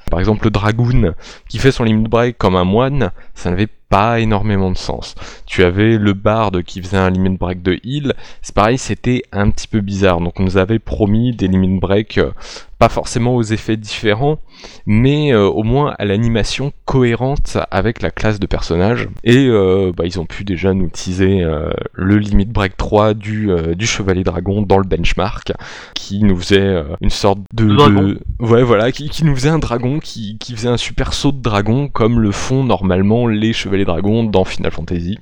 par 0.10 0.20
exemple 0.20 0.46
le 0.46 0.50
dragoon 0.50 1.14
qui 1.48 1.60
fait 1.60 1.72
son 1.72 1.84
limit 1.84 2.08
break 2.08 2.38
comme 2.38 2.56
un 2.56 2.64
moine, 2.64 3.12
ça 3.36 3.52
n'avait 3.52 3.70
pas 3.90 4.20
énormément 4.20 4.72
de 4.72 4.78
sens. 4.78 5.16
Tu 5.46 5.64
avais 5.64 5.98
le 5.98 6.14
bard 6.14 6.52
qui 6.66 6.82
faisait 6.82 6.98
un 6.98 7.10
limit 7.10 7.38
break 7.38 7.62
de 7.62 7.80
heal, 7.84 8.14
c'est 8.42 8.56
pareil, 8.56 8.78
c'était 8.78 9.24
un 9.32 9.50
petit 9.50 9.68
peu 9.68 9.82
bizarre. 9.82 10.20
Donc 10.22 10.40
on 10.40 10.44
nous 10.44 10.58
avait 10.58 10.80
promis 10.80 11.36
des 11.36 11.48
limit 11.48 11.80
break 11.80 12.18
euh, 12.18 12.32
pas 12.78 12.90
forcément 12.90 13.36
aux 13.36 13.44
effets 13.44 13.78
différents, 13.78 14.40
mais 14.86 15.34
euh, 15.34 15.48
au 15.48 15.64
moins 15.64 15.96
à 15.98 16.04
l'animation 16.04 16.74
cohérente 16.84 17.58
avec 17.72 18.02
la 18.02 18.12
classe 18.12 18.40
de 18.40 18.48
personnage. 18.48 19.08
Et 19.24 19.48
euh, 19.48 19.94
bah, 19.96 20.04
ils 20.06 20.20
ont 20.20 20.26
pu 20.26 20.44
déjà 20.44 20.74
nous 20.74 20.90
teaser 20.90 21.46
le 21.94 22.18
Limit 22.18 22.46
Break 22.46 22.76
3 22.76 23.14
du, 23.14 23.50
du 23.76 23.88
Chevalier 23.88 24.24
Dragon 24.24 24.62
dans 24.62 24.78
le 24.78 24.84
benchmark, 24.84 25.54
qui 25.94 26.22
nous 26.24 26.36
faisait 26.36 26.84
une 27.02 27.10
sorte 27.10 27.40
de... 27.54 28.20
Ouais, 28.40 28.64
voilà, 28.64 28.92
qui, 28.92 29.10
qui 29.10 29.24
nous 29.24 29.36
faisait 29.36 29.50
un 29.50 29.60
dragon, 29.60 30.00
qui, 30.00 30.38
qui 30.38 30.54
faisait 30.54 30.70
un 30.70 30.78
super 30.78 31.14
saut 31.14 31.32
de 31.32 31.42
dragon, 31.42 31.88
comme 31.88 32.20
le 32.20 32.32
font 32.32 32.64
normalement 32.64 33.28
les 33.28 33.54
Chevaliers 33.54 33.75
Dragons 33.84 34.24
dans 34.24 34.46
Final 34.46 34.72
Fantasy. 34.72 35.18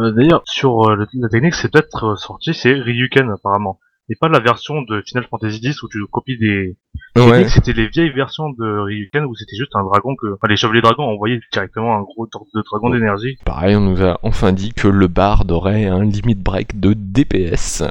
Euh, 0.00 0.10
D'ailleurs, 0.10 0.42
sur 0.46 0.88
euh, 0.90 1.06
la 1.14 1.28
technique, 1.28 1.54
c'est 1.54 1.70
peut-être 1.70 2.04
euh, 2.12 2.16
sorti, 2.16 2.54
c'est 2.54 2.72
Ryuken 2.72 3.30
apparemment. 3.30 3.78
Et 4.08 4.16
pas 4.20 4.28
la 4.28 4.40
version 4.40 4.82
de 4.82 5.00
Final 5.06 5.24
Fantasy 5.30 5.60
X 5.62 5.82
où 5.84 5.88
tu 5.88 6.04
copies 6.10 6.36
des 6.36 6.76
techniques, 7.14 7.48
c'était 7.50 7.72
les 7.72 7.86
vieilles 7.86 8.10
versions 8.10 8.50
de 8.50 8.80
Ryuken 8.80 9.24
où 9.26 9.34
c'était 9.36 9.56
juste 9.56 9.74
un 9.76 9.84
dragon 9.84 10.16
que 10.16 10.26
enfin, 10.34 10.48
les 10.48 10.56
chevaliers 10.56 10.80
dragons 10.82 11.04
envoyaient 11.04 11.40
directement 11.52 11.94
un 11.96 12.02
gros 12.02 12.26
torse 12.26 12.50
de 12.52 12.62
dragon 12.62 12.90
Ouais. 12.90 12.98
d'énergie. 12.98 13.38
Pareil, 13.44 13.76
on 13.76 13.80
nous 13.80 14.02
a 14.02 14.18
enfin 14.24 14.52
dit 14.52 14.72
que 14.72 14.88
le 14.88 15.06
bard 15.06 15.44
aurait 15.50 15.86
un 15.86 16.02
limit 16.04 16.34
break 16.34 16.80
de 16.80 16.94
DPS. 16.94 17.58
Ce 17.58 17.84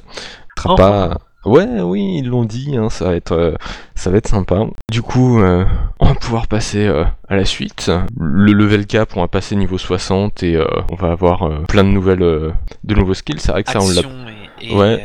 sera 0.57 0.73
Enfin. 0.73 0.75
pas... 0.75 1.17
Ouais, 1.45 1.81
oui, 1.81 2.17
ils 2.19 2.27
l'ont 2.27 2.45
dit, 2.45 2.77
hein, 2.77 2.89
ça 2.89 3.05
va 3.05 3.15
être, 3.15 3.31
euh, 3.31 3.55
ça 3.95 4.11
va 4.11 4.17
être 4.17 4.27
sympa. 4.27 4.59
Du 4.91 5.01
coup, 5.01 5.39
euh, 5.41 5.65
on 5.99 6.05
va 6.07 6.13
pouvoir 6.15 6.47
passer 6.47 6.85
euh, 6.85 7.03
à 7.29 7.35
la 7.35 7.45
suite. 7.45 7.91
Le 8.19 8.51
level 8.53 8.85
cap, 8.85 9.09
on 9.15 9.21
va 9.21 9.27
passer 9.27 9.55
niveau 9.55 9.79
60 9.79 10.43
et 10.43 10.63
on 10.91 10.95
va 10.95 11.11
avoir 11.11 11.65
plein 11.67 11.83
de 11.83 11.89
nouvelles, 11.89 12.19
de 12.19 12.95
nouveaux 12.95 13.15
skills. 13.15 13.39
C'est 13.39 13.51
vrai 13.51 13.63
que 13.63 13.71
ça, 13.71 13.79
on 13.81 13.89
l'a 13.89 14.01
et, 14.61 14.71
et, 14.71 14.75
Ouais. 14.75 15.03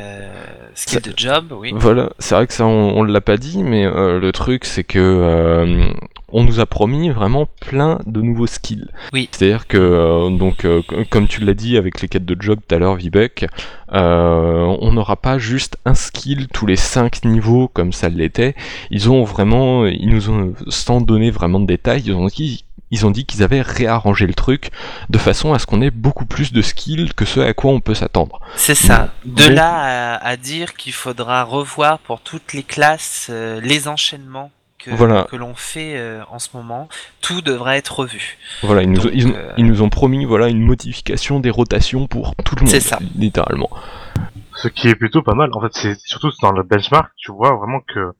skill 0.74 1.00
de 1.00 1.14
job, 1.16 1.54
oui. 1.58 1.72
voilà, 1.74 2.10
c'est 2.18 2.34
vrai 2.34 2.46
que 2.46 2.52
ça 2.52 2.66
on, 2.66 2.98
on 2.98 3.02
l'a 3.02 3.22
pas 3.22 3.38
dit, 3.38 3.62
mais 3.62 3.86
euh, 3.86 4.20
le 4.20 4.30
truc 4.32 4.66
c'est 4.66 4.84
que 4.84 5.88
on 6.36 6.44
nous 6.44 6.60
a 6.60 6.66
promis 6.66 7.08
vraiment 7.08 7.46
plein 7.62 7.98
de 8.04 8.20
nouveaux 8.20 8.46
skills. 8.46 8.88
Oui. 9.14 9.26
C'est-à-dire 9.32 9.66
que 9.66 9.78
euh, 9.78 10.28
donc 10.28 10.66
euh, 10.66 10.82
comme 11.08 11.28
tu 11.28 11.42
l'as 11.42 11.54
dit 11.54 11.78
avec 11.78 12.02
les 12.02 12.08
quêtes 12.08 12.26
de 12.26 12.36
job 12.38 12.60
tout 12.68 12.74
à 12.74 12.78
l'heure, 12.78 12.96
Vivek, 12.96 13.46
euh, 13.94 14.76
on 14.82 14.92
n'aura 14.92 15.16
pas 15.16 15.38
juste 15.38 15.78
un 15.86 15.94
skill 15.94 16.48
tous 16.48 16.66
les 16.66 16.76
5 16.76 17.24
niveaux 17.24 17.68
comme 17.68 17.94
ça 17.94 18.10
l'était. 18.10 18.54
Ils 18.90 19.10
ont 19.10 19.24
vraiment, 19.24 19.86
ils 19.86 20.10
nous 20.10 20.28
ont 20.28 20.52
sans 20.68 21.00
donner 21.00 21.30
vraiment 21.30 21.58
de 21.58 21.66
détails, 21.66 22.02
ils 22.04 22.12
ont 22.12 22.26
dit 22.26 22.66
ils 22.90 23.06
ont 23.06 23.10
dit 23.10 23.24
qu'ils 23.24 23.42
avaient 23.42 23.62
réarrangé 23.62 24.26
le 24.26 24.34
truc 24.34 24.70
de 25.08 25.18
façon 25.18 25.54
à 25.54 25.58
ce 25.58 25.64
qu'on 25.64 25.80
ait 25.80 25.90
beaucoup 25.90 26.26
plus 26.26 26.52
de 26.52 26.60
skills 26.60 27.14
que 27.16 27.24
ce 27.24 27.40
à 27.40 27.54
quoi 27.54 27.70
on 27.70 27.80
peut 27.80 27.94
s'attendre. 27.94 28.40
C'est 28.56 28.74
ça. 28.74 29.14
De 29.24 29.48
là 29.48 30.18
à, 30.18 30.24
à 30.24 30.36
dire 30.36 30.74
qu'il 30.74 30.92
faudra 30.92 31.44
revoir 31.44 31.98
pour 31.98 32.20
toutes 32.20 32.52
les 32.52 32.62
classes 32.62 33.28
euh, 33.30 33.58
les 33.62 33.88
enchaînements 33.88 34.50
que, 34.90 34.94
Voilà. 34.96 35.24
que 35.30 35.36
l'on 35.36 35.54
fait 35.54 35.96
euh, 35.98 36.22
en 36.30 36.38
ce 36.38 36.48
moment. 36.56 36.88
Tout 37.20 37.40
devra 37.42 37.76
être 37.76 38.00
revu. 38.00 38.38
Voilà, 38.62 38.82
ils 38.82 38.90
nous, 38.90 39.00
Donc, 39.02 39.10
ils, 39.14 39.28
euh, 39.32 39.52
ils 39.56 39.66
nous 39.66 39.82
ont 39.82 39.88
promis 39.90 40.24
voilà 40.24 40.48
une 40.48 40.60
modification 40.64 41.40
des 41.40 41.50
rotations 41.50 42.06
pour 42.06 42.34
tout 42.44 42.54
le 42.56 42.62
monde, 42.62 42.70
C'est 42.70 42.80
ça. 42.80 42.98
littéralement. 43.16 43.70
Ce 44.56 44.68
qui 44.68 44.88
est 44.88 44.94
plutôt 44.94 45.22
pas 45.22 45.34
mal. 45.34 45.50
En 45.52 45.60
fait, 45.60 45.72
c'est 45.74 45.98
surtout 45.98 46.30
dans 46.40 46.52
le 46.52 46.62
benchmark, 46.62 47.12
tu 47.16 47.32
vois 47.32 47.54
vraiment 47.56 47.80
que 47.80 48.12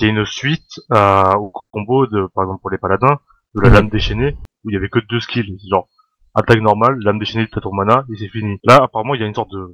il 0.00 0.04
y 0.04 0.10
a 0.10 0.12
une 0.12 0.26
suite 0.26 0.80
euh, 0.92 1.34
au 1.36 1.52
combo 1.70 2.06
de, 2.06 2.26
par 2.34 2.44
exemple 2.44 2.60
pour 2.60 2.70
les 2.70 2.78
paladins, 2.78 3.18
de 3.54 3.60
la 3.60 3.68
Mhm. 3.68 3.74
lame 3.74 3.88
déchaînée, 3.88 4.36
où 4.64 4.70
il 4.70 4.74
y 4.74 4.76
avait 4.76 4.88
que 4.90 4.98
deux 5.08 5.20
skills, 5.20 5.56
genre 5.70 5.88
attaque 6.36 6.60
normale, 6.60 6.98
lame 7.00 7.18
déchaînée 7.18 7.46
de 7.46 7.60
ton 7.60 7.72
mana, 7.72 8.04
et 8.12 8.16
c'est 8.16 8.28
fini. 8.28 8.58
Là, 8.64 8.82
apparemment, 8.84 9.14
il 9.14 9.20
y 9.20 9.24
a 9.24 9.26
une 9.26 9.34
sorte 9.34 9.50
de, 9.50 9.72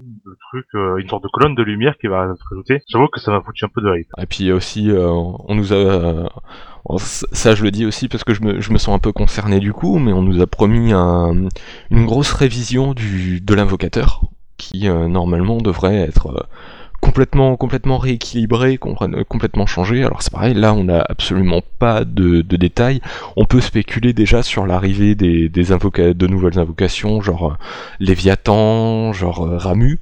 truc, 0.49 0.67
euh, 0.75 0.97
une 0.99 1.09
sorte 1.09 1.25
de 1.25 1.29
colonne 1.29 1.55
de 1.55 1.63
lumière 1.63 1.99
qui 1.99 2.07
va 2.07 2.33
se 2.35 2.43
rajouter. 2.49 2.83
J'avoue 2.89 3.09
que 3.09 3.21
ça 3.21 3.33
m'a 3.33 3.41
foutu 3.43 3.65
un 3.65 3.69
peu 3.69 3.83
de 3.83 3.99
hype. 3.99 4.09
Et 4.17 4.27
puis 4.27 4.53
aussi, 4.53 4.91
euh, 4.91 5.09
on 5.11 5.55
nous 5.55 5.73
a, 5.73 6.29
ça 6.99 7.55
je 7.55 7.63
le 7.65 7.71
dis 7.71 7.85
aussi 7.85 8.09
parce 8.09 8.25
que 8.25 8.33
je 8.33 8.43
me, 8.43 8.61
je 8.61 8.73
me 8.73 8.79
sens 8.79 8.95
un 8.95 8.99
peu 8.99 9.13
concerné 9.13 9.61
du 9.61 9.73
coup, 9.73 9.99
mais 9.99 10.13
on 10.13 10.23
nous 10.23 10.41
a 10.41 10.47
promis 10.47 10.93
un, 10.93 11.49
une 11.91 12.07
grosse 12.07 12.33
révision 12.33 12.95
du, 12.95 13.41
de 13.41 13.55
l'invocateur 13.55 14.21
qui 14.57 14.89
euh, 14.89 15.09
normalement 15.09 15.59
devrait 15.59 15.97
être 15.97 16.47
complètement, 17.03 17.57
complètement 17.57 17.99
rééquilibré, 17.99 18.77
compre- 18.77 19.25
complètement 19.25 19.67
changé. 19.67 20.05
Alors 20.05 20.23
c'est 20.23 20.33
pareil, 20.33 20.55
là 20.55 20.73
on 20.73 20.85
n'a 20.85 21.05
absolument 21.07 21.61
pas 21.79 22.05
de, 22.05 22.41
détails. 22.57 23.03
On 23.37 23.45
peut 23.45 23.61
spéculer 23.61 24.15
déjà 24.15 24.43
sur 24.43 24.67
l'arrivée 24.67 25.15
des, 25.15 25.51
des 25.51 25.73
de 26.15 26.27
nouvelles 26.27 26.59
invocations, 26.59 27.21
genre 27.21 27.53
euh, 27.53 27.57
Léviathan, 27.99 29.13
genre 29.13 29.45
euh, 29.45 29.59
Ramu. 29.59 30.01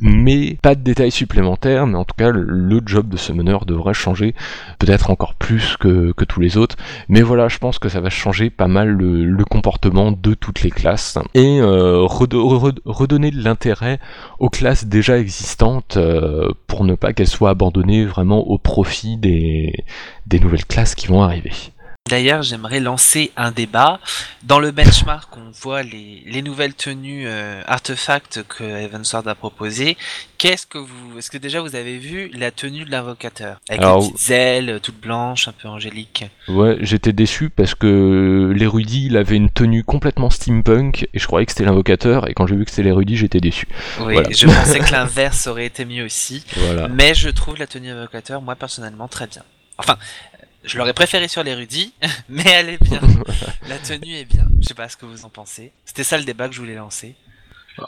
Mais 0.00 0.56
pas 0.62 0.74
de 0.74 0.80
détails 0.82 1.10
supplémentaires, 1.10 1.86
mais 1.86 1.96
en 1.96 2.04
tout 2.04 2.14
cas 2.16 2.30
le- 2.30 2.80
job 2.84 3.08
de 3.08 3.16
ce 3.16 3.32
meneur 3.32 3.64
devrait 3.66 3.94
changer, 3.94 4.34
peut-être 4.78 5.10
encore 5.10 5.34
plus 5.34 5.76
que, 5.76 6.12
tous 6.24 6.40
les 6.40 6.56
autres. 6.56 6.76
Mais 7.08 7.22
voilà, 7.22 7.48
je 7.48 7.58
pense 7.58 7.78
que 7.78 7.88
ça 7.88 8.00
va 8.00 8.10
changer 8.10 8.50
pas 8.50 8.68
mal 8.68 8.88
le, 8.88 9.44
comportement 9.44 10.12
de 10.12 10.34
toutes 10.34 10.62
les 10.62 10.70
classes 10.70 11.18
et 11.34 11.60
euh, 11.60 12.04
redo- 12.06 12.42
re- 12.58 12.78
redonner 12.84 13.30
de 13.30 13.42
l'intérêt 13.42 13.98
aux 14.38 14.48
classes 14.48 14.86
déjà 14.86 15.18
existantes 15.18 15.96
euh, 15.96 16.48
pour 16.66 16.84
ne 16.84 16.94
pas 16.94 17.12
qu'elles 17.12 17.26
soient 17.28 17.50
abandonnées 17.50 18.04
vraiment 18.04 18.38
au 18.38 18.58
profit 18.58 19.16
des 19.16 19.72
nouvelles 20.40 20.64
classes 20.64 20.94
qui 20.94 21.06
vont 21.06 21.22
arriver. 21.22 21.52
D'ailleurs, 22.10 22.42
j'aimerais 22.42 22.80
lancer 22.80 23.30
un 23.36 23.52
débat. 23.52 24.00
Dans 24.42 24.58
le 24.58 24.72
benchmark, 24.72 25.34
on 25.36 25.50
voit 25.52 25.82
les, 25.84 26.22
les 26.26 26.42
nouvelles 26.42 26.74
tenues 26.74 27.24
euh, 27.26 27.62
artefacts 27.66 28.42
que 28.48 28.64
Evansword 28.64 29.28
a 29.28 29.34
proposées. 29.36 29.96
Qu'est-ce 30.36 30.66
que 30.66 30.78
vous, 30.78 31.16
est-ce 31.18 31.30
que 31.30 31.38
déjà 31.38 31.60
vous 31.62 31.76
avez 31.76 31.98
vu 31.98 32.28
la 32.34 32.50
tenue 32.50 32.84
de 32.84 32.90
l'invocateur? 32.90 33.60
Avec 33.68 33.80
Alors, 33.82 34.02
les 34.02 34.10
petites 34.10 34.30
ailes 34.30 34.70
euh, 34.70 34.78
toutes 34.80 35.00
blanches, 35.00 35.46
un 35.46 35.52
peu 35.52 35.68
angéliques 35.68 36.24
Ouais, 36.48 36.76
j'étais 36.80 37.12
déçu 37.12 37.50
parce 37.50 37.76
que 37.76 38.52
l'érudit, 38.54 39.06
il 39.06 39.16
avait 39.16 39.36
une 39.36 39.48
tenue 39.48 39.84
complètement 39.84 40.28
steampunk 40.28 41.08
et 41.14 41.18
je 41.20 41.26
croyais 41.28 41.46
que 41.46 41.52
c'était 41.52 41.64
l'invocateur 41.64 42.28
et 42.28 42.34
quand 42.34 42.48
j'ai 42.48 42.56
vu 42.56 42.64
que 42.64 42.70
c'était 42.70 42.82
l'érudit, 42.82 43.16
j'étais 43.16 43.40
déçu. 43.40 43.68
Oui, 44.00 44.14
Voilà. 44.14 44.28
je 44.32 44.46
pensais 44.48 44.80
que 44.80 44.90
l'inverse 44.90 45.46
aurait 45.46 45.66
été 45.66 45.84
mieux 45.84 46.04
aussi. 46.04 46.44
Voilà. 46.56 46.88
Mais 46.88 47.14
je 47.14 47.28
trouve 47.30 47.56
la 47.58 47.68
tenue 47.68 47.90
invocateur, 47.90 48.42
moi 48.42 48.56
personnellement, 48.56 49.06
très 49.06 49.28
bien. 49.28 49.42
Enfin, 49.78 49.96
je 50.64 50.78
l'aurais 50.78 50.94
préféré 50.94 51.28
sur 51.28 51.42
l'érudit, 51.42 51.94
mais 52.28 52.44
elle 52.46 52.70
est 52.70 52.82
bien. 52.82 53.00
La 53.68 53.78
tenue 53.78 54.14
est 54.14 54.24
bien. 54.24 54.46
Je 54.60 54.68
sais 54.68 54.74
pas 54.74 54.88
ce 54.88 54.96
que 54.96 55.06
vous 55.06 55.24
en 55.24 55.28
pensez. 55.28 55.72
C'était 55.84 56.04
ça 56.04 56.18
le 56.18 56.24
débat 56.24 56.48
que 56.48 56.54
je 56.54 56.60
voulais 56.60 56.74
lancer. 56.74 57.14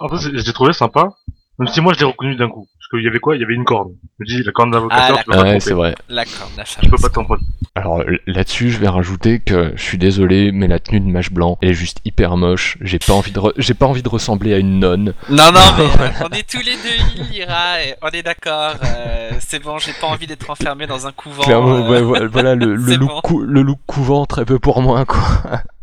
En 0.00 0.08
fait, 0.08 0.30
j'ai 0.32 0.52
trouvé 0.52 0.72
sympa, 0.72 1.10
même 1.58 1.68
si 1.68 1.80
moi 1.80 1.92
je 1.92 1.98
l'ai 2.00 2.04
reconnu 2.06 2.36
d'un 2.36 2.48
coup. 2.48 2.66
Parce 2.90 3.00
qu'il 3.00 3.04
y 3.06 3.08
avait 3.08 3.18
quoi? 3.18 3.34
Il 3.34 3.40
y 3.40 3.44
avait 3.44 3.54
une 3.54 3.64
corne. 3.64 3.92
Je 4.20 4.24
me 4.34 4.38
dis, 4.38 4.42
la 4.44 4.52
corne 4.52 4.70
d'invocateur, 4.70 5.16
Ah, 5.18 5.22
tu 5.22 5.24
peux 5.24 5.30
pas 5.36 5.42
te 5.42 5.48
Ouais, 5.48 5.60
c'est 5.60 5.72
vrai. 5.72 5.94
La 6.10 6.24
corne, 6.26 6.50
la 6.56 6.64
Tu 6.64 6.90
peux 6.90 6.96
pas 6.98 7.08
te 7.08 7.14
tromper. 7.14 7.34
Alors 7.74 8.02
là-dessus, 8.26 8.70
je 8.70 8.78
vais 8.78 8.88
rajouter 8.88 9.40
que 9.40 9.72
je 9.74 9.82
suis 9.82 9.96
désolé, 9.98 10.52
mais 10.52 10.68
la 10.68 10.78
tenue 10.78 11.00
de 11.00 11.06
mage 11.06 11.32
blanc, 11.32 11.56
elle 11.62 11.70
est 11.70 11.74
juste 11.74 12.00
hyper 12.04 12.36
moche. 12.36 12.76
J'ai 12.82 12.98
pas 12.98 13.14
envie 13.14 13.32
de, 13.32 13.40
re- 13.40 13.54
j'ai 13.56 13.72
pas 13.74 13.86
envie 13.86 14.02
de 14.02 14.08
ressembler 14.08 14.52
à 14.52 14.58
une 14.58 14.78
nonne. 14.80 15.14
Non, 15.30 15.50
non, 15.50 15.60
mais 15.78 16.10
on 16.24 16.28
est 16.36 16.48
tous 16.48 16.60
les 16.60 16.72
deux 16.76 17.32
Ira, 17.34 17.82
et 17.82 17.94
on 18.02 18.08
est 18.08 18.22
d'accord. 18.22 18.74
euh, 18.84 19.30
c'est 19.40 19.62
bon, 19.62 19.78
j'ai 19.78 19.92
pas 19.98 20.06
envie 20.06 20.26
d'être 20.26 20.48
enfermé 20.50 20.86
dans 20.86 21.06
un 21.06 21.12
couvent. 21.12 21.42
Clairement, 21.42 21.90
euh, 21.90 22.02
ouais, 22.04 22.26
voilà, 22.26 22.54
le, 22.54 22.74
look 22.96 23.08
bon. 23.08 23.20
cou- 23.22 23.40
le 23.42 23.62
look 23.62 23.78
couvent 23.86 24.26
très 24.26 24.44
peu 24.44 24.58
pour 24.58 24.82
moi, 24.82 25.04
quoi. 25.06 25.20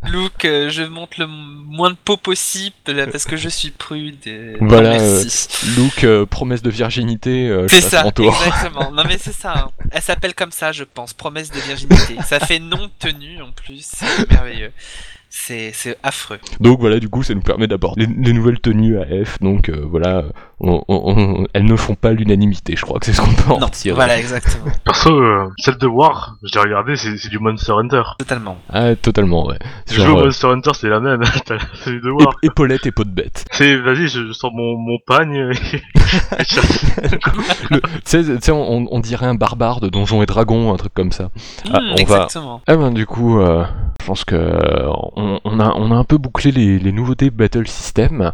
Look, 0.09 0.45
euh, 0.45 0.69
je 0.69 0.81
monte 0.83 1.17
le 1.19 1.27
moins 1.27 1.91
de 1.91 1.95
peau 1.95 2.17
possible 2.17 2.75
euh, 2.89 3.05
parce 3.11 3.25
que 3.25 3.37
je 3.37 3.49
suis 3.49 3.69
prude. 3.69 4.15
euh, 4.27 4.57
non, 4.59 4.67
Voilà, 4.67 4.91
merci. 4.97 5.47
Look 5.77 6.03
euh, 6.03 6.25
promesse 6.25 6.61
de 6.63 6.71
virginité, 6.71 7.47
euh, 7.49 7.67
C'est 7.67 7.81
ça, 7.81 8.03
exactement. 8.07 8.91
Non 8.91 9.03
mais 9.07 9.17
c'est 9.19 9.31
ça. 9.33 9.53
hein. 9.55 9.69
Elle 9.91 10.01
s'appelle 10.01 10.33
comme 10.33 10.51
ça, 10.51 10.71
je 10.71 10.83
pense. 10.83 11.13
Promesse 11.13 11.51
de 11.51 11.59
virginité. 11.59 12.15
Ça 12.27 12.39
fait 12.39 12.59
non 12.59 12.89
tenue 12.99 13.41
en 13.41 13.51
plus. 13.51 13.85
C'est 13.95 14.29
merveilleux. 14.31 14.71
C'est 15.29 15.71
c'est 15.73 15.97
affreux. 16.03 16.39
Donc 16.59 16.79
voilà, 16.81 16.99
du 16.99 17.07
coup, 17.07 17.23
ça 17.23 17.33
nous 17.33 17.41
permet 17.41 17.67
d'aborder 17.67 18.05
les, 18.05 18.13
les 18.25 18.33
nouvelles 18.33 18.59
tenues 18.59 18.99
AF. 18.99 19.39
Donc 19.39 19.69
euh, 19.69 19.85
voilà, 19.89 20.25
on- 20.63 20.83
on- 20.87 21.13
on- 21.17 21.47
elles 21.53 21.65
ne 21.65 21.75
font 21.75 21.95
pas 21.95 22.11
l'unanimité. 22.11 22.75
Je 22.75 22.83
crois 22.85 22.99
que 22.99 23.05
c'est 23.05 23.13
ce 23.13 23.21
qu'on 23.21 23.33
peut 23.33 23.51
en 23.53 23.59
Non, 23.59 23.65
retirer. 23.67 23.95
voilà, 23.95 24.17
exactement. 24.19 24.65
Perso, 24.85 25.09
euh, 25.19 25.49
celle 25.57 25.77
de 25.77 25.87
War, 25.87 26.35
je 26.43 26.53
l'ai 26.53 26.61
regardé, 26.61 26.95
c'est 26.95 27.17
c'est 27.17 27.29
du 27.29 27.39
Monster 27.39 27.73
Hunter. 27.73 28.03
Totalement. 28.19 28.57
Ah, 28.71 28.95
totalement, 28.95 29.47
ouais. 29.47 29.57
Si 29.85 29.95
je 29.95 30.01
joue 30.01 30.13
au 30.15 30.19
euh, 30.19 30.25
Monster 30.25 30.47
Hunter, 30.47 30.71
c'est 30.75 30.89
la 30.89 30.99
même. 30.99 31.21
Celui 31.83 32.01
de 32.01 32.09
War. 32.09 32.27
ép- 32.43 32.47
épaulette 32.51 32.85
et 32.85 32.91
peau 32.91 33.03
de 33.03 33.09
bête. 33.09 33.45
C'est, 33.51 33.75
vas-y, 33.77 34.07
je, 34.07 34.27
je 34.27 34.31
sors 34.33 34.51
mon, 34.53 34.77
mon 34.77 34.97
pagne. 35.05 35.51
Le- 37.69 37.79
Tu 37.81 37.89
sais, 38.05 38.23
tu 38.23 38.37
sais, 38.41 38.51
on, 38.51 38.87
on 38.91 38.99
dirait 38.99 39.25
un 39.25 39.35
barbare 39.35 39.79
de 39.79 39.89
Donjons 39.89 40.21
et 40.21 40.25
Dragons, 40.25 40.73
un 40.73 40.77
truc 40.77 40.93
comme 40.93 41.11
ça. 41.11 41.29
Ah, 41.71 41.79
Hmm, 41.79 41.91
on 41.91 41.95
va- 41.95 42.01
exactement. 42.01 42.61
Ah 42.67 42.75
ben 42.75 42.91
du 42.91 43.05
coup, 43.05 43.39
euh, 43.39 43.65
je 44.01 44.05
pense 44.05 44.23
que 44.25 44.35
euh, 44.35 44.87
on, 45.15 45.39
on 45.43 45.59
a, 45.59 45.73
on 45.75 45.91
a 45.91 45.95
un 45.95 46.03
peu 46.03 46.17
bouclé 46.17 46.51
les, 46.51 46.79
les 46.79 46.91
nouveautés 46.91 47.29
Battle 47.29 47.67
System. 47.67 48.31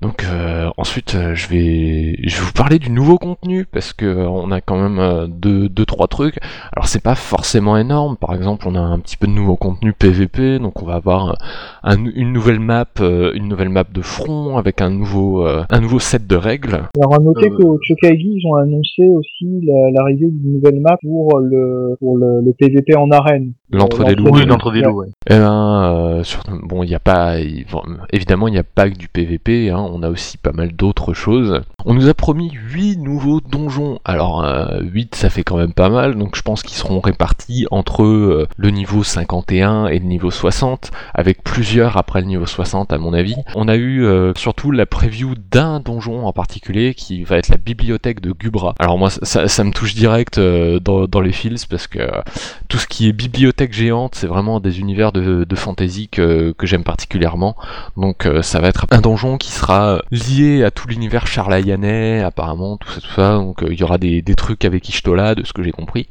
Donc 0.00 0.22
euh, 0.24 0.68
ensuite, 0.76 1.16
euh, 1.16 1.34
je 1.34 1.48
vais 1.48 2.16
je 2.22 2.36
vais 2.38 2.42
vous 2.44 2.52
parler 2.52 2.78
du 2.78 2.88
nouveau 2.90 3.18
contenu 3.18 3.64
parce 3.64 3.92
que 3.92 4.06
euh, 4.06 4.28
on 4.28 4.52
a 4.52 4.60
quand 4.60 4.80
même 4.80 5.00
euh, 5.00 5.26
deux 5.26 5.68
deux 5.68 5.84
trois 5.84 6.06
trucs. 6.06 6.38
Alors 6.72 6.86
c'est 6.86 7.02
pas 7.02 7.16
forcément 7.16 7.76
énorme. 7.76 8.16
Par 8.16 8.32
exemple, 8.32 8.66
on 8.68 8.76
a 8.76 8.80
un 8.80 9.00
petit 9.00 9.16
peu 9.16 9.26
de 9.26 9.32
nouveau 9.32 9.56
contenu 9.56 9.92
PVP, 9.92 10.60
donc 10.60 10.80
on 10.82 10.86
va 10.86 10.94
avoir 10.94 11.36
un- 11.82 12.04
une 12.14 12.32
nouvelle 12.32 12.60
map, 12.60 12.86
euh, 13.00 13.32
une 13.34 13.48
nouvelle 13.48 13.70
map 13.70 13.82
de 13.92 14.00
front 14.00 14.56
avec 14.56 14.80
un 14.80 14.90
nouveau 14.90 15.44
euh, 15.44 15.64
un 15.68 15.80
nouveau 15.80 15.98
set 15.98 16.28
de 16.28 16.36
règles. 16.36 16.84
Alors 16.96 17.14
à 17.14 17.18
noter 17.18 17.50
Euh, 17.50 17.56
qu'au 17.56 17.78
Chokaigi, 17.82 18.34
ils 18.36 18.46
ont 18.46 18.54
annoncé 18.54 19.02
aussi 19.08 19.60
la- 19.66 19.90
l'arrivée 19.90 20.28
d'une 20.30 20.52
nouvelle 20.54 20.80
map 20.80 20.96
pour 21.02 21.38
le 21.40 21.96
pour 21.98 22.16
le, 22.18 22.40
le 22.40 22.52
PVP 22.52 22.94
en 22.96 23.10
arène. 23.10 23.52
L'entre 23.72 24.04
des 24.04 24.14
loups. 24.14 24.30
Oui, 24.32 24.46
l'entre 24.46 24.70
des 24.72 24.80
loups, 24.82 25.00
ouais. 25.00 25.08
Eh 25.28 25.34
ben, 25.34 25.82
euh, 25.94 26.22
sur- 26.22 26.42
bon, 26.62 26.84
il 26.84 26.90
y 26.90 26.94
a 26.94 27.00
pas, 27.00 27.34
bon, 27.72 27.82
évidemment, 28.12 28.46
il 28.48 28.52
n'y 28.52 28.58
a 28.58 28.62
pas 28.62 28.88
que 28.88 28.96
du 28.96 29.08
PVP. 29.08 29.70
Hein, 29.70 29.87
on 29.90 30.02
a 30.02 30.08
aussi 30.08 30.36
pas 30.38 30.52
mal 30.52 30.72
d'autres 30.72 31.14
choses. 31.14 31.62
On 31.84 31.94
nous 31.94 32.08
a 32.08 32.14
promis 32.14 32.50
8 32.50 32.98
nouveaux 32.98 33.40
donjons. 33.40 33.98
Alors, 34.04 34.44
euh, 34.44 34.80
8, 34.82 35.14
ça 35.14 35.30
fait 35.30 35.42
quand 35.42 35.56
même 35.56 35.72
pas 35.72 35.88
mal. 35.88 36.16
Donc, 36.16 36.36
je 36.36 36.42
pense 36.42 36.62
qu'ils 36.62 36.76
seront 36.76 37.00
répartis 37.00 37.66
entre 37.70 38.04
euh, 38.04 38.46
le 38.56 38.70
niveau 38.70 39.02
51 39.02 39.86
et 39.86 39.98
le 39.98 40.04
niveau 40.04 40.30
60, 40.30 40.90
avec 41.14 41.42
plusieurs 41.42 41.96
après 41.96 42.20
le 42.20 42.26
niveau 42.26 42.46
60, 42.46 42.92
à 42.92 42.98
mon 42.98 43.12
avis. 43.12 43.36
On 43.54 43.68
a 43.68 43.76
eu 43.76 44.04
euh, 44.04 44.32
surtout 44.36 44.70
la 44.70 44.86
preview 44.86 45.34
d'un 45.50 45.80
donjon 45.80 46.26
en 46.26 46.32
particulier 46.32 46.94
qui 46.94 47.24
va 47.24 47.36
être 47.38 47.48
la 47.48 47.56
bibliothèque 47.56 48.20
de 48.20 48.32
Gubra. 48.32 48.74
Alors 48.78 48.98
moi, 48.98 49.10
ça, 49.10 49.64
me 49.64 49.72
touche 49.72 49.94
direct 49.94 50.38
euh, 50.38 50.78
dans, 50.80 51.20
les 51.20 51.32
fils 51.32 51.66
parce 51.66 51.86
que 51.86 51.98
euh, 51.98 52.22
tout 52.68 52.78
ce 52.78 52.86
qui 52.86 53.08
est 53.08 53.12
bibliothèque 53.12 53.72
géante, 53.72 54.14
c'est 54.14 54.26
vraiment 54.26 54.60
des 54.60 54.80
univers 54.80 55.12
de, 55.12 55.46
fantasy 55.54 56.08
que, 56.08 56.54
j'aime 56.62 56.84
particulièrement. 56.84 57.56
Donc 57.96 58.26
euh, 58.26 58.42
ça 58.42 58.60
va 58.60 58.68
être 58.68 58.86
un 58.90 59.00
donjon 59.00 59.36
qui 59.36 59.50
sera 59.50 59.77
lié 60.10 60.64
à 60.64 60.70
tout 60.70 60.88
l'univers 60.88 61.26
charlayanais, 61.26 62.22
apparemment, 62.22 62.76
tout 62.76 62.90
ça, 62.90 63.00
tout 63.00 63.12
ça. 63.14 63.34
Donc 63.34 63.62
euh, 63.62 63.68
il 63.70 63.78
y 63.78 63.82
aura 63.82 63.98
des, 63.98 64.22
des 64.22 64.34
trucs 64.34 64.64
avec 64.64 64.88
Ishtola, 64.88 65.34
de 65.34 65.44
ce 65.44 65.52
que 65.52 65.62
j'ai 65.62 65.72
compris. 65.72 66.08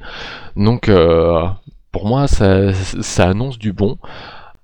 Donc 0.55 0.89
euh, 0.89 1.45
pour 1.91 2.07
moi, 2.07 2.28
ça, 2.28 2.74
ça 2.74 3.30
annonce 3.30 3.57
du 3.57 3.74
bon. 3.74 3.97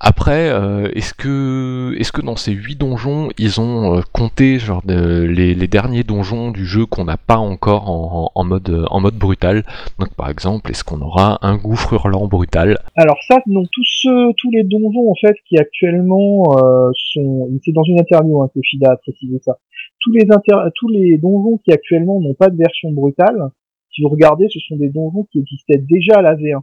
Après, 0.06 0.50
euh, 0.50 0.90
est-ce 0.96 1.14
que, 1.14 1.96
est-ce 1.98 2.12
que 2.12 2.20
dans 2.22 2.36
ces 2.36 2.52
huit 2.52 2.76
donjons, 2.78 3.30
ils 3.38 3.62
ont 3.62 3.96
euh, 3.98 4.02
compté 4.12 4.60
genre 4.60 4.82
de- 4.86 5.24
les, 5.24 5.56
les 5.56 5.68
derniers 5.70 6.04
donjons 6.04 6.52
du 6.52 6.66
jeu 6.66 6.86
qu'on 6.86 7.06
n'a 7.06 7.16
pas 7.16 7.38
encore 7.38 7.90
en, 7.90 8.30
en 8.36 8.44
mode 8.44 8.86
en 8.92 9.00
mode 9.00 9.16
brutal? 9.16 9.64
Donc 10.00 10.14
par 10.16 10.30
exemple, 10.30 10.70
est-ce 10.72 10.84
qu'on 10.84 11.00
aura 11.00 11.40
un 11.42 11.56
gouffre 11.56 11.94
hurlant 11.94 12.28
brutal? 12.28 12.80
Alors 12.98 13.16
ça, 13.30 13.38
donc 13.48 13.68
tous 13.72 13.86
ceux, 14.02 14.34
tous 14.38 14.52
les 14.52 14.64
donjons 14.64 15.10
en 15.10 15.16
fait 15.22 15.36
qui 15.48 15.58
actuellement 15.58 16.58
euh, 16.58 16.92
sont, 17.14 17.50
c'est 17.64 17.72
dans 17.72 17.84
une 17.84 17.98
interview 18.00 18.42
hein, 18.44 18.50
que 18.54 18.60
Shida 18.62 18.92
a 18.92 18.98
précisé 18.98 19.40
ça. 19.46 19.58
Tous 20.02 20.12
les 20.12 20.28
inter- 20.30 20.70
tous 20.76 20.90
les 20.90 21.18
donjons 21.18 21.60
qui 21.64 21.72
actuellement 21.72 22.20
n'ont 22.20 22.34
pas 22.34 22.50
de 22.50 22.58
version 22.58 22.92
brutale, 22.92 23.52
si 23.90 24.02
vous 24.02 24.10
regardez, 24.10 24.48
ce 24.50 24.60
sont 24.68 24.76
des 24.76 24.90
donjons 24.90 25.26
qui 25.32 25.40
existaient 25.40 25.78
déjà 25.78 26.16
à 26.18 26.22
la 26.22 26.36
V1. 26.36 26.60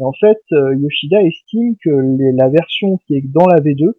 En 0.00 0.12
fait, 0.12 0.38
euh, 0.52 0.74
Yoshida 0.76 1.22
estime 1.22 1.76
que 1.82 1.90
les- 1.90 2.32
la 2.32 2.48
version 2.48 2.98
qui 3.06 3.16
est 3.16 3.22
dans 3.32 3.46
la 3.46 3.60
V2, 3.60 3.96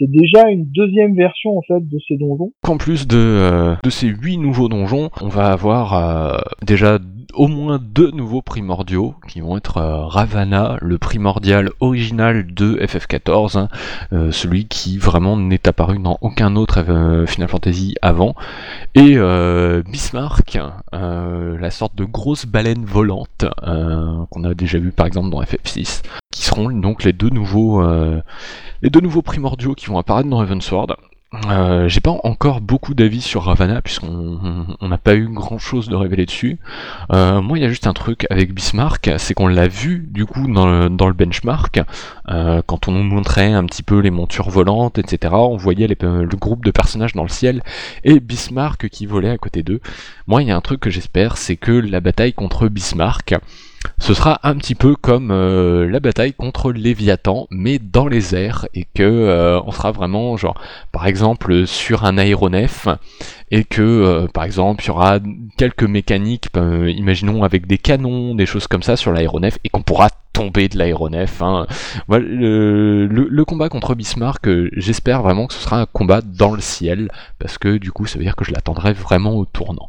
c'est 0.00 0.10
déjà 0.10 0.48
une 0.48 0.64
deuxième 0.64 1.14
version 1.14 1.58
en 1.58 1.62
fait 1.62 1.86
de 1.86 1.98
ces 2.08 2.16
donjons. 2.16 2.52
Qu'en 2.62 2.78
plus 2.78 3.06
de, 3.06 3.16
euh, 3.18 3.76
ces 3.88 4.08
huit 4.08 4.38
nouveaux 4.38 4.68
donjons, 4.68 5.10
on 5.20 5.28
va 5.28 5.52
avoir 5.52 5.94
euh, 5.94 6.38
déjà 6.66 6.98
au 7.34 7.46
moins 7.46 7.78
deux 7.80 8.10
nouveaux 8.10 8.42
primordiaux 8.42 9.14
qui 9.28 9.40
vont 9.40 9.56
être 9.56 9.76
euh, 9.76 10.06
Ravana, 10.06 10.78
le 10.80 10.98
primordial 10.98 11.70
original 11.80 12.46
de 12.52 12.76
FF14, 12.76 13.58
hein, 13.58 13.68
celui 14.32 14.66
qui 14.66 14.98
vraiment 14.98 15.36
n'est 15.36 15.68
apparu 15.68 15.98
dans 15.98 16.18
aucun 16.22 16.56
autre 16.56 16.82
Final 17.26 17.48
Fantasy 17.48 17.94
avant, 18.02 18.34
et 18.94 19.16
Bismarck, 19.90 20.58
euh, 20.92 21.58
la 21.58 21.70
sorte 21.70 21.94
de 21.94 22.04
grosse 22.04 22.46
baleine 22.46 22.84
volante 22.84 23.44
qu'on 24.30 24.44
a 24.44 24.54
déjà 24.54 24.78
vu 24.78 24.90
par 24.90 25.06
exemple 25.06 25.30
dans 25.30 25.42
FF6, 25.42 26.02
qui 26.32 26.42
seront 26.42 26.70
donc 26.70 27.02
les 27.04 27.12
deux 27.12 27.28
nouveaux 27.30 27.82
euh, 27.82 28.20
les 28.82 28.90
deux 28.90 29.00
nouveaux 29.00 29.22
primordiaux 29.22 29.74
qui 29.74 29.86
vont 29.86 29.98
apparaître 29.98 30.28
dans 30.28 30.42
Heavensward. 30.42 30.94
Euh, 31.48 31.88
J'ai 31.88 32.00
pas 32.00 32.10
encore 32.24 32.60
beaucoup 32.60 32.92
d'avis 32.94 33.20
sur 33.20 33.44
Ravana 33.44 33.82
puisqu'on 33.82 34.38
on- 34.42 34.66
on 34.80 34.88
n'a 34.88 34.98
pas 34.98 35.14
eu 35.14 35.28
grand 35.28 35.58
chose 35.58 35.88
de 35.88 35.94
révélé 35.96 36.26
dessus. 36.26 36.58
Euh, 37.12 37.40
moi, 37.40 37.56
il 37.58 37.62
y 37.62 37.64
a 37.64 37.68
juste 37.68 37.86
un 37.86 37.92
truc 37.92 38.26
avec 38.30 38.52
Bismarck, 38.52 39.10
c'est 39.18 39.34
qu'on 39.34 39.46
l'a 39.46 39.68
vu 39.68 40.08
du 40.10 40.24
coup 40.26 40.46
dans 40.52 40.66
le, 40.66 41.12
benchmark 41.12 41.80
euh, 42.28 42.62
quand 42.66 42.88
on 42.88 42.92
nous 42.92 43.04
montrait 43.04 43.52
un 43.52 43.64
petit 43.64 43.84
peu 43.84 43.98
les 44.00 44.10
montures 44.10 44.50
volantes, 44.50 44.98
etc. 44.98 45.34
On 45.34 45.56
voyait 45.56 45.86
le 45.88 46.36
groupe 46.36 46.64
de 46.64 46.70
personnages 46.72 47.14
dans 47.14 47.22
le 47.24 47.28
ciel 47.28 47.62
et 48.04 48.18
Bismarck 48.20 48.88
qui 48.88 49.06
volait 49.06 49.30
à 49.30 49.38
côté 49.38 49.62
d'eux. 49.64 49.80
Moi, 50.28 50.42
il 50.42 50.48
y 50.48 50.52
a 50.52 50.56
un 50.56 50.60
truc 50.60 50.80
que 50.80 50.90
j'espère, 50.90 51.36
c'est 51.36 51.56
que 51.56 51.72
la 51.72 52.00
bataille 52.00 52.32
contre 52.34 52.68
Bismarck 52.68 53.34
ce 53.98 54.14
sera 54.14 54.40
un 54.42 54.56
petit 54.56 54.74
peu 54.74 54.96
comme 54.96 55.30
euh, 55.30 55.88
la 55.88 56.00
bataille 56.00 56.32
contre 56.32 56.72
Léviathan, 56.72 57.46
mais 57.50 57.78
dans 57.78 58.08
les 58.08 58.34
airs, 58.34 58.66
et 58.74 58.84
que 58.94 59.02
euh, 59.02 59.60
on 59.64 59.72
sera 59.72 59.92
vraiment 59.92 60.36
genre, 60.36 60.60
par 60.92 61.06
exemple, 61.06 61.66
sur 61.66 62.04
un 62.04 62.18
aéronef, 62.18 62.88
et 63.50 63.64
que, 63.64 63.82
euh, 63.82 64.26
par 64.26 64.44
exemple, 64.44 64.84
il 64.84 64.88
y 64.88 64.90
aura 64.90 65.18
quelques 65.56 65.84
mécaniques, 65.84 66.48
euh, 66.56 66.90
imaginons 66.90 67.42
avec 67.42 67.66
des 67.66 67.78
canons, 67.78 68.34
des 68.34 68.46
choses 68.46 68.66
comme 68.66 68.82
ça 68.82 68.96
sur 68.96 69.12
l'aéronef, 69.12 69.58
et 69.64 69.68
qu'on 69.68 69.82
pourra 69.82 70.08
tomber 70.32 70.68
de 70.68 70.78
l'aéronef. 70.78 71.42
Hein. 71.42 71.66
Le, 72.08 73.44
combat 73.44 73.68
contre 73.68 73.94
Bismarck, 73.94 74.48
j'espère 74.76 75.22
vraiment 75.22 75.46
que 75.46 75.54
ce 75.54 75.60
sera 75.60 75.80
un 75.80 75.86
combat 75.86 76.20
dans 76.20 76.54
le 76.54 76.60
ciel, 76.60 77.10
parce 77.38 77.58
que 77.58 77.76
du 77.78 77.92
coup, 77.92 78.06
ça 78.06 78.18
veut 78.18 78.24
dire 78.24 78.36
que 78.36 78.44
je 78.44 78.52
l'attendrai 78.52 78.92
vraiment 78.92 79.34
au 79.34 79.44
tournant. 79.44 79.88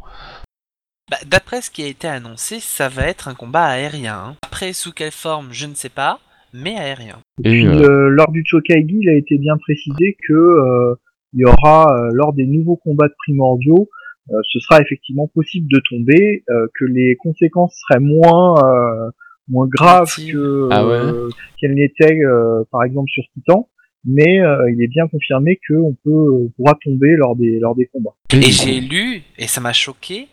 Bah, 1.12 1.18
D'après 1.28 1.62
ce 1.62 1.70
qui 1.70 1.84
a 1.84 1.88
été 1.88 2.08
annoncé, 2.08 2.62
ça 2.62 2.88
va 2.88 3.06
être 3.06 3.28
un 3.28 3.34
combat 3.34 3.66
aérien. 3.66 4.16
hein. 4.16 4.36
Après, 4.44 4.72
sous 4.72 4.94
quelle 4.94 5.12
forme, 5.12 5.50
je 5.52 5.66
ne 5.68 5.74
sais 5.76 5.90
pas, 5.90 6.20
mais 6.54 6.78
aérien. 6.78 7.18
Et 7.44 7.50
Puis, 7.50 7.68
euh, 7.68 7.82
euh, 7.82 8.10
lors 8.10 8.32
du 8.32 8.44
Chokaigi, 8.46 8.98
il 9.02 9.10
a 9.10 9.14
été 9.16 9.38
bien 9.38 9.58
précisé 9.58 10.16
que 10.26 10.34
euh, 10.34 10.96
il 11.34 11.42
y 11.42 11.46
aura 11.46 11.94
euh, 11.94 12.10
lors 12.14 12.32
des 12.32 12.46
nouveaux 12.46 12.78
combats 12.78 13.10
de 13.10 13.14
primordiaux, 13.26 13.90
euh, 14.32 14.36
ce 14.54 14.60
sera 14.60 14.80
effectivement 14.80 15.28
possible 15.28 15.68
de 15.70 15.82
tomber, 15.90 16.44
euh, 16.50 16.68
que 16.80 16.86
les 16.86 17.18
conséquences 17.18 17.76
seraient 17.88 18.00
moins 18.00 18.56
euh, 18.64 19.10
moins 19.50 19.68
graves 19.68 20.16
que 20.16 20.70
Ah 20.72 20.86
ouais 20.88 20.94
euh, 20.94 21.30
qu'elles 21.60 21.74
n'étaient 21.74 22.22
euh, 22.24 22.64
par 22.72 22.84
exemple 22.84 23.10
sur 23.10 23.24
Titan, 23.34 23.68
mais 24.06 24.40
euh, 24.40 24.72
il 24.72 24.82
est 24.82 24.88
bien 24.88 25.08
confirmé 25.10 25.60
qu'on 25.68 25.96
peut 26.06 26.48
pourra 26.56 26.78
tomber 26.84 27.16
lors 27.18 27.36
des 27.36 27.60
lors 27.60 27.76
des 27.76 27.88
combats. 27.88 28.16
Et 28.34 28.42
j'ai 28.44 28.80
lu, 28.80 29.24
et 29.38 29.48
ça 29.48 29.60
m'a 29.60 29.74
choqué, 29.74 30.28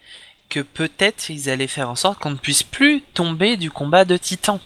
que 0.49 0.61
peut-être 0.61 1.31
ils 1.31 1.51
allaient 1.51 1.67
faire 1.67 1.91
en 1.91 1.95
sorte 1.95 2.19
qu'on 2.19 2.31
ne 2.31 2.37
puisse 2.37 2.63
plus 2.63 3.03
tomber 3.15 3.57
du 3.57 3.71
combat 3.71 4.05
de 4.05 4.17
Titan. 4.17 4.61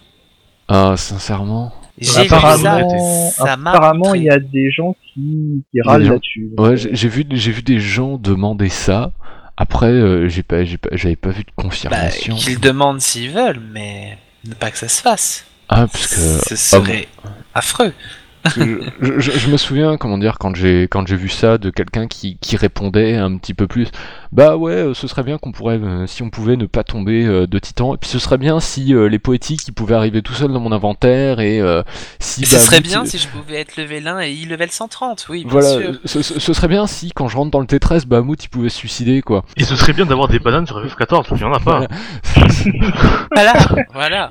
Ah, 0.68 0.94
sincèrement. 0.96 1.72
J'ai 1.98 2.20
apparemment, 2.22 3.30
ça 3.30 3.56
m'a 3.56 3.70
apparemment, 3.72 4.14
il 4.14 4.22
y 4.24 4.30
a 4.30 4.38
des 4.38 4.70
gens 4.70 4.96
qui, 5.12 5.62
qui 5.70 5.80
râlent 5.82 6.04
gens- 6.04 6.12
là-dessus. 6.14 6.50
Ouais, 6.58 6.76
j'ai 6.76 7.08
vu, 7.08 7.24
j'ai 7.30 7.52
vu 7.52 7.62
des 7.62 7.78
gens 7.78 8.16
demander 8.16 8.68
ça. 8.70 9.12
Après, 9.56 9.88
euh, 9.88 10.28
j'ai 10.28 10.42
pas, 10.42 10.64
j'ai 10.64 10.78
pas, 10.78 10.88
j'avais 10.92 11.16
pas 11.16 11.28
vu 11.28 11.42
de 11.44 11.50
Bah, 11.56 11.62
confirmation. 11.64 12.34
qu'ils 12.36 12.58
demandent 12.58 13.00
s'ils 13.00 13.30
veulent, 13.30 13.60
mais 13.72 14.16
ne 14.48 14.54
pas 14.54 14.70
que 14.70 14.78
ça 14.78 14.88
se 14.88 15.02
fasse. 15.02 15.44
ah, 15.68 15.86
parce 15.86 16.06
que 16.06 16.16
Ce 16.48 16.56
serait 16.56 17.06
affreux. 17.54 17.92
Parce 17.92 17.92
que 17.92 17.92
je, 18.56 19.20
je- 19.20 19.30
je 19.32 19.48
me 19.50 19.56
souviens, 19.56 19.96
comment 19.96 20.18
dire, 20.18 20.38
quand 20.38 20.54
j'ai 20.54 20.82
quand 20.84 21.06
j'ai 21.06 21.16
vu 21.16 21.28
ça 21.28 21.58
de 21.58 21.70
quelqu'un 21.70 22.06
qui, 22.08 22.38
qui 22.40 22.56
répondait 22.56 23.16
un 23.16 23.36
petit 23.36 23.54
peu 23.54 23.66
plus, 23.66 23.88
bah 24.32 24.56
ouais, 24.56 24.72
euh, 24.72 24.94
ce 24.94 25.06
serait 25.06 25.22
bien 25.22 25.38
qu'on 25.38 25.52
pourrait, 25.52 25.78
euh, 25.82 26.06
si 26.06 26.22
on 26.22 26.30
pouvait 26.30 26.56
ne 26.56 26.66
pas 26.66 26.84
tomber 26.84 27.24
euh, 27.24 27.46
de 27.46 27.58
titan, 27.58 27.94
et 27.94 27.98
puis 27.98 28.08
ce 28.10 28.18
serait 28.18 28.38
bien 28.38 28.60
si 28.60 28.94
euh, 28.94 29.08
les 29.08 29.18
poétiques 29.18 29.66
ils 29.68 29.72
pouvaient 29.72 29.94
arriver 29.94 30.22
tout 30.22 30.32
seuls 30.34 30.52
dans 30.52 30.60
mon 30.60 30.72
inventaire 30.72 31.40
et 31.40 31.60
euh, 31.60 31.82
si. 32.18 32.42
Et 32.42 32.46
ce 32.46 32.56
bah, 32.56 32.60
serait 32.62 32.80
bien 32.80 33.04
si- 33.04 33.18
je 33.18 33.28
pouvais 33.28 33.60
être 33.60 33.76
level 33.76 34.06
1 34.08 34.20
et 34.22 34.32
il 34.32 34.48
level 34.48 34.70
130, 34.70 35.26
oui, 35.30 35.44
bien 35.44 35.52
Voilà, 35.52 35.68
sûr. 35.68 35.94
ce, 36.04 36.22
ce- 36.22 36.40
ce 36.40 36.52
serait 36.52 36.68
bien 36.68 36.86
si 36.86 37.10
quand 37.12 37.28
je 37.28 37.36
rentre 37.36 37.50
dans 37.50 37.60
le 37.60 37.66
T13, 37.66 38.06
Bahamut 38.06 38.42
il 38.42 38.48
pouvait 38.48 38.68
se 38.70 38.76
suicider 38.78 39.22
quoi. 39.22 39.44
Et 39.56 39.64
ce 39.64 39.76
serait 39.76 39.92
bien 39.92 40.06
d'avoir 40.06 40.28
des 40.28 40.38
bananes 40.38 40.66
sur 40.66 40.84
FF14, 40.84 41.06
parce 41.08 41.28
qu'il 41.28 41.38
y 41.38 41.44
en 41.44 41.52
a 41.52 41.60
pas. 41.60 41.86
Voilà. 41.86 41.88
Voilà, 43.34 43.52
voilà. 43.92 44.30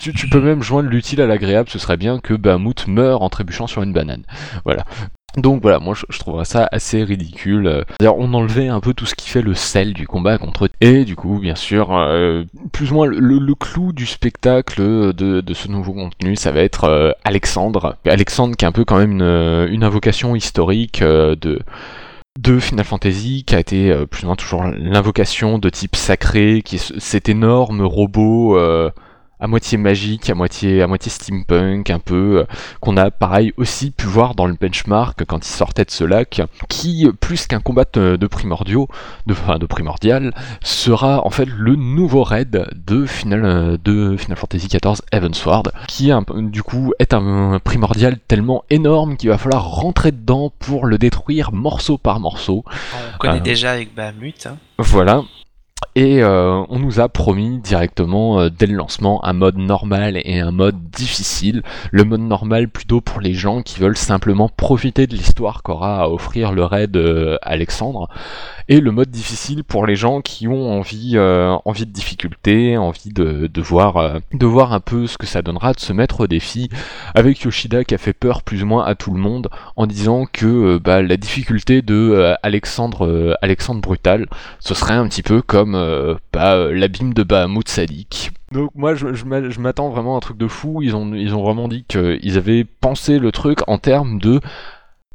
Tu, 0.00 0.28
peux 0.28 0.40
même 0.40 0.62
joindre 0.62 0.88
l'utile 0.88 1.20
à 1.20 1.26
l'agréable, 1.26 1.68
ce 1.70 1.78
serait 1.78 1.96
bien 1.96 2.18
que 2.18 2.34
Bahamut 2.34 2.86
meure 2.88 3.22
en 3.22 3.28
trébuchant 3.28 3.66
sur 3.66 3.82
une 3.82 3.92
banane. 3.92 4.24
Voilà. 4.64 4.84
Donc 5.38 5.62
voilà, 5.62 5.78
moi 5.78 5.94
je, 5.94 6.18
trouverais 6.18 6.44
ça 6.44 6.68
assez 6.72 7.02
ridicule. 7.04 7.66
Euh, 7.66 7.84
D'ailleurs, 7.98 8.18
on 8.18 8.34
enlevait 8.34 8.68
un 8.68 8.80
peu 8.80 8.92
tout 8.92 9.06
ce 9.06 9.14
qui 9.14 9.30
fait 9.30 9.40
le 9.40 9.54
sel 9.54 9.94
du 9.94 10.06
combat 10.06 10.36
contre. 10.36 10.68
Et 10.82 11.06
du 11.06 11.16
coup, 11.16 11.38
bien 11.38 11.54
sûr, 11.54 11.96
euh, 11.96 12.44
plus 12.72 12.92
ou 12.92 12.96
moins 12.96 13.06
le, 13.06 13.54
clou 13.54 13.92
du 13.92 14.04
spectacle 14.04 15.12
de, 15.14 15.54
ce 15.54 15.68
nouveau 15.68 15.94
contenu, 15.94 16.36
ça 16.36 16.52
va 16.52 16.60
être 16.60 16.84
euh, 16.84 17.12
Alexandre. 17.24 17.96
Alexandre 18.06 18.56
qui 18.56 18.66
est 18.66 18.68
un 18.68 18.72
peu 18.72 18.84
quand 18.84 18.98
même 18.98 19.12
une, 19.12 19.68
une 19.72 19.84
invocation 19.84 20.36
historique 20.36 21.00
euh, 21.00 21.34
de 21.34 21.60
de 22.40 22.58
Final 22.58 22.84
Fantasy, 22.84 23.44
qui 23.44 23.54
a 23.54 23.60
été 23.60 23.90
euh, 23.90 24.06
plus 24.06 24.24
ou 24.24 24.26
moins 24.26 24.36
toujours 24.36 24.64
l'invocation 24.64 25.58
de 25.58 25.68
type 25.68 25.96
sacré, 25.96 26.62
qui 26.64 26.76
est 26.76 26.78
ce- 26.78 26.98
cet 26.98 27.28
énorme 27.28 27.82
robot 27.82 28.56
euh, 28.58 28.90
à 29.42 29.48
moitié 29.48 29.76
magique, 29.76 30.30
à 30.30 30.34
moitié, 30.34 30.82
à 30.82 30.86
moitié 30.86 31.10
steampunk, 31.10 31.90
un 31.90 31.98
peu, 31.98 32.38
euh, 32.38 32.44
qu'on 32.80 32.96
a 32.96 33.10
pareil 33.10 33.52
aussi 33.56 33.90
pu 33.90 34.06
voir 34.06 34.36
dans 34.36 34.46
le 34.46 34.54
benchmark 34.54 35.24
quand 35.26 35.44
il 35.44 35.50
sortait 35.50 35.84
de 35.84 35.90
ce 35.90 36.04
lac, 36.04 36.40
qui, 36.68 37.08
plus 37.20 37.48
qu'un 37.48 37.58
combat 37.58 37.84
de, 37.92 38.26
primordiaux, 38.28 38.86
de, 39.26 39.32
enfin, 39.32 39.58
de 39.58 39.66
primordial, 39.66 40.32
sera 40.62 41.26
en 41.26 41.30
fait 41.30 41.46
le 41.46 41.74
nouveau 41.74 42.22
raid 42.22 42.66
de 42.86 43.04
Final, 43.04 43.44
euh, 43.44 43.76
de 43.84 44.16
Final 44.16 44.36
Fantasy 44.38 44.68
XIV 44.68 45.00
Heavensward, 45.10 45.72
qui 45.88 46.12
du 46.36 46.62
coup 46.62 46.92
est 47.00 47.12
un 47.12 47.58
primordial 47.64 48.18
tellement 48.28 48.62
énorme 48.70 49.16
qu'il 49.16 49.28
va 49.30 49.38
falloir 49.38 49.68
rentrer 49.68 50.12
dedans 50.12 50.52
pour 50.60 50.86
le 50.86 50.98
détruire 50.98 51.52
morceau 51.52 51.98
par 51.98 52.20
morceau. 52.20 52.64
On 53.14 53.18
connaît 53.18 53.38
Ah. 53.38 53.40
déjà 53.40 53.72
avec 53.72 53.92
Bahamut. 53.94 54.46
hein. 54.46 54.56
Voilà. 54.78 55.24
Et 55.94 56.22
euh, 56.22 56.64
on 56.70 56.78
nous 56.78 57.00
a 57.00 57.08
promis 57.10 57.58
directement 57.58 58.40
euh, 58.40 58.48
dès 58.48 58.66
le 58.66 58.74
lancement 58.74 59.22
un 59.26 59.34
mode 59.34 59.58
normal 59.58 60.20
et 60.24 60.40
un 60.40 60.50
mode 60.50 60.90
difficile. 60.90 61.62
Le 61.90 62.04
mode 62.04 62.22
normal 62.22 62.68
plutôt 62.68 63.02
pour 63.02 63.20
les 63.20 63.34
gens 63.34 63.60
qui 63.60 63.78
veulent 63.78 63.98
simplement 63.98 64.48
profiter 64.48 65.06
de 65.06 65.14
l'histoire 65.14 65.62
qu'aura 65.62 66.02
à 66.02 66.08
offrir 66.08 66.52
le 66.52 66.64
raid 66.64 66.96
euh, 66.96 67.36
Alexandre. 67.42 68.08
Et 68.68 68.80
le 68.80 68.90
mode 68.90 69.10
difficile 69.10 69.64
pour 69.64 69.86
les 69.86 69.96
gens 69.96 70.22
qui 70.22 70.48
ont 70.48 70.78
envie, 70.78 71.18
envie 71.18 71.84
de 71.84 71.90
difficulté, 71.90 72.78
envie 72.78 73.12
de, 73.12 73.60
voir, 73.60 74.20
de 74.32 74.46
voir 74.46 74.72
un 74.72 74.78
peu 74.78 75.08
ce 75.08 75.18
que 75.18 75.26
ça 75.26 75.42
donnera, 75.42 75.72
de 75.72 75.80
se 75.80 75.92
mettre 75.92 76.20
au 76.20 76.26
défi. 76.26 76.70
Avec 77.14 77.40
Yoshida 77.40 77.84
qui 77.84 77.94
a 77.94 77.98
fait 77.98 78.12
peur 78.12 78.42
plus 78.42 78.62
ou 78.62 78.66
moins 78.66 78.84
à 78.84 78.94
tout 78.94 79.10
le 79.12 79.20
monde 79.20 79.48
en 79.76 79.86
disant 79.86 80.26
que 80.32 80.78
bah, 80.78 81.02
la 81.02 81.16
difficulté 81.16 81.82
de 81.82 82.34
Alexandre, 82.44 83.36
Alexandre 83.42 83.80
Brutal, 83.80 84.26
ce 84.60 84.74
serait 84.74 84.94
un 84.94 85.08
petit 85.08 85.24
peu 85.24 85.42
comme 85.42 85.71
euh, 85.74 86.14
bah, 86.32 86.54
euh, 86.54 86.74
l'abîme 86.74 87.14
de 87.14 87.22
Bahamut 87.22 87.68
Sadiq. 87.68 88.30
Donc 88.52 88.70
moi 88.74 88.94
je 88.94 89.60
m'attends 89.60 89.90
vraiment 89.90 90.14
à 90.14 90.16
un 90.18 90.20
truc 90.20 90.36
de 90.36 90.48
fou, 90.48 90.82
ils 90.82 90.94
ont, 90.94 91.14
ils 91.14 91.34
ont 91.34 91.42
vraiment 91.42 91.68
dit 91.68 91.84
qu'ils 91.84 92.36
avaient 92.36 92.64
pensé 92.64 93.18
le 93.18 93.32
truc 93.32 93.60
en 93.66 93.78
termes 93.78 94.18
de... 94.18 94.40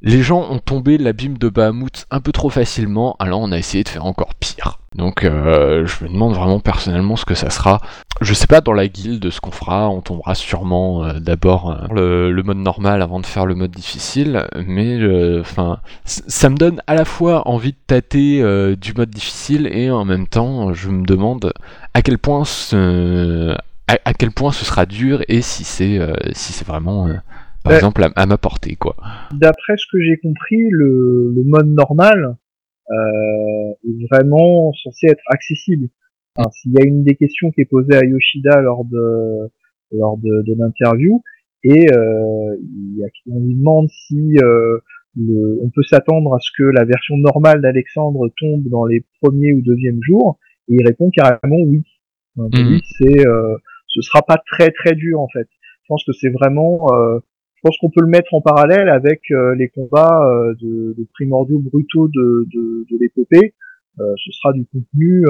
Les 0.02 0.22
gens 0.22 0.48
ont 0.50 0.60
tombé 0.60 0.98
l'abîme 0.98 1.38
de 1.38 1.50
Bahamut 1.50 2.06
un 2.12 2.20
peu 2.20 2.32
trop 2.32 2.50
facilement, 2.50 3.16
alors 3.20 3.40
on 3.42 3.52
a 3.52 3.58
essayé 3.58 3.84
de 3.84 3.90
faire 3.90 4.06
encore 4.06 4.36
pire. 4.36 4.80
Donc 4.96 5.24
euh, 5.24 5.86
je 5.86 6.04
me 6.04 6.10
demande 6.10 6.34
vraiment 6.34 6.60
personnellement 6.60 7.16
ce 7.16 7.26
que 7.26 7.36
ça 7.36 7.50
sera. 7.50 7.82
Je 8.22 8.34
sais 8.34 8.48
pas 8.48 8.62
dans 8.62 8.74
la 8.74 8.88
guilde 8.88 9.30
ce 9.30 9.40
qu'on 9.40 9.52
fera, 9.52 9.90
on 9.90 10.02
tombera 10.02 10.34
sûrement 10.34 11.04
euh, 11.04 11.20
d'abord 11.20 11.72
euh, 11.96 12.30
le, 12.30 12.44
mode 12.44 12.58
normal 12.58 13.02
avant 13.02 13.20
de 13.20 13.26
faire 13.26 13.46
le 13.46 13.56
mode 13.56 13.72
difficile, 13.72 14.48
mais 14.56 14.98
enfin 15.40 15.80
ça 16.06 16.50
me 16.50 16.58
donne 16.58 16.82
à 16.88 16.96
la 16.96 17.06
fois 17.06 17.48
envie 17.48 17.72
de 17.72 17.78
tâter 17.86 18.42
du 18.76 18.94
mode 18.94 19.10
difficile 19.10 19.68
et 19.72 19.92
en 19.92 20.06
même 20.06 20.28
temps 20.28 20.74
je 20.74 20.90
me 20.90 21.06
demande 21.06 21.54
à 21.94 22.02
quel 22.02 22.18
point 22.18 22.46
ce, 22.46 23.56
à, 23.88 24.14
quel 24.14 24.32
point 24.32 24.52
ce 24.52 24.64
sera 24.64 24.86
dur 24.86 25.22
et 25.28 25.42
si 25.42 25.64
c'est 25.64 26.00
si 26.34 26.54
c'est 26.54 26.66
vraiment 26.66 27.10
par 27.68 27.72
Ouais. 27.72 27.78
exemple 27.78 28.04
à, 28.04 28.10
à 28.16 28.26
ma 28.26 28.38
portée 28.38 28.76
quoi. 28.76 28.96
D'après 29.34 29.76
ce 29.78 29.86
que 29.92 30.02
j'ai 30.02 30.18
compris, 30.18 30.70
le, 30.70 31.34
le 31.36 31.44
mode 31.44 31.68
normal 31.68 32.38
euh, 32.90 33.72
est 33.90 34.08
vraiment 34.12 34.74
censé 34.84 35.08
être 35.08 35.24
accessible. 35.28 35.88
Enfin, 36.36 36.50
S'il 36.52 36.72
y 36.74 36.82
a 36.82 36.86
une 36.86 37.04
des 37.04 37.16
questions 37.16 37.52
qui 37.52 37.62
est 37.62 37.66
posée 37.66 37.96
à 37.96 38.06
Yoshida 38.06 38.62
lors 38.62 38.86
de 38.86 39.50
lors 39.92 40.18
de, 40.18 40.44
de 40.44 40.54
l'interview, 40.58 41.22
et 41.64 41.92
euh, 41.94 42.56
il 42.62 42.98
y 42.98 43.04
a, 43.04 43.08
on 43.32 43.40
lui 43.40 43.56
demande 43.56 43.88
si 43.90 44.38
euh, 44.44 44.80
le- 45.16 45.60
on 45.64 45.70
peut 45.70 45.84
s'attendre 45.84 46.36
à 46.36 46.40
ce 46.40 46.52
que 46.58 46.64
la 46.64 46.84
version 46.86 47.18
normale 47.18 47.62
d'Alexandre 47.62 48.30
tombe 48.38 48.68
dans 48.70 48.86
les 48.86 49.06
premiers 49.22 49.54
ou 49.54 49.62
deuxièmes 49.62 50.00
jours, 50.04 50.40
et 50.70 50.76
il 50.76 50.86
répond 50.86 51.10
carrément 51.10 51.62
oui. 51.66 51.84
Oui, 52.36 52.82
c'est 53.00 53.26
euh, 53.28 53.58
ce 53.88 54.02
sera 54.02 54.22
pas 54.22 54.38
très 54.46 54.70
très 54.72 54.94
dur 54.94 55.20
en 55.20 55.28
fait. 55.30 55.48
Je 55.84 55.88
pense 55.88 56.04
que 56.06 56.12
c'est 56.14 56.30
vraiment 56.30 56.94
euh, 56.94 57.20
pense 57.68 57.78
qu'on 57.80 57.90
peut 57.90 58.02
le 58.02 58.08
mettre 58.08 58.34
en 58.34 58.42
parallèle 58.42 58.88
avec 58.90 59.22
euh, 59.32 59.54
les 59.56 59.68
combats 59.68 60.26
euh, 60.26 60.54
de, 60.62 60.96
primordiaux 61.14 61.60
brutaux 61.60 62.08
de, 62.08 62.48
de, 62.54 62.98
l'épopée. 63.00 63.54
Euh, 64.00 64.14
ce 64.16 64.32
sera 64.32 64.54
du 64.54 64.66
contenu 64.66 65.26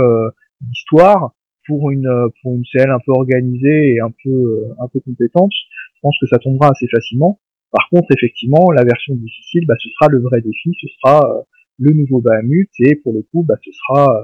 d'histoire 0.61 1.31
pour 1.65 1.91
une 1.91 2.09
pour 2.41 2.55
une 2.55 2.63
CL 2.65 2.89
un 2.89 2.99
peu 3.05 3.11
organisée 3.11 3.95
et 3.95 4.01
un 4.01 4.11
peu 4.23 4.65
un 4.79 4.87
peu 4.87 4.99
compétente. 4.99 5.51
Je 5.95 5.99
pense 6.01 6.17
que 6.19 6.27
ça 6.27 6.37
tombera 6.37 6.69
assez 6.69 6.87
facilement. 6.87 7.39
Par 7.71 7.87
contre, 7.89 8.07
effectivement, 8.15 8.71
la 8.71 8.83
version 8.83 9.15
difficile, 9.15 9.65
bah, 9.65 9.75
ce 9.79 9.89
sera 9.89 10.09
le 10.09 10.19
vrai 10.19 10.41
défi, 10.41 10.71
ce 10.79 10.87
sera 10.99 11.43
le 11.79 11.93
nouveau 11.93 12.21
Bahamut 12.21 12.69
et 12.79 12.95
pour 12.95 13.13
le 13.13 13.21
coup, 13.21 13.43
bah, 13.43 13.55
ce 13.63 13.71
sera 13.71 14.15
euh, 14.15 14.21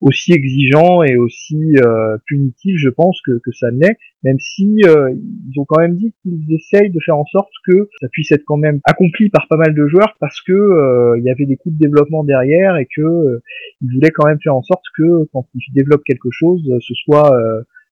aussi 0.00 0.32
exigeant 0.32 1.02
et 1.02 1.16
aussi 1.16 1.76
euh, 1.78 2.18
punitif, 2.26 2.76
je 2.76 2.88
pense, 2.88 3.20
que, 3.22 3.38
que 3.38 3.52
ça 3.52 3.70
l'est 3.70 3.96
même 4.24 4.40
si 4.40 4.80
euh, 4.84 5.14
ils 5.14 5.60
ont 5.60 5.66
quand 5.66 5.80
même 5.80 5.96
dit 5.96 6.12
qu'ils 6.22 6.52
essayent 6.52 6.90
de 6.90 6.98
faire 7.04 7.16
en 7.16 7.26
sorte 7.26 7.52
que 7.66 7.90
ça 8.00 8.08
puisse 8.08 8.32
être 8.32 8.44
quand 8.46 8.56
même 8.56 8.80
accompli 8.84 9.28
par 9.28 9.46
pas 9.48 9.56
mal 9.56 9.74
de 9.74 9.86
joueurs 9.86 10.16
parce 10.18 10.40
que 10.40 10.52
euh, 10.52 11.18
il 11.18 11.24
y 11.24 11.30
avait 11.30 11.44
des 11.44 11.56
coûts 11.56 11.70
de 11.70 11.78
développement 11.78 12.24
derrière 12.24 12.76
et 12.76 12.86
que 12.86 13.02
euh, 13.02 13.42
ils 13.82 13.92
voulaient 13.92 14.10
quand 14.10 14.26
même 14.26 14.40
faire 14.42 14.56
en 14.56 14.62
sorte 14.62 14.84
que 14.96 15.28
quand 15.32 15.46
ils 15.54 15.72
développent 15.74 16.04
quelque 16.04 16.30
chose, 16.30 16.62
euh, 16.70 16.78
ce 16.80 16.94
soit 16.94 17.30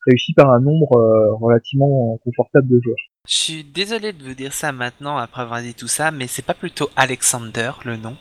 réussi 0.07 0.33
par 0.33 0.51
un 0.51 0.61
nombre 0.61 0.97
relativement 1.41 2.19
confortable 2.25 2.67
de 2.67 2.81
joueurs. 2.83 2.97
Je 3.29 3.35
suis 3.37 3.65
désolé 3.65 4.13
de 4.13 4.25
vous 4.25 4.35
dire 4.35 4.53
ça 4.53 4.73
maintenant 4.73 5.17
après 5.17 5.43
avoir 5.43 5.63
dit 5.63 5.75
tout 5.75 5.87
ça, 5.87 6.11
mais 6.11 6.27
c'est 6.27 6.45
pas 6.45 6.55
plutôt 6.55 6.89
Alexander 6.97 7.71
le 7.85 7.97
nom 7.97 8.17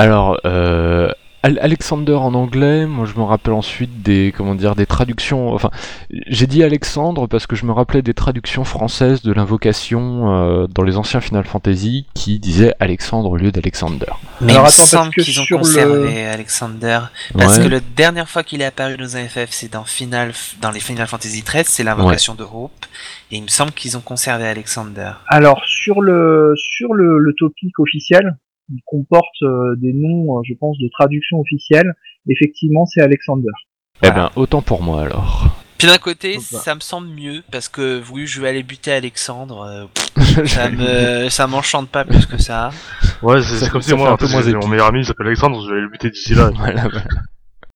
Alors, 0.00 0.40
euh, 0.46 1.10
Al- 1.42 1.58
Alexander 1.62 2.14
en 2.14 2.32
anglais, 2.34 2.86
moi 2.86 3.06
je 3.06 3.18
me 3.18 3.24
rappelle 3.24 3.52
ensuite 3.54 4.02
des 4.02 4.32
comment 4.36 4.54
dire 4.54 4.74
des 4.74 4.86
traductions. 4.86 5.52
Enfin, 5.54 5.70
j'ai 6.26 6.46
dit 6.46 6.62
Alexandre 6.62 7.26
parce 7.26 7.46
que 7.46 7.54
je 7.56 7.64
me 7.66 7.72
rappelais 7.72 8.00
des 8.02 8.12
traductions 8.14 8.64
françaises 8.64 9.20
de 9.22 9.32
l'invocation 9.32 10.34
euh, 10.34 10.66
dans 10.66 10.82
les 10.82 10.96
anciens 10.96 11.20
Final 11.20 11.44
Fantasy 11.44 12.06
qui 12.14 12.38
disaient 12.38 12.74
Alexandre 12.78 13.30
au 13.30 13.36
lieu 13.36 13.52
d'Alexander. 13.52 14.06
Mais 14.42 14.52
Alors, 14.52 14.64
il 14.64 14.66
me 14.66 14.68
attends, 14.68 14.76
parce 14.76 14.90
semble 14.90 15.14
que 15.14 15.20
qu'ils 15.22 15.40
ont 15.40 15.44
sur 15.44 15.58
le- 15.58 15.62
conservé 15.64 16.26
Alexander. 16.26 17.00
Parce 17.36 17.56
Ouais. 17.58 17.64
que 17.64 17.68
la 17.68 17.80
dernière 17.80 18.28
fois 18.28 18.42
qu'il 18.42 18.60
est 18.62 18.66
apparu 18.66 18.96
dans 18.98 19.16
un 19.16 19.24
FF, 19.26 19.48
c'est 19.50 19.72
dans, 19.72 19.84
Final, 19.84 20.32
dans 20.62 20.70
les 20.70 20.80
Final 20.80 21.06
Fantasy 21.06 21.42
XIII, 21.42 21.64
c'est 21.66 21.84
l'invocation 21.84 22.34
de 22.34 22.42
Hope. 22.44 22.72
Et 23.32 23.36
il 23.36 23.42
me 23.42 23.48
semble 23.48 23.72
qu'ils 23.72 23.96
ont 23.98 24.02
conservé 24.02 24.46
Alexander. 24.46 25.12
Alors 25.28 25.62
sur 25.66 26.00
le 26.02 26.52
sur 26.56 26.92
le, 26.94 27.18
le 27.18 27.32
topic 27.38 27.78
officiel, 27.78 28.36
il 28.70 28.80
comporte 28.86 29.42
euh, 29.42 29.74
des 29.76 29.92
noms, 29.92 30.38
euh, 30.38 30.42
je 30.44 30.54
pense, 30.54 30.78
de 30.78 30.88
traduction 30.88 31.40
officielle. 31.40 31.92
Effectivement, 32.28 32.86
c'est 32.86 33.00
Alexander. 33.00 33.50
Eh 34.02 34.10
ben, 34.10 34.30
autant 34.36 34.62
pour 34.62 34.82
moi 34.82 35.02
alors. 35.02 35.60
Puis 35.78 35.88
d'un 35.88 35.96
côté, 35.96 36.38
ça 36.40 36.74
me 36.74 36.80
semble 36.80 37.08
mieux, 37.08 37.42
parce 37.50 37.70
que 37.70 38.02
oui, 38.12 38.26
je 38.26 38.40
vais 38.42 38.48
aller 38.50 38.62
buter 38.62 38.92
Alexandre. 38.92 39.88
euh, 40.18 40.44
ça 40.46 40.68
me, 40.68 41.30
ça 41.30 41.46
m'enchante 41.46 41.88
pas 41.88 42.04
plus 42.04 42.26
que 42.26 42.36
ça. 42.36 42.70
Ouais, 43.22 43.40
c'est 43.40 43.70
comme 43.70 43.80
si 43.80 43.94
moi, 43.94 44.10
un 44.10 44.16
peu 44.18 44.28
moins 44.28 44.42
mon 44.42 44.68
meilleur 44.68 44.88
ami 44.88 45.04
s'appelle 45.04 45.28
Alexandre, 45.28 45.66
je 45.66 45.74
vais 45.74 45.80
le 45.80 45.88
buter 45.88 46.10
d'ici 46.10 46.34
là. 46.34 46.50
Voilà, 46.54 46.82
voilà. 46.82 47.04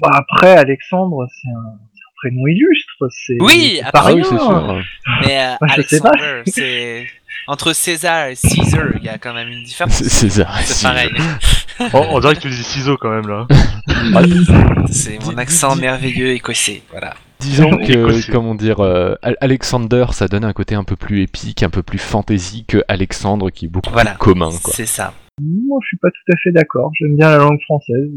Bah, 0.01 0.11
après, 0.13 0.55
Alexandre, 0.55 1.27
c'est 1.31 1.49
un, 1.49 1.79
prénom 2.17 2.47
illustre. 2.47 3.09
C'est 3.11 3.37
Oui, 3.41 3.77
c'est 3.79 3.85
ah 3.87 3.93
pas 3.93 4.03
Ah 4.05 4.13
oui, 4.13 4.23
rien. 4.23 4.25
c'est 4.25 4.39
sûr. 4.39 4.83
Mais 5.27 5.43
euh, 5.43 5.55
Ouais, 5.63 5.69
je 5.77 5.83
sais 5.83 6.01
pas. 6.01 6.11
Alexander, 6.11 6.43
c'est 6.47 7.07
entre 7.47 7.73
César 7.73 8.29
et 8.29 8.35
Caesar, 8.37 8.87
il 8.97 9.05
y 9.05 9.09
a 9.09 9.19
quand 9.19 9.35
même 9.35 9.49
une 9.49 9.63
différence. 9.63 9.95
C'est 9.95 10.09
César. 10.09 10.59
C'est 10.63 10.87
pareil. 10.87 11.11
on, 11.93 11.99
on 12.17 12.21
dirait 12.21 12.35
que 12.35 12.41
tu 12.41 12.49
dis 12.51 12.63
ciseaux 12.63 12.97
quand 12.97 13.11
même 13.11 13.29
là. 13.29 13.47
C'est 14.91 15.19
mon 15.25 15.37
accent 15.39 15.77
merveilleux 15.77 16.29
écossais. 16.31 16.83
Voilà. 16.91 17.15
Disons 17.41 17.71
que, 17.79 17.93
Écossais. 17.93 18.33
comment 18.33 18.55
dire, 18.55 18.81
euh, 18.81 19.17
Al- 19.23 19.37
Alexander, 19.41 20.07
ça 20.13 20.29
donne 20.29 20.45
un 20.45 20.53
côté 20.53 20.75
un 20.75 20.85
peu 20.85 20.97
plus 20.97 21.23
épique, 21.23 21.63
un 21.63 21.69
peu 21.71 21.83
plus 21.83 21.99
fantasy 21.99 22.65
que 22.67 22.83
Alexandre, 22.89 23.51
qui 23.51 23.67
est 23.67 23.69
beaucoup 23.69 23.91
Voilà. 23.93 24.13
plus 24.13 24.19
commun, 24.19 24.51
quoi. 24.63 24.73
C'est 24.75 24.87
ça. 24.87 25.13
Moi, 25.43 25.79
je 25.83 25.87
suis 25.89 25.97
pas 25.99 26.09
tout 26.11 26.33
à 26.33 26.37
fait 26.43 26.53
d'accord. 26.53 26.91
J'aime 26.99 27.17
bien 27.17 27.29
la 27.29 27.39
langue 27.39 27.61
française. 27.65 28.09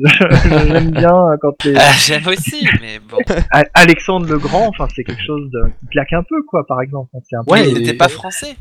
J'aime 0.68 0.92
bien 0.92 1.10
euh, 1.10 1.36
quand 1.42 1.52
t'es 1.58 1.74
Ah, 1.76 1.92
J'aime 1.98 2.28
aussi, 2.28 2.68
mais 2.80 3.00
bon. 3.10 3.18
A- 3.52 3.64
Alexandre 3.74 4.28
le 4.28 4.38
Grand. 4.38 4.68
Enfin, 4.68 4.88
c'est 4.96 5.04
quelque 5.04 5.24
chose 5.26 5.50
de... 5.52 5.62
qui 5.80 5.88
claque 5.88 6.14
un 6.14 6.24
peu, 6.24 6.42
quoi. 6.48 6.66
Par 6.68 6.80
exemple, 6.82 7.10
c'est 7.28 7.36
un 7.36 7.44
peu- 7.44 7.52
Ouais, 7.54 7.68
il 7.70 7.74
n'était 7.80 7.96
pas 7.96 8.08
français. 8.08 8.56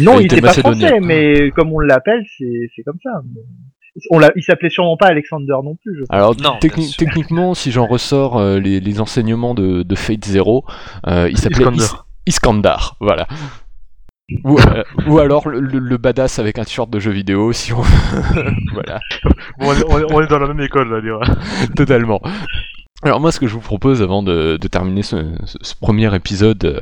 Non, 0.00 0.14
Il 0.18 0.22
il 0.22 0.26
était 0.26 0.36
était 0.38 0.46
pas 0.46 0.52
français, 0.54 1.00
mais 1.00 1.50
comme 1.56 1.72
on 1.72 1.80
l'appelle, 1.80 2.24
c'est 2.36 2.70
c'est 2.74 2.82
comme 2.82 2.98
ça. 3.02 3.22
On 4.10 4.18
l'a, 4.20 4.30
il 4.36 4.42
s'appelait 4.44 4.70
sûrement 4.70 4.96
pas 4.96 5.08
Alexander 5.08 5.54
non 5.64 5.74
plus. 5.74 5.96
Je... 5.98 6.04
Alors, 6.10 6.36
Non, 6.40 6.56
techni- 6.60 6.94
techniquement, 6.96 7.54
si 7.54 7.72
j'en 7.72 7.86
ressors 7.86 8.38
euh, 8.38 8.60
les, 8.60 8.78
les 8.78 9.00
enseignements 9.00 9.54
de, 9.54 9.82
de 9.82 9.94
Fate 9.96 10.24
Zero, 10.24 10.64
euh, 11.08 11.28
il 11.30 11.36
s'appelait. 11.36 11.64
Is- 11.74 11.96
Iskandar, 12.26 12.96
voilà. 13.00 13.26
Ou, 14.44 14.58
euh, 14.60 14.82
ou 15.08 15.18
alors 15.18 15.48
le, 15.48 15.96
badass 15.96 16.38
avec 16.38 16.58
un 16.58 16.64
t-shirt 16.64 16.90
de 16.90 17.00
jeu 17.00 17.10
vidéo, 17.10 17.52
si 17.54 17.72
on... 17.72 17.80
voilà, 18.74 19.00
Bon, 19.58 19.68
on, 19.68 19.72
est, 19.72 19.84
on 19.88 19.98
est- 20.00 20.12
on 20.12 20.20
est 20.22 20.26
dans 20.26 20.38
la 20.38 20.48
même 20.48 20.60
école 20.60 20.90
là, 20.92 21.00
dire. 21.00 21.18
totalement. 21.76 22.20
Alors 23.02 23.20
moi, 23.20 23.32
ce 23.32 23.40
que 23.40 23.46
je 23.46 23.54
vous 23.54 23.60
propose 23.60 24.02
avant 24.02 24.22
de, 24.22 24.58
de 24.60 24.68
terminer 24.68 25.02
ce, 25.02 25.16
ce- 25.46 25.56
ce 25.62 25.74
premier 25.74 26.14
épisode 26.14 26.62
euh, 26.66 26.80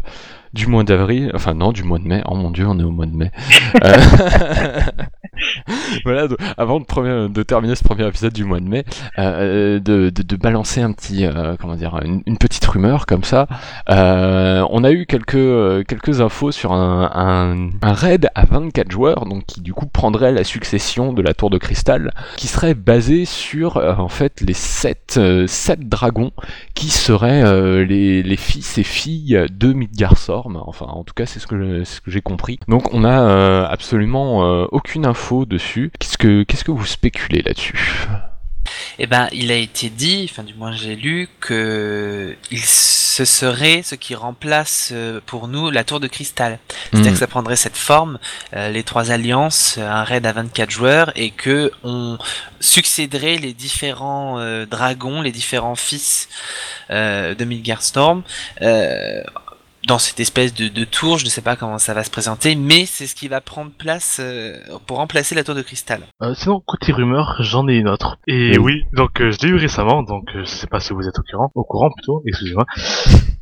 du 0.56 0.66
mois 0.66 0.84
d'avril, 0.84 1.30
enfin 1.34 1.54
non, 1.54 1.72
du 1.72 1.82
mois 1.84 1.98
de 1.98 2.04
mai. 2.08 2.22
Oh 2.26 2.34
mon 2.34 2.50
dieu, 2.50 2.66
on 2.66 2.78
est 2.80 2.84
au 2.84 2.90
mois 2.90 3.06
de 3.06 3.16
mai. 3.16 3.30
Euh, 3.84 3.98
voilà, 6.04 6.28
donc, 6.28 6.38
avant 6.56 6.80
de, 6.80 6.84
premier- 6.86 7.28
de 7.28 7.42
terminer 7.42 7.74
ce 7.74 7.84
premier 7.84 8.06
épisode 8.06 8.32
du 8.32 8.44
mois 8.44 8.58
de 8.60 8.66
mai, 8.68 8.84
euh, 9.18 9.78
de, 9.78 10.08
de- 10.10 10.22
de 10.22 10.36
balancer 10.36 10.80
un 10.80 10.92
petit, 10.92 11.26
euh, 11.26 11.56
comment 11.60 11.74
dire, 11.76 11.98
une, 12.02 12.22
une 12.26 12.38
petite 12.38 12.64
rumeur 12.64 13.04
comme 13.06 13.22
ça. 13.24 13.46
Euh, 13.90 14.64
on 14.70 14.82
a 14.82 14.92
eu 14.92 15.04
quelques, 15.04 15.34
euh, 15.34 15.82
quelques 15.86 16.20
infos 16.22 16.52
sur 16.52 16.72
un, 16.72 17.10
un, 17.14 17.70
un 17.86 17.92
raid 17.92 18.28
à 18.34 18.46
24 18.46 18.90
joueurs, 18.90 19.26
donc 19.26 19.44
qui 19.44 19.60
du 19.60 19.74
coup 19.74 19.86
prendrait 19.86 20.32
la 20.32 20.44
succession 20.44 21.12
de 21.12 21.20
la 21.20 21.34
tour 21.34 21.50
de 21.50 21.58
cristal, 21.58 22.12
qui 22.36 22.46
serait 22.46 22.74
basé 22.74 23.26
sur 23.26 23.76
euh, 23.76 23.94
en 23.96 24.08
fait 24.08 24.40
les 24.40 24.54
7, 24.54 25.20
dragons 25.80 26.30
qui 26.74 26.88
seraient 26.88 27.42
euh, 27.44 27.84
les, 27.84 28.22
les 28.22 28.36
fils 28.36 28.78
et 28.78 28.84
filles 28.84 29.44
de 29.50 29.72
Enfin, 30.54 30.86
en 30.86 31.04
tout 31.04 31.14
cas, 31.14 31.26
c'est 31.26 31.40
ce 31.40 31.46
que, 31.46 31.82
j'ai 32.06 32.20
compris. 32.20 32.58
Donc, 32.68 32.92
on 32.92 33.04
a 33.04 33.20
euh, 33.20 33.66
absolument 33.68 34.46
euh, 34.46 34.66
aucune 34.70 35.06
info 35.06 35.44
dessus. 35.44 35.90
Qu'est-ce 35.98 36.18
que, 36.18 36.42
qu'est-ce 36.44 36.64
que 36.64 36.70
vous 36.70 36.86
spéculez 36.86 37.42
là-dessus? 37.42 38.06
Eh 38.98 39.06
ben, 39.06 39.28
il 39.32 39.52
a 39.52 39.56
été 39.56 39.90
dit, 39.90 40.28
enfin 40.30 40.42
du 40.42 40.54
moins 40.54 40.72
j'ai 40.72 40.96
lu, 40.96 41.28
que 41.40 42.36
il 42.50 42.60
ce 43.16 43.24
serait 43.24 43.82
ce 43.82 43.94
qui 43.94 44.14
remplace 44.14 44.90
euh, 44.92 45.20
pour 45.24 45.48
nous 45.48 45.70
la 45.70 45.84
tour 45.84 46.00
de 46.00 46.06
cristal. 46.06 46.58
C'est-à-dire 46.90 47.12
Hmm. 47.12 47.14
que 47.14 47.18
ça 47.18 47.26
prendrait 47.26 47.56
cette 47.56 47.76
forme, 47.76 48.18
euh, 48.54 48.68
les 48.68 48.82
trois 48.82 49.10
alliances, 49.10 49.78
un 49.78 50.04
raid 50.04 50.26
à 50.26 50.32
24 50.32 50.70
joueurs, 50.70 51.12
et 51.16 51.30
que 51.30 51.70
on 51.82 52.18
succéderait 52.60 53.36
les 53.36 53.54
différents 53.54 54.38
euh, 54.38 54.66
dragons, 54.66 55.22
les 55.22 55.32
différents 55.32 55.76
fils 55.76 56.28
de 56.90 57.44
Midgarstorm. 57.44 58.22
Euh, 58.62 59.22
dans 59.86 59.98
cette 59.98 60.18
espèce 60.20 60.52
de, 60.52 60.68
de 60.68 60.84
tour, 60.84 61.18
je 61.18 61.24
ne 61.24 61.30
sais 61.30 61.42
pas 61.42 61.54
comment 61.56 61.78
ça 61.78 61.94
va 61.94 62.02
se 62.04 62.10
présenter, 62.10 62.56
mais 62.56 62.86
c'est 62.86 63.06
ce 63.06 63.14
qui 63.14 63.28
va 63.28 63.40
prendre 63.40 63.70
place 63.70 64.18
euh, 64.20 64.56
pour 64.86 64.96
remplacer 64.98 65.34
la 65.34 65.44
tour 65.44 65.54
de 65.54 65.62
cristal. 65.62 66.02
Euh, 66.22 66.34
sinon, 66.34 66.60
côté 66.66 66.92
rumeur, 66.92 67.36
j'en 67.40 67.68
ai 67.68 67.76
une 67.76 67.88
autre. 67.88 68.18
Et 68.26 68.58
Oui. 68.58 68.64
oui, 68.64 68.84
donc 68.94 69.20
euh, 69.20 69.30
je 69.30 69.38
l'ai 69.46 69.52
eu 69.52 69.56
récemment, 69.56 70.02
donc 70.02 70.24
euh, 70.34 70.40
je 70.40 70.50
sais 70.50 70.66
pas 70.66 70.80
si 70.80 70.92
vous 70.92 71.06
êtes 71.06 71.18
au 71.18 71.22
courant, 71.22 71.50
au 71.54 71.64
courant 71.64 71.90
plutôt, 71.90 72.22
excusez-moi. 72.26 72.64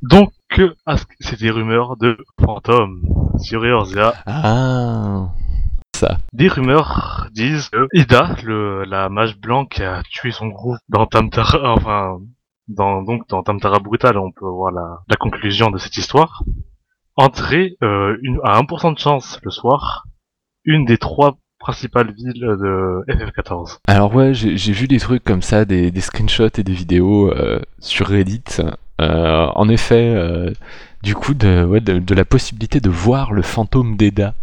Donc, 0.02 0.32
euh, 0.58 0.74
ah, 0.86 0.96
c'est 1.20 1.38
des 1.40 1.50
rumeurs 1.50 1.96
de 1.96 2.16
fantômes 2.44 3.00
sur 3.40 3.64
Eorzea. 3.64 4.14
Ah, 4.26 5.28
ça. 5.96 6.18
Des 6.32 6.48
rumeurs 6.48 7.28
disent 7.32 7.68
que 7.70 7.86
Ida, 7.94 8.36
le, 8.42 8.84
la 8.84 9.08
mage 9.08 9.38
blanc 9.38 9.64
qui 9.64 9.82
a 9.82 10.02
tué 10.10 10.30
son 10.32 10.48
groupe 10.48 10.76
dans 10.88 11.06
Tamtara, 11.06 11.72
enfin, 11.74 12.18
dans, 12.68 13.02
donc 13.02 13.28
dans 13.28 13.42
Tamtara 13.42 13.78
Brutal, 13.78 14.18
on 14.18 14.30
peut 14.32 14.46
voir 14.46 14.72
la, 14.72 15.00
la 15.08 15.16
conclusion 15.16 15.70
de 15.70 15.78
cette 15.78 15.96
histoire, 15.96 16.44
entrer 17.16 17.76
euh, 17.82 18.16
une, 18.22 18.40
à 18.44 18.60
1% 18.60 18.94
de 18.94 18.98
chance 18.98 19.38
le 19.42 19.50
soir, 19.50 20.04
une 20.64 20.84
des 20.84 20.98
trois 20.98 21.38
principales 21.58 22.12
villes 22.12 22.40
de 22.40 23.04
FF14. 23.08 23.78
Alors 23.88 24.14
ouais, 24.14 24.34
j'ai 24.34 24.72
vu 24.72 24.86
des 24.86 24.98
trucs 24.98 25.24
comme 25.24 25.42
ça, 25.42 25.64
des, 25.64 25.90
des 25.90 26.00
screenshots 26.00 26.58
et 26.58 26.62
des 26.62 26.74
vidéos 26.74 27.30
euh, 27.30 27.60
sur 27.78 28.08
Reddit. 28.08 28.60
Euh, 29.00 29.46
en 29.54 29.68
effet, 29.68 30.12
euh, 30.14 30.52
du 31.02 31.14
coup, 31.14 31.34
de, 31.34 31.64
ouais, 31.64 31.80
de, 31.80 31.98
de 31.98 32.14
la 32.14 32.24
possibilité 32.24 32.80
de 32.80 32.90
voir 32.90 33.32
le 33.32 33.42
fantôme 33.42 33.96
d'Eda. 33.96 34.34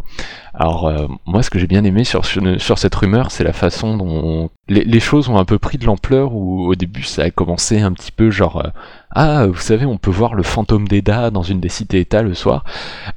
Alors 0.54 0.86
euh, 0.86 1.06
moi, 1.26 1.42
ce 1.42 1.50
que 1.50 1.58
j'ai 1.58 1.66
bien 1.66 1.84
aimé 1.84 2.04
sur, 2.04 2.24
sur, 2.24 2.78
cette 2.78 2.94
rumeur, 2.94 3.30
c'est 3.30 3.44
la 3.44 3.52
façon 3.52 3.96
dont 3.96 4.50
les, 4.68 4.84
les 4.84 5.00
choses 5.00 5.28
ont 5.28 5.38
un 5.38 5.44
peu 5.44 5.58
pris 5.58 5.78
de 5.78 5.86
l'ampleur. 5.86 6.34
Où 6.34 6.66
au 6.66 6.74
début, 6.74 7.02
ça 7.02 7.22
a 7.22 7.30
commencé 7.30 7.80
un 7.80 7.92
petit 7.92 8.12
peu 8.12 8.30
genre 8.30 8.58
euh, 8.64 8.68
ah, 9.14 9.46
vous 9.46 9.60
savez, 9.60 9.86
on 9.86 9.98
peut 9.98 10.10
voir 10.10 10.34
le 10.34 10.42
fantôme 10.42 10.88
d'Eda 10.88 11.30
dans 11.30 11.42
une 11.42 11.60
des 11.60 11.68
cités-États 11.68 12.22
le 12.22 12.34
soir. 12.34 12.64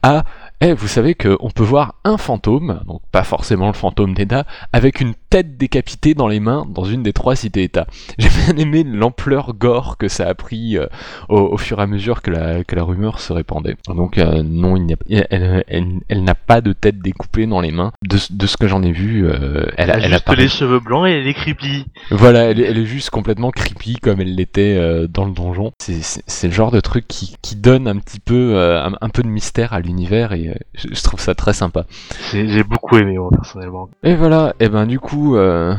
Ah, 0.03 0.23
eh, 0.61 0.73
vous 0.73 0.88
savez 0.88 1.15
qu'on 1.15 1.49
peut 1.49 1.63
voir 1.63 1.95
un 2.05 2.17
fantôme, 2.17 2.81
donc 2.88 3.01
pas 3.11 3.23
forcément 3.23 3.67
le 3.67 3.73
fantôme 3.73 4.13
d'Eda, 4.13 4.45
avec 4.71 5.01
une 5.01 5.13
tête 5.36 5.57
décapitée 5.57 6.13
dans 6.13 6.29
les 6.29 6.39
mains 6.39 6.65
dans 6.69 6.86
une 6.86 7.03
des 7.03 7.11
trois 7.11 7.36
cités-États. 7.36 7.88
J'ai 8.17 8.29
bien 8.29 8.55
aimé 8.55 8.86
l'ampleur 8.89 9.53
gore 9.53 9.97
que 9.97 10.07
ça 10.07 10.29
a 10.29 10.33
pris 10.33 10.77
euh, 10.77 10.88
au, 11.27 11.39
au 11.39 11.57
fur 11.57 11.79
et 11.79 11.81
à 11.81 11.88
mesure 11.88 12.21
que 12.21 12.31
la, 12.31 12.63
que 12.63 12.73
la 12.73 12.83
rumeur 12.83 13.19
se 13.19 13.33
répandait. 13.33 13.75
Donc 13.89 14.17
euh, 14.17 14.43
non, 14.43 14.77
il 14.77 14.93
a- 14.93 15.25
elle, 15.29 15.65
elle- 15.67 15.99
elle 16.07 16.23
n'a 16.23 16.36
pas 16.36 16.61
de 16.61 16.71
tête 16.71 16.99
découpée 16.99 17.47
dans 17.47 17.59
les 17.59 17.71
mains. 17.73 17.91
De, 18.07 18.15
ce- 18.15 18.31
de 18.31 18.47
ce 18.47 18.55
que 18.55 18.69
j'en 18.69 18.81
ai 18.81 18.93
vu, 18.93 19.25
euh, 19.27 19.65
elle, 19.75 19.91
a- 19.91 19.97
Elle 19.97 20.05
a 20.13 20.17
juste 20.19 20.38
les 20.38 20.47
cheveux 20.47 20.79
blancs 20.79 21.05
et 21.05 21.11
elle 21.19 21.27
est 21.27 21.33
creepy. 21.33 21.86
Voilà, 22.11 22.51
elle, 22.51 22.61
est- 22.61 22.86
juste 22.86 23.09
complètement 23.09 23.51
creepy 23.51 23.95
comme 23.97 24.21
elle 24.21 24.36
l'était 24.36 24.79
dans 25.09 25.25
le 25.25 25.33
donjon. 25.33 25.73
C'est- 25.79 26.47
le 26.47 26.53
genre 26.53 26.71
de 26.71 26.79
truc 26.79 27.05
qui, 27.09 27.36
qui 27.41 27.57
donne 27.57 27.89
un 27.89 27.97
petit 27.97 28.21
peu, 28.21 28.57
un, 28.57 28.93
un 29.01 29.09
peu 29.09 29.21
de 29.21 29.27
mystère 29.27 29.73
à 29.73 29.81
l'univers 29.81 30.31
et 30.31 30.55
je, 30.75 30.88
je 30.93 31.03
trouve 31.03 31.19
ça 31.19 31.36
très 31.36 31.51
sympa. 31.53 31.86
J'ai 32.31 32.63
beaucoup 32.63 32.97
aimé, 32.97 33.17
moi, 33.17 33.31
personnellement. 33.31 33.89
Et 34.03 34.15
voilà, 34.15 34.53
et 34.61 34.69
ben 34.69 34.86
du 34.86 34.99
coup, 34.99 35.24
euh, 35.34 35.73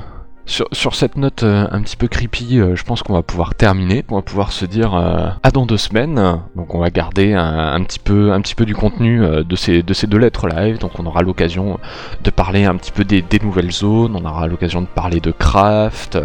sur, 0.47 0.95
cette 0.95 1.17
note 1.17 1.43
euh, 1.43 1.67
un 1.73 1.83
petit 1.83 1.97
peu 1.97 2.07
creepy, 2.07 2.61
euh, 2.61 2.77
je 2.77 2.85
pense 2.85 3.03
qu'on 3.03 3.15
va 3.15 3.23
pouvoir 3.23 3.57
terminer. 3.57 4.05
On 4.11 4.17
va 4.17 4.23
pouvoir 4.23 4.53
se 4.53 4.65
dire 4.65 4.95
euh, 4.95 5.29
à 5.43 5.51
dans 5.51 5.67
deux 5.67 5.77
semaines. 5.77 6.41
Donc 6.55 6.73
on 6.75 6.79
va 6.79 6.91
garder 6.91 7.35
un, 7.35 7.83
petit 7.83 7.99
peu, 7.99 8.33
un 8.33 8.41
petit 8.41 8.55
peu 8.55 8.65
du 8.65 8.77
contenu 8.77 9.23
euh, 9.23 9.43
de 9.43 9.57
ces, 9.57 9.83
de 9.83 9.93
ces 9.93 10.07
deux 10.07 10.19
lettres 10.19 10.47
live. 10.47 10.79
Donc 10.79 11.01
on 11.01 11.07
aura 11.07 11.23
l'occasion 11.23 11.81
de 12.23 12.31
parler 12.31 12.65
un 12.65 12.77
petit 12.77 12.93
peu 12.93 13.05
des, 13.05 13.25
nouvelles 13.43 13.73
zones. 13.73 14.15
On 14.15 14.25
aura 14.25 14.47
l'occasion 14.47 14.83
de 14.83 14.87
parler 14.87 15.19
de 15.21 15.33
craft, 15.33 16.17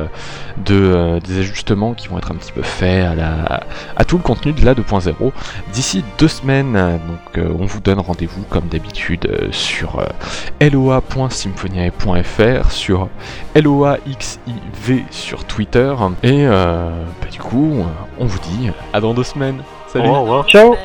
de 0.66 1.20
des 1.20 1.40
ajustements 1.40 1.94
qui 1.94 2.08
vont 2.08 2.20
être 2.20 2.32
un 2.32 2.36
petit 2.36 2.52
peu 2.52 2.62
faits 2.62 3.06
à 3.06 3.16
la, 3.16 3.64
à 3.96 4.06
tout 4.06 4.18
le 4.18 4.24
contenu 4.24 4.54
de 4.54 4.64
la 4.64 4.76
2.0 4.76 5.32
d'ici 5.74 6.04
deux 6.20 6.28
semaines. 6.28 6.74
Donc 6.74 7.44
on 7.60 7.66
vous 7.66 7.80
donne 7.80 8.00
rendez-vous 8.00 8.44
comme 8.50 8.68
d'habitude 8.68 9.50
sur 9.52 10.06
loa.symphoniae.fr, 10.62 12.72
sur 12.72 13.10
LOAXIV 14.12 15.06
sur 15.12 15.46
Twitter. 15.46 15.94
Et 16.24 16.46
euh, 16.46 16.90
bah, 17.22 17.28
du 17.32 17.40
coup, 17.40 17.86
on 18.20 18.26
vous 18.26 18.40
dit 18.40 18.72
à 18.94 19.00
dans 19.00 19.14
deux 19.14 19.24
semaines. 19.24 19.62
Salut 19.88 20.10
Au 20.10 20.22
revoir. 20.22 20.48
Ciao 20.48 20.76